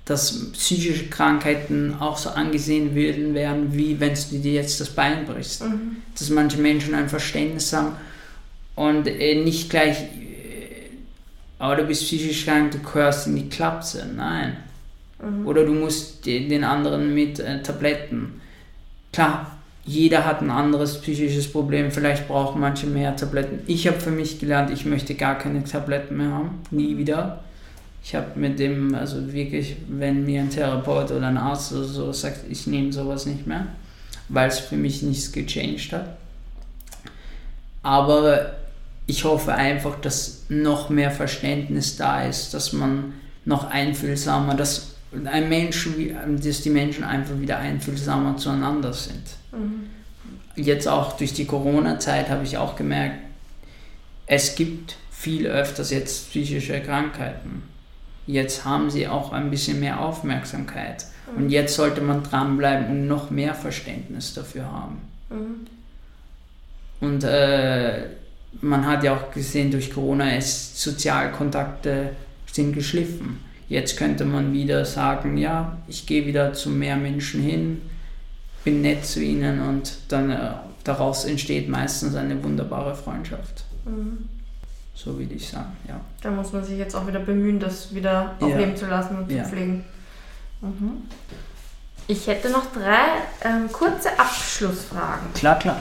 dass 0.07 0.53
psychische 0.53 1.09
Krankheiten 1.09 1.97
auch 2.01 2.16
so 2.16 2.31
angesehen 2.31 2.95
würden 2.95 3.35
werden, 3.35 3.75
wie 3.75 4.01
wenn 4.01 4.14
du 4.14 4.38
dir 4.38 4.55
jetzt 4.55 4.81
das 4.81 4.88
Bein 4.88 5.27
brichst. 5.27 5.64
Mhm. 5.64 5.97
Dass 6.19 6.31
manche 6.31 6.59
Menschen 6.59 6.95
ein 6.95 7.11
Verständnis 7.11 7.73
haben 7.75 7.97
und 8.75 9.07
äh, 9.07 9.35
nicht 9.42 9.69
gleich, 9.69 10.01
äh, 10.01 10.07
aber 11.59 11.77
du 11.77 11.85
bist 11.85 12.05
psychisch 12.05 12.47
krank, 12.47 12.71
du 12.71 12.79
gehörst 12.79 13.27
in 13.27 13.37
die 13.37 13.49
Klapse. 13.51 14.07
Nein. 14.16 14.57
Mhm. 15.21 15.47
Oder 15.47 15.66
du 15.66 15.75
musst 15.75 16.25
den 16.25 16.64
anderen 16.64 17.14
mit 17.14 17.38
äh, 17.38 17.62
Tabletten. 17.62 18.40
Klar, 19.12 19.56
jeder 19.87 20.25
hat 20.25 20.42
ein 20.42 20.51
anderes 20.51 21.01
psychisches 21.01 21.51
Problem, 21.51 21.92
vielleicht 21.92 22.27
brauchen 22.27 22.61
manche 22.61 22.88
mehr 22.88 23.14
Tabletten. 23.14 23.61
Ich 23.68 23.87
habe 23.87 24.01
für 24.01 24.11
mich 24.11 24.40
gelernt, 24.40 24.70
ich 24.70 24.85
möchte 24.85 25.14
gar 25.14 25.38
keine 25.38 25.62
Tabletten 25.62 26.16
mehr 26.16 26.31
haben, 26.31 26.62
nie 26.72 26.99
wieder. 26.99 27.44
Ich 28.03 28.14
habe 28.14 28.38
mit 28.38 28.59
dem, 28.59 28.94
also 28.96 29.33
wirklich, 29.33 29.77
wenn 29.88 30.25
mir 30.25 30.40
ein 30.40 30.51
Therapeut 30.51 31.12
oder 31.12 31.29
ein 31.29 31.37
Arzt 31.37 31.72
oder 31.72 31.85
so 31.85 32.12
sagt, 32.12 32.40
ich 32.51 32.66
nehme 32.66 32.92
sowas 32.92 33.27
nicht 33.27 33.46
mehr, 33.46 33.68
weil 34.29 34.49
es 34.49 34.59
für 34.59 34.77
mich 34.77 35.03
nichts 35.03 35.31
gechanged 35.31 35.92
hat. 35.92 36.16
Aber 37.83 38.55
ich 39.07 39.22
hoffe 39.22 39.55
einfach, 39.55 40.01
dass 40.01 40.42
noch 40.49 40.90
mehr 40.90 41.12
Verständnis 41.12 41.96
da 41.96 42.25
ist, 42.25 42.55
dass 42.55 42.72
man 42.72 43.14
noch 43.44 43.70
einfühlsamer, 43.70 44.55
dass 44.55 44.96
ein 45.25 45.49
Mensch, 45.49 45.88
dass 46.27 46.62
die 46.62 46.70
Menschen 46.70 47.05
einfach 47.05 47.38
wieder 47.38 47.59
einfühlsamer 47.59 48.37
zueinander 48.37 48.92
sind. 48.92 49.22
Mhm. 49.57 49.90
Jetzt 50.55 50.88
auch 50.88 51.16
durch 51.16 51.35
die 51.35 51.47
Corona-Zeit 51.47 52.31
habe 52.31 52.45
ich 52.45 52.57
auch 52.57 52.77
gemerkt, 52.77 53.19
es 54.27 54.55
gibt 54.55 54.97
viel 55.11 55.47
öfters 55.47 55.90
jetzt 55.90 56.31
psychische 56.31 56.81
Krankheiten. 56.81 57.62
Jetzt 58.27 58.64
haben 58.64 58.90
sie 58.90 59.07
auch 59.07 59.33
ein 59.33 59.51
bisschen 59.51 59.81
mehr 59.81 60.01
Aufmerksamkeit. 60.01 61.07
Mhm. 61.31 61.42
Und 61.42 61.51
jetzt 61.51 61.75
sollte 61.75 62.01
man 62.01 62.23
dranbleiben 62.23 62.88
und 62.88 63.07
noch 63.07 63.31
mehr 63.31 63.55
Verständnis 63.55 64.35
dafür 64.35 64.71
haben. 64.71 65.01
Mhm. 65.31 65.66
Und 67.01 67.25
äh, 67.25 68.05
man 68.61 68.87
hat 68.87 69.05
ja 69.05 69.14
auch 69.14 69.31
gesehen, 69.33 69.71
durch 69.71 69.92
Corona 69.92 70.37
ist 70.37 70.81
Sozialkontakte 70.81 72.11
sind 72.57 72.73
geschliffen. 72.73 73.40
Jetzt 73.69 73.97
könnte 73.97 74.25
man 74.25 74.53
wieder 74.53 74.85
sagen, 74.85 75.37
ja, 75.37 75.77
ich 75.88 76.07
gehe 76.07 76.27
wieder 76.27 76.53
zu 76.53 76.71
mehr 76.71 76.97
Menschen 76.97 77.42
hin, 77.42 77.83
bin 78.66 78.83
nett 78.83 79.07
zu 79.07 79.22
ihnen 79.22 79.61
und 79.61 79.96
dann 80.09 80.29
äh, 80.29 80.50
daraus 80.83 81.24
entsteht 81.24 81.68
meistens 81.68 82.16
eine 82.16 82.42
wunderbare 82.42 82.96
Freundschaft. 82.96 83.62
Mhm. 83.85 84.29
So 84.92 85.16
würde 85.16 85.35
ich 85.35 85.48
sagen, 85.48 85.76
ja. 85.87 86.00
Da 86.20 86.33
muss 86.33 86.52
man 86.52 86.64
sich 86.64 86.76
jetzt 86.76 86.96
auch 86.96 87.07
wieder 87.07 87.20
bemühen, 87.20 87.61
das 87.61 87.94
wieder 87.94 88.35
aufleben 88.40 88.70
ja. 88.70 88.74
zu 88.74 88.87
lassen 88.87 89.18
und 89.18 89.31
zu 89.31 89.37
ja. 89.37 89.44
pflegen. 89.44 89.85
Mhm. 90.61 91.02
Ich 92.09 92.26
hätte 92.26 92.50
noch 92.50 92.72
drei 92.72 93.05
ähm, 93.44 93.70
kurze 93.70 94.18
Abschlussfragen. 94.18 95.33
Klar, 95.35 95.61
klar. 95.61 95.81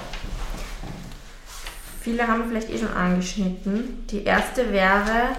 Viele 2.02 2.28
haben 2.28 2.44
vielleicht 2.48 2.70
eh 2.70 2.78
schon 2.78 2.94
angeschnitten. 2.94 4.06
Die 4.12 4.26
erste 4.26 4.72
wäre, 4.72 5.30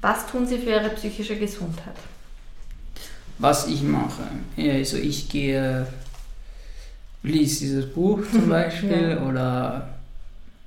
was 0.00 0.26
tun 0.28 0.46
Sie 0.46 0.58
für 0.58 0.70
Ihre 0.70 0.90
psychische 0.90 1.36
Gesundheit? 1.36 1.96
Was 3.38 3.66
ich 3.66 3.82
mache? 3.82 4.22
Also 4.56 4.98
ich 4.98 5.28
gehe, 5.28 5.88
lese 7.22 7.60
dieses 7.60 7.86
Buch 7.86 8.20
zum 8.30 8.48
Beispiel 8.50 9.18
ja. 9.18 9.26
oder 9.26 9.88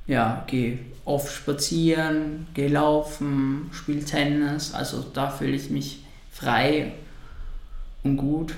ja, 0.08 0.44
gehe 0.48 0.80
oft 1.06 1.32
spazieren, 1.32 2.48
gehe 2.54 2.70
laufen, 2.70 3.70
spiele 3.72 4.04
Tennis. 4.04 4.74
Also 4.74 5.06
da 5.14 5.30
fühle 5.30 5.56
ich 5.56 5.70
mich 5.70 6.00
frei 6.32 6.94
und 8.04 8.18
gut. 8.18 8.54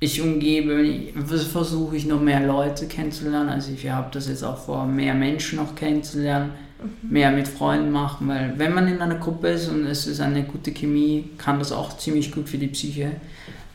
Ich 0.00 0.22
umgebe, 0.22 1.12
versuche 1.26 1.96
ich 1.96 2.06
noch 2.06 2.20
mehr 2.20 2.46
Leute 2.46 2.86
kennenzulernen. 2.86 3.48
Also 3.48 3.72
ich 3.72 3.88
habe 3.90 4.08
das 4.12 4.28
jetzt 4.28 4.44
auch 4.44 4.58
vor, 4.58 4.86
mehr 4.86 5.14
Menschen 5.14 5.56
noch 5.56 5.74
kennenzulernen, 5.74 6.52
mhm. 6.80 7.12
mehr 7.12 7.32
mit 7.32 7.48
Freunden 7.48 7.90
machen, 7.90 8.28
weil 8.28 8.54
wenn 8.56 8.74
man 8.74 8.86
in 8.86 9.00
einer 9.00 9.16
Gruppe 9.16 9.48
ist 9.48 9.68
und 9.68 9.86
es 9.86 10.06
ist 10.06 10.20
eine 10.20 10.44
gute 10.44 10.70
Chemie, 10.70 11.30
kann 11.36 11.58
das 11.58 11.72
auch 11.72 11.96
ziemlich 11.96 12.30
gut 12.30 12.48
für 12.48 12.58
die 12.58 12.68
Psyche. 12.68 13.10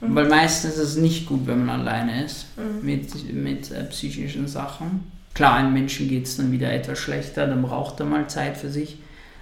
Mhm. 0.04 0.16
Weil 0.16 0.28
meistens 0.28 0.74
ist 0.74 0.80
es 0.80 0.96
nicht 0.98 1.26
gut, 1.26 1.48
wenn 1.48 1.66
man 1.66 1.82
alleine 1.82 2.26
ist 2.26 2.46
mhm. 2.58 2.86
mit, 2.86 3.34
mit 3.34 3.72
äh, 3.72 3.84
psychischen 3.86 4.48
Sachen. 4.48 5.12
Klar, 5.34 5.56
einem 5.56 5.74
Menschen 5.74 6.08
geht 6.10 6.26
es 6.26 6.38
dann 6.38 6.52
wieder 6.52 6.72
etwas 6.72 7.00
schlechter, 7.00 7.48
dann 7.48 7.64
braucht 7.64 8.00
er 8.00 8.06
mal 8.06 8.28
Zeit 8.28 8.58
für 8.58 8.70
sich. 8.70 8.98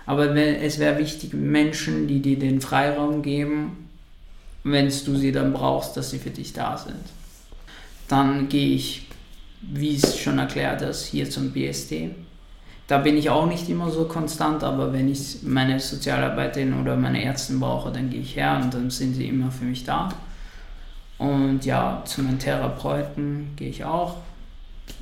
Aber 0.05 0.35
es 0.35 0.79
wäre 0.79 0.97
wichtig, 0.97 1.33
Menschen, 1.33 2.07
die 2.07 2.21
dir 2.21 2.39
den 2.39 2.61
Freiraum 2.61 3.21
geben, 3.21 3.89
wenn 4.63 4.85
du 4.85 5.15
sie 5.15 5.31
dann 5.31 5.53
brauchst, 5.53 5.97
dass 5.97 6.11
sie 6.11 6.19
für 6.19 6.29
dich 6.29 6.53
da 6.53 6.77
sind. 6.77 7.03
Dann 8.07 8.49
gehe 8.49 8.75
ich, 8.75 9.07
wie 9.61 9.95
es 9.95 10.17
schon 10.17 10.39
erklärt 10.39 10.81
ist, 10.81 11.05
hier 11.05 11.29
zum 11.29 11.51
BSD. 11.51 12.11
Da 12.87 12.97
bin 12.97 13.15
ich 13.15 13.29
auch 13.29 13.45
nicht 13.45 13.69
immer 13.69 13.89
so 13.89 14.05
konstant, 14.05 14.63
aber 14.63 14.91
wenn 14.91 15.09
ich 15.09 15.43
meine 15.43 15.79
Sozialarbeiterin 15.79 16.73
oder 16.81 16.97
meine 16.97 17.23
Ärztin 17.23 17.59
brauche, 17.59 17.91
dann 17.91 18.09
gehe 18.09 18.21
ich 18.21 18.35
her 18.35 18.59
und 18.61 18.73
dann 18.73 18.89
sind 18.89 19.15
sie 19.15 19.27
immer 19.27 19.51
für 19.51 19.65
mich 19.65 19.83
da. 19.83 20.09
Und 21.21 21.65
ja, 21.65 22.01
zu 22.05 22.23
meinen 22.23 22.39
Therapeuten 22.39 23.49
gehe 23.55 23.69
ich 23.69 23.85
auch 23.85 24.17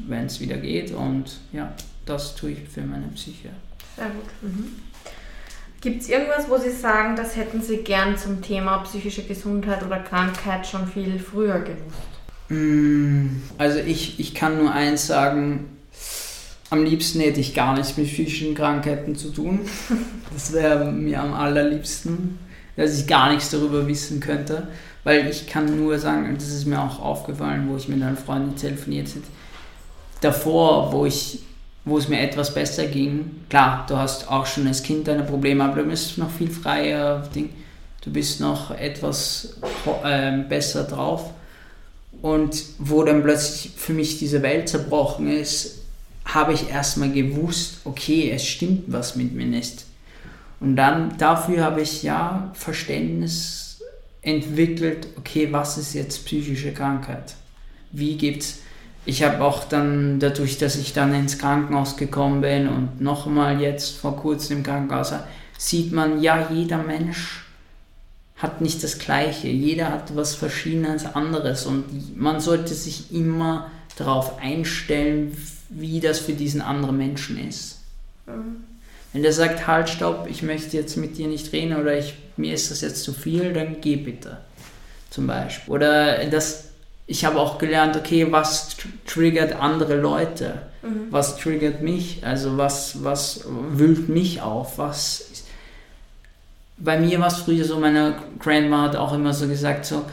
wenn 0.07 0.25
es 0.25 0.39
wieder 0.39 0.57
geht. 0.57 0.91
Und 0.91 1.39
ja, 1.51 1.73
das 2.05 2.35
tue 2.35 2.51
ich 2.51 2.59
für 2.69 2.81
meine 2.81 3.07
Psyche. 3.07 3.49
Sehr 3.95 4.07
gut. 4.07 4.29
Mhm. 4.41 4.75
Gibt 5.81 6.01
es 6.01 6.09
irgendwas, 6.09 6.49
wo 6.49 6.57
Sie 6.57 6.71
sagen, 6.71 7.15
das 7.15 7.37
hätten 7.37 7.61
Sie 7.61 7.77
gern 7.77 8.17
zum 8.17 8.41
Thema 8.41 8.79
psychische 8.79 9.23
Gesundheit 9.23 9.83
oder 9.85 9.99
Krankheit 9.99 10.67
schon 10.67 10.87
viel 10.87 11.19
früher 11.19 11.59
gewusst? 11.59 12.49
Mm, 12.49 13.27
also 13.57 13.79
ich, 13.79 14.19
ich 14.19 14.35
kann 14.35 14.57
nur 14.57 14.73
eins 14.73 15.07
sagen, 15.07 15.77
am 16.69 16.83
liebsten 16.83 17.21
hätte 17.21 17.39
ich 17.39 17.53
gar 17.53 17.75
nichts 17.75 17.95
mit 17.95 18.07
psychischen 18.07 18.55
Krankheiten 18.55 19.15
zu 19.15 19.29
tun. 19.29 19.61
Das 20.31 20.53
wäre 20.53 20.91
mir 20.91 21.21
am 21.21 21.33
allerliebsten, 21.33 22.37
dass 22.75 22.99
ich 22.99 23.07
gar 23.07 23.33
nichts 23.33 23.49
darüber 23.49 23.87
wissen 23.87 24.19
könnte. 24.19 24.67
Weil 25.09 25.27
ich 25.27 25.47
kann 25.47 25.75
nur 25.75 25.97
sagen, 25.97 26.35
das 26.35 26.49
ist 26.49 26.67
mir 26.67 26.79
auch 26.79 26.99
aufgefallen, 26.99 27.67
wo 27.67 27.77
ich 27.77 27.87
mit 27.87 27.99
einer 27.99 28.15
Freundin 28.15 28.55
telefoniert 28.55 29.07
habe, 29.07 29.21
davor, 30.21 30.93
wo 30.93 31.03
ich 31.07 31.39
wo 31.83 31.97
es 31.97 32.07
mir 32.07 32.19
etwas 32.19 32.53
besser 32.53 32.85
ging. 32.85 33.31
Klar, 33.49 33.87
du 33.89 33.97
hast 33.97 34.29
auch 34.29 34.45
schon 34.45 34.67
als 34.67 34.83
Kind 34.83 35.07
deine 35.07 35.23
Probleme, 35.23 35.63
aber 35.63 35.81
du 35.81 35.89
bist 35.89 36.19
noch 36.19 36.29
viel 36.29 36.51
freier. 36.51 37.27
Du 37.33 38.11
bist 38.11 38.39
noch 38.39 38.69
etwas 38.69 39.55
äh, 40.03 40.43
besser 40.47 40.83
drauf. 40.83 41.31
Und 42.21 42.63
wo 42.77 43.03
dann 43.03 43.23
plötzlich 43.23 43.73
für 43.75 43.93
mich 43.93 44.19
diese 44.19 44.43
Welt 44.43 44.69
zerbrochen 44.69 45.27
ist, 45.27 45.79
habe 46.23 46.53
ich 46.53 46.69
erstmal 46.69 47.11
gewusst, 47.11 47.79
okay, 47.83 48.29
es 48.29 48.45
stimmt 48.45 48.83
was 48.85 49.15
mit 49.15 49.33
mir 49.33 49.47
nicht. 49.47 49.85
Und 50.59 50.75
dann 50.75 51.17
dafür 51.17 51.63
habe 51.63 51.81
ich 51.81 52.03
ja 52.03 52.51
Verständnis 52.53 53.68
entwickelt, 54.21 55.07
okay, 55.17 55.47
was 55.51 55.77
ist 55.77 55.93
jetzt 55.93 56.25
psychische 56.25 56.73
Krankheit? 56.73 57.35
Wie 57.91 58.17
gibt 58.17 58.43
es 58.43 58.59
ich 59.09 59.23
habe 59.23 59.43
auch 59.43 59.63
dann, 59.63 60.19
dadurch, 60.19 60.57
dass 60.59 60.75
ich 60.75 60.93
dann 60.93 61.13
ins 61.15 61.39
Krankenhaus 61.39 61.97
gekommen 61.97 62.41
bin 62.41 62.67
und 62.67 63.01
nochmal 63.01 63.59
jetzt 63.59 63.97
vor 63.97 64.15
kurzem 64.17 64.57
im 64.57 64.63
Krankenhaus, 64.63 65.13
sieht 65.57 65.91
man, 65.91 66.21
ja, 66.21 66.49
jeder 66.51 66.77
Mensch 66.77 67.45
hat 68.37 68.61
nicht 68.61 68.83
das 68.83 68.99
Gleiche. 68.99 69.47
Jeder 69.47 69.89
hat 69.89 70.15
was 70.15 70.35
Verschiedenes 70.35 71.05
anderes 71.05 71.65
und 71.65 72.17
man 72.17 72.39
sollte 72.39 72.73
sich 72.73 73.11
immer 73.11 73.71
darauf 73.97 74.37
einstellen, 74.39 75.35
wie 75.69 75.99
das 75.99 76.19
für 76.19 76.33
diesen 76.33 76.61
anderen 76.61 76.97
Menschen 76.97 77.37
ist. 77.47 77.79
Mhm. 78.27 78.68
Wenn 79.13 79.23
der 79.23 79.33
sagt, 79.33 79.65
halt, 79.67 79.89
stopp, 79.89 80.27
ich 80.29 80.43
möchte 80.43 80.77
jetzt 80.77 80.95
mit 80.97 81.17
dir 81.17 81.27
nicht 81.27 81.51
reden 81.51 81.75
oder 81.79 81.97
ich, 81.97 82.13
mir 82.37 82.53
ist 82.53 82.69
das 82.69 82.81
jetzt 82.81 83.03
zu 83.03 83.13
viel, 83.13 83.53
dann 83.53 83.81
geh 83.81 83.95
bitte. 83.95 84.37
Zum 85.09 85.25
Beispiel. 85.25 85.73
Oder 85.73 86.25
das, 86.25 86.65
ich 87.07 87.25
habe 87.25 87.39
auch 87.39 87.57
gelernt, 87.57 87.97
okay, 87.97 88.31
was 88.31 88.75
triggert 89.07 89.53
andere 89.53 89.95
Leute? 89.95 90.61
Mhm. 90.83 91.07
Was 91.09 91.37
triggert 91.37 91.81
mich? 91.81 92.23
Also 92.23 92.57
was, 92.57 93.03
was 93.03 93.45
wühlt 93.47 94.09
mich 94.09 94.41
auf? 94.41 94.77
Was 94.77 95.25
bei 96.77 96.97
mir 96.97 97.19
war 97.19 97.27
es 97.27 97.37
früher 97.37 97.65
so, 97.65 97.79
meine 97.79 98.15
Grandma 98.39 98.83
hat 98.83 98.95
auch 98.95 99.13
immer 99.13 99.33
so 99.33 99.47
gesagt, 99.47 99.85
so, 99.85 100.05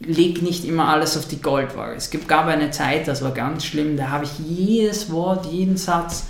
leg 0.00 0.42
nicht 0.42 0.64
immer 0.64 0.88
alles 0.88 1.16
auf 1.16 1.28
die 1.28 1.40
Goldwaage. 1.40 1.96
Es 1.96 2.10
gab 2.26 2.46
eine 2.46 2.70
Zeit, 2.70 3.06
das 3.06 3.22
war 3.22 3.32
ganz 3.32 3.64
schlimm, 3.64 3.96
da 3.96 4.08
habe 4.08 4.24
ich 4.24 4.38
jedes 4.38 5.10
Wort, 5.12 5.46
jeden 5.46 5.76
Satz 5.76 6.24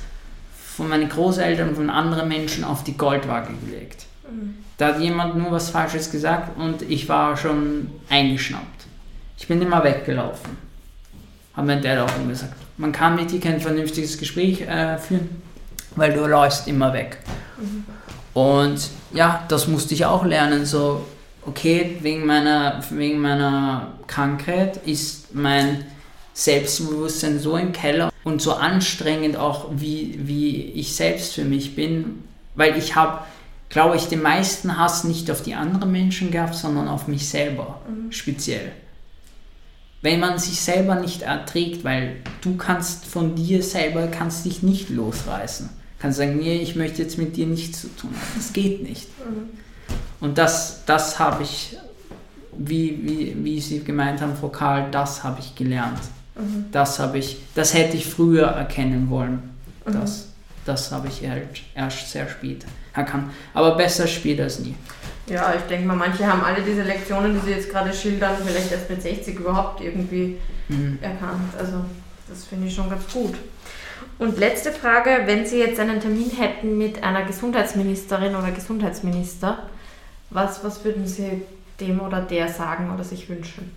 von 0.77 0.89
meinen 0.89 1.09
Großeltern 1.09 1.71
und 1.71 1.75
von 1.77 1.91
anderen 1.91 2.29
Menschen 2.29 2.65
auf 2.65 2.83
die 2.85 2.97
Goldwaage 2.97 3.53
gelegt. 3.65 4.07
Mhm. 4.31 4.55
Da 4.79 4.89
hat 4.89 5.01
jemand 5.01 5.37
nur 5.37 5.51
was 5.53 5.71
Falsches 5.71 6.11
gesagt 6.11 6.59
und 6.59 6.83
ich 6.83 7.09
war 7.09 7.37
schon 7.37 7.91
eingeschnappt. 8.09 8.87
Ich 9.39 9.47
bin 9.47 9.61
immer 9.61 9.85
weggelaufen. 9.85 10.57
Hat 11.55 11.67
mein 11.67 11.83
Dad 11.83 11.99
auch 11.99 12.17
immer 12.17 12.29
gesagt. 12.29 12.55
Man 12.79 12.93
kann 12.93 13.17
mit 13.17 13.31
dir 13.31 13.41
kein 13.41 13.61
vernünftiges 13.61 14.19
Gespräch 14.19 14.63
äh, 14.63 14.97
führen, 14.99 15.43
weil 15.95 16.15
du 16.15 16.27
läufst 16.27 16.67
immer 16.67 16.93
weg. 16.93 17.19
Mhm. 17.59 17.85
Und 18.35 18.89
ja, 19.13 19.45
das 19.49 19.69
musste 19.69 19.93
ich 19.93 20.07
auch 20.07 20.25
lernen. 20.25 20.65
So, 20.65 21.07
okay, 21.45 21.99
wegen 22.01 22.25
meiner, 22.25 22.83
wegen 22.91 23.21
meiner 23.21 23.93
Krankheit 24.07 24.79
ist 24.87 25.35
mein 25.35 25.85
Selbstbewusstsein 26.35 27.39
so 27.39 27.57
im 27.57 27.73
Keller 27.73 28.13
und 28.25 28.41
so 28.41 28.55
anstrengend 28.55 29.37
auch, 29.37 29.69
wie, 29.73 30.19
wie 30.23 30.57
ich 30.73 30.95
selbst 30.95 31.35
für 31.35 31.45
mich 31.45 31.77
bin, 31.77 32.25
weil 32.55 32.77
ich 32.77 32.95
habe, 32.95 33.25
glaube 33.69 33.97
ich, 33.97 34.07
den 34.07 34.23
meisten 34.23 34.79
Hass 34.79 35.05
nicht 35.05 35.31
auf 35.31 35.43
die 35.43 35.55
anderen 35.55 35.93
Menschen 35.93 36.31
gehabt, 36.31 36.55
sondern 36.55 36.89
auf 36.89 37.09
mich 37.09 37.29
selber 37.29 37.81
mhm. 37.89 38.13
speziell 38.13 38.73
wenn 40.03 40.19
man 40.19 40.39
sich 40.39 40.61
selber 40.61 40.97
nicht 40.97 41.23
erträgt, 41.23 41.85
weil 41.85 42.17
du 42.43 42.57
kannst 42.57 43.07
von 43.07 43.37
dir 43.37 43.63
selber, 43.63 44.09
kannst 44.09 44.45
dich 44.45 44.63
nicht 44.63 44.91
losreißen. 44.91 45.71
Kannst 46.01 46.19
sagen, 46.19 46.39
nee, 46.39 46.57
ich 46.57 46.75
möchte 46.75 47.03
jetzt 47.03 47.17
mit 47.17 47.37
dir 47.37 47.47
nichts 47.47 47.83
zu 47.83 47.89
tun 47.97 48.11
haben. 48.11 48.33
Das 48.37 48.53
geht 48.53 48.83
nicht. 48.83 49.09
Mhm. 49.21 49.51
Und 50.21 50.39
das, 50.39 50.85
das 50.85 51.21
habe 51.21 51.45
ich, 51.45 51.77
wie, 52.59 52.99
wie, 53.05 53.45
wie 53.45 53.61
Sie 53.61 53.85
gemeint 53.85 54.21
haben, 54.21 54.37
Frau 54.37 54.49
Karl, 54.49 54.91
das 54.91 55.23
habe 55.23 55.39
ich 55.39 55.55
gelernt. 55.55 56.01
Mhm. 56.35 56.67
Das 56.73 56.99
habe 56.99 57.19
ich, 57.19 57.39
das 57.55 57.75
hätte 57.75 57.97
ich 57.97 58.07
früher 58.07 58.47
erkennen 58.47 59.11
wollen. 59.11 59.55
Mhm. 59.87 59.93
Das. 59.93 60.29
Das 60.65 60.93
habe 60.93 61.09
ich 61.09 61.29
halt 61.29 61.61
erst 61.75 62.11
sehr 62.13 62.29
spät 62.29 62.65
erkannt. 62.95 63.31
Aber 63.53 63.75
besser 63.77 64.07
spät 64.07 64.41
als 64.41 64.61
nie. 64.61 64.77
Ja, 65.27 65.55
ich 65.55 65.63
denke 65.63 65.87
mal, 65.87 65.97
manche 65.97 66.27
haben 66.27 66.43
alle 66.43 66.63
diese 66.63 66.83
Lektionen, 66.83 67.35
die 67.35 67.47
sie 67.47 67.55
jetzt 67.55 67.71
gerade 67.71 67.93
schildern, 67.93 68.37
vielleicht 68.45 68.71
erst 68.71 68.89
mit 68.89 69.03
60 69.03 69.41
überhaupt 69.41 69.81
irgendwie 69.81 70.39
mhm. 70.69 70.99
erkannt. 71.01 71.53
Also 71.59 71.85
das 72.29 72.45
finde 72.45 72.69
ich 72.69 72.75
schon 72.75 72.89
ganz 72.89 73.03
gut. 73.13 73.35
Und 74.19 74.39
letzte 74.39 74.73
Frage, 74.73 75.23
wenn 75.25 75.47
Sie 75.47 75.59
jetzt 75.59 75.81
einen 75.81 76.01
Termin 76.01 76.31
hätten 76.31 76.79
mit 76.79 77.03
einer 77.03 77.25
Gesundheitsministerin 77.25 78.37
oder 78.37 78.51
Gesundheitsminister, 78.53 79.59
was, 80.31 80.63
was 80.63 80.85
würden 80.85 81.07
Sie 81.07 81.43
dem 81.81 82.01
oder 82.01 82.21
der 82.21 82.49
sagen 82.49 82.93
oder 82.93 83.05
sich 83.05 83.29
wünschen? 83.29 83.75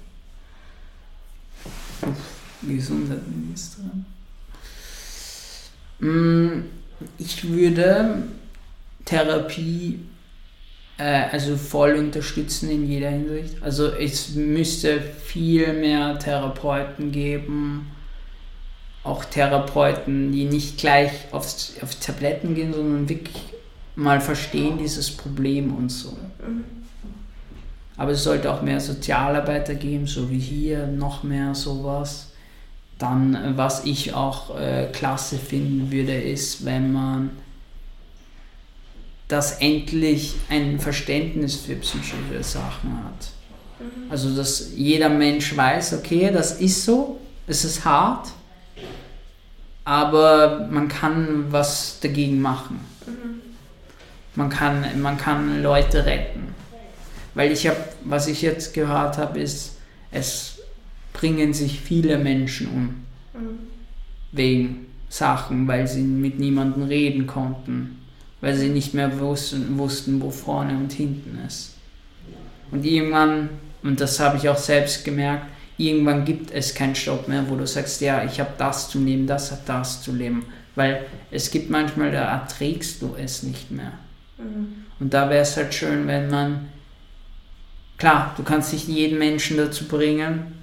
Gesundheitsministerin. 2.67 4.05
Mm, 5.99 6.63
ich 7.17 7.49
würde 7.49 8.23
Therapie 9.05 9.99
äh, 10.97 11.23
also 11.31 11.57
voll 11.57 11.95
unterstützen 11.95 12.69
in 12.69 12.87
jeder 12.87 13.09
Hinsicht. 13.09 13.61
Also 13.61 13.87
es 13.91 14.35
müsste 14.35 15.01
viel 15.01 15.73
mehr 15.73 16.17
Therapeuten 16.19 17.11
geben, 17.11 17.91
auch 19.03 19.25
Therapeuten, 19.25 20.31
die 20.31 20.45
nicht 20.45 20.77
gleich 20.77 21.11
aufs, 21.31 21.73
auf 21.81 21.95
Tabletten 21.95 22.55
gehen, 22.55 22.73
sondern 22.73 23.07
wirklich 23.07 23.37
mal 23.95 24.19
verstehen 24.19 24.77
dieses 24.77 25.11
Problem 25.11 25.75
und 25.75 25.89
so. 25.89 26.11
Mhm. 26.11 26.63
Aber 27.97 28.11
es 28.11 28.23
sollte 28.23 28.51
auch 28.51 28.61
mehr 28.61 28.81
Sozialarbeiter 28.81 29.75
geben, 29.75 30.05
so 30.05 30.29
wie 30.29 30.39
hier, 30.39 30.87
noch 30.87 31.23
mehr 31.23 31.55
sowas. 31.55 32.31
Dann, 32.97 33.57
was 33.57 33.85
ich 33.85 34.13
auch 34.13 34.57
äh, 34.57 34.87
klasse 34.93 35.37
finden 35.37 35.91
würde, 35.91 36.13
ist, 36.13 36.63
wenn 36.63 36.93
man 36.93 37.31
das 39.27 39.59
endlich 39.59 40.35
ein 40.49 40.79
Verständnis 40.79 41.55
für 41.55 41.75
psychische 41.75 42.43
Sachen 42.43 43.03
hat. 43.03 43.29
Mhm. 43.79 44.11
Also, 44.11 44.35
dass 44.35 44.71
jeder 44.75 45.09
Mensch 45.09 45.55
weiß, 45.55 45.93
okay, 45.93 46.31
das 46.31 46.59
ist 46.61 46.85
so, 46.85 47.19
es 47.47 47.65
ist 47.65 47.83
hart, 47.83 48.29
aber 49.83 50.67
man 50.71 50.87
kann 50.87 51.51
was 51.51 51.99
dagegen 52.01 52.41
machen. 52.41 52.79
Mhm. 53.05 53.41
Man, 54.35 54.49
kann, 54.49 55.01
man 55.01 55.17
kann 55.17 55.61
Leute 55.61 56.05
retten. 56.05 56.53
Weil 57.33 57.51
ich 57.51 57.67
habe, 57.67 57.77
was 58.03 58.27
ich 58.27 58.41
jetzt 58.41 58.73
gehört 58.73 59.17
habe, 59.17 59.39
ist, 59.39 59.77
es 60.11 60.54
bringen 61.15 61.53
sich 61.53 61.79
viele 61.79 62.17
Menschen 62.17 62.67
um. 62.67 62.83
Mhm. 63.33 63.59
Wegen 64.31 64.85
Sachen, 65.09 65.67
weil 65.67 65.87
sie 65.87 66.01
mit 66.01 66.39
niemandem 66.39 66.83
reden 66.83 67.25
konnten. 67.25 68.01
Weil 68.41 68.55
sie 68.55 68.69
nicht 68.69 68.93
mehr 68.93 69.19
wussten, 69.19 69.77
wussten, 69.77 70.21
wo 70.21 70.29
vorne 70.29 70.77
und 70.77 70.91
hinten 70.91 71.39
ist. 71.47 71.75
Und 72.71 72.85
irgendwann, 72.85 73.49
und 73.81 74.01
das 74.01 74.19
habe 74.19 74.37
ich 74.37 74.49
auch 74.49 74.57
selbst 74.57 75.05
gemerkt, 75.05 75.45
irgendwann 75.77 76.25
gibt 76.25 76.51
es 76.51 76.73
keinen 76.73 76.95
Stopp 76.95 77.27
mehr, 77.27 77.49
wo 77.49 77.55
du 77.55 77.65
sagst, 77.65 78.01
ja, 78.01 78.23
ich 78.23 78.39
habe 78.39 78.51
das 78.57 78.89
zu 78.89 78.99
nehmen, 78.99 79.25
das 79.25 79.51
hat 79.51 79.67
das 79.67 80.01
zu 80.01 80.11
leben. 80.11 80.45
Weil 80.75 81.05
es 81.31 81.49
gibt 81.49 81.69
manchmal, 81.69 82.11
da 82.11 82.23
erträgst 82.23 83.01
du 83.01 83.15
es 83.17 83.43
nicht 83.43 83.71
mehr. 83.71 83.93
Mhm. 84.37 84.85
Und 84.99 85.13
da 85.13 85.29
wäre 85.29 85.41
es 85.41 85.55
halt 85.55 85.73
schön, 85.73 86.07
wenn 86.07 86.29
man 86.29 86.67
Klar, 87.97 88.33
du 88.35 88.43
kannst 88.43 88.73
nicht 88.73 88.87
jeden 88.87 89.17
Menschen 89.17 89.57
dazu 89.57 89.87
bringen, 89.87 90.54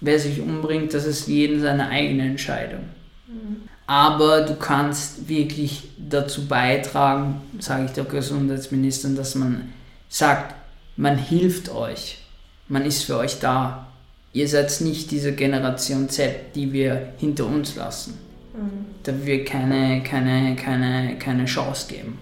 wer 0.00 0.18
sich 0.18 0.40
umbringt, 0.40 0.94
das 0.94 1.04
ist 1.04 1.28
jeden 1.28 1.60
seine 1.60 1.88
eigene 1.88 2.24
Entscheidung. 2.24 2.84
Mhm. 3.26 3.68
Aber 3.86 4.42
du 4.42 4.56
kannst 4.56 5.28
wirklich 5.28 5.84
dazu 5.96 6.46
beitragen, 6.46 7.40
sage 7.60 7.86
ich 7.86 7.92
der 7.92 8.04
Gesundheitsministerin, 8.04 9.16
dass 9.16 9.34
man 9.34 9.72
sagt, 10.08 10.54
man 10.96 11.16
hilft 11.16 11.68
euch, 11.68 12.18
man 12.68 12.84
ist 12.84 13.04
für 13.04 13.16
euch 13.18 13.38
da. 13.38 13.86
Ihr 14.32 14.48
seid 14.48 14.80
nicht 14.80 15.10
diese 15.10 15.32
Generation 15.32 16.08
Z, 16.08 16.54
die 16.54 16.72
wir 16.72 17.12
hinter 17.18 17.46
uns 17.46 17.76
lassen. 17.76 18.18
Mhm. 18.54 18.86
Da 19.02 19.12
wir 19.24 19.44
keine, 19.44 20.02
keine, 20.02 20.56
keine, 20.56 21.16
keine 21.18 21.44
Chance 21.44 21.86
geben. 21.88 22.18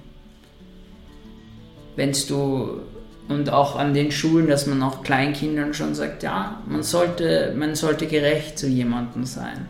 Wenn 1.97 2.13
du 2.29 2.83
und 3.29 3.51
auch 3.51 3.77
an 3.77 3.95
den 3.95 4.11
Schulen, 4.11 4.47
dass 4.47 4.67
man 4.67 4.83
auch 4.83 5.03
Kleinkindern 5.03 5.73
schon 5.73 5.95
sagt, 5.95 6.23
ja, 6.23 6.63
man 6.67 6.83
sollte, 6.83 7.55
man 7.57 7.75
sollte 7.75 8.07
gerecht 8.07 8.59
zu 8.59 8.67
jemandem 8.67 9.25
sein. 9.25 9.69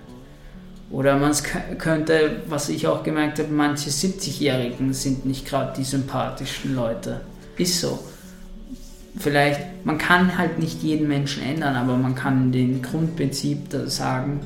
Oder 0.91 1.17
man 1.17 1.33
könnte, 1.79 2.43
was 2.49 2.69
ich 2.69 2.87
auch 2.87 3.03
gemerkt 3.03 3.39
habe, 3.39 3.53
manche 3.53 3.91
70-Jährigen 3.91 4.93
sind 4.93 5.25
nicht 5.25 5.47
gerade 5.47 5.73
die 5.77 5.85
sympathischen 5.85 6.75
Leute. 6.75 7.21
Ist 7.57 7.81
so. 7.81 7.99
Vielleicht, 9.17 9.85
man 9.85 9.99
kann 9.99 10.37
halt 10.37 10.59
nicht 10.59 10.83
jeden 10.83 11.07
Menschen 11.07 11.43
ändern, 11.43 11.77
aber 11.77 11.97
man 11.97 12.17
kann 12.17 12.51
den 12.51 12.83
Grundprinzip 12.83 13.69
sagen, 13.87 14.41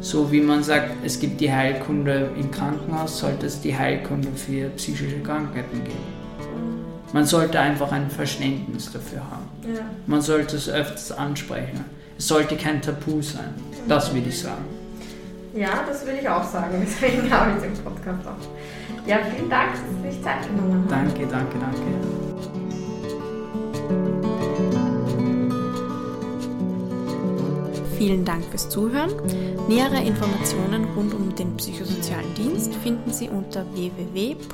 so 0.00 0.30
wie 0.30 0.40
man 0.40 0.62
sagt, 0.62 0.90
es 1.04 1.18
gibt 1.18 1.40
die 1.40 1.52
Heilkunde 1.52 2.30
im 2.38 2.50
Krankenhaus, 2.50 3.18
sollte 3.18 3.46
es 3.46 3.60
die 3.60 3.76
Heilkunde 3.76 4.28
für 4.36 4.68
psychische 4.70 5.18
Krankheiten 5.20 5.82
geben. 5.82 6.13
Man 7.14 7.24
sollte 7.26 7.60
einfach 7.60 7.92
ein 7.92 8.10
Verständnis 8.10 8.90
dafür 8.90 9.20
haben. 9.20 9.48
Ja. 9.72 9.82
Man 10.08 10.20
sollte 10.20 10.56
es 10.56 10.68
öfters 10.68 11.12
ansprechen. 11.12 11.84
Es 12.18 12.26
sollte 12.26 12.56
kein 12.56 12.82
Tabu 12.82 13.22
sein. 13.22 13.54
Das 13.86 14.12
würde 14.12 14.30
ich 14.30 14.40
sagen. 14.40 14.64
Ja, 15.54 15.84
das 15.86 16.04
würde 16.04 16.18
ich 16.20 16.28
auch 16.28 16.42
sagen. 16.42 16.74
Deswegen 16.84 17.32
habe 17.32 17.52
ich 17.52 17.58
den 17.62 17.72
Podcast 17.84 18.26
auch. 18.26 18.32
Ja, 19.06 19.18
vielen 19.32 19.48
Dank, 19.48 19.74
dass 19.74 19.82
Sie 20.02 20.10
sich 20.10 20.20
Zeit 20.24 20.42
genommen 20.42 20.72
haben. 20.72 20.88
Danke, 20.88 21.24
danke, 21.28 21.56
danke. 21.60 21.82
Vielen 27.96 28.24
Dank 28.24 28.44
fürs 28.44 28.68
Zuhören. 28.68 29.10
Nähere 29.68 30.02
Informationen 30.02 30.84
rund 30.96 31.14
um 31.14 31.34
den 31.34 31.56
psychosozialen 31.56 32.34
Dienst 32.34 32.74
finden 32.76 33.12
Sie 33.12 33.28
unter 33.28 33.64
www.psz.co.at. 33.74 34.44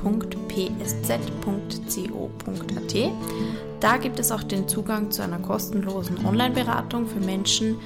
Da 3.79 3.97
gibt 3.97 4.19
es 4.19 4.31
auch 4.31 4.43
den 4.43 4.67
Zugang 4.67 5.09
zu 5.09 5.23
einer 5.23 5.39
kostenlosen 5.39 6.23
Online-Beratung 6.25 7.07
für 7.07 7.19
Menschen, 7.19 7.77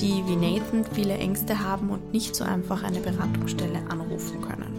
die 0.00 0.22
wie 0.26 0.36
Nathan 0.36 0.84
viele 0.92 1.14
Ängste 1.18 1.62
haben 1.62 1.90
und 1.90 2.12
nicht 2.12 2.34
so 2.34 2.44
einfach 2.44 2.82
eine 2.82 3.00
Beratungsstelle 3.00 3.80
anrufen 3.90 4.40
können. 4.40 4.71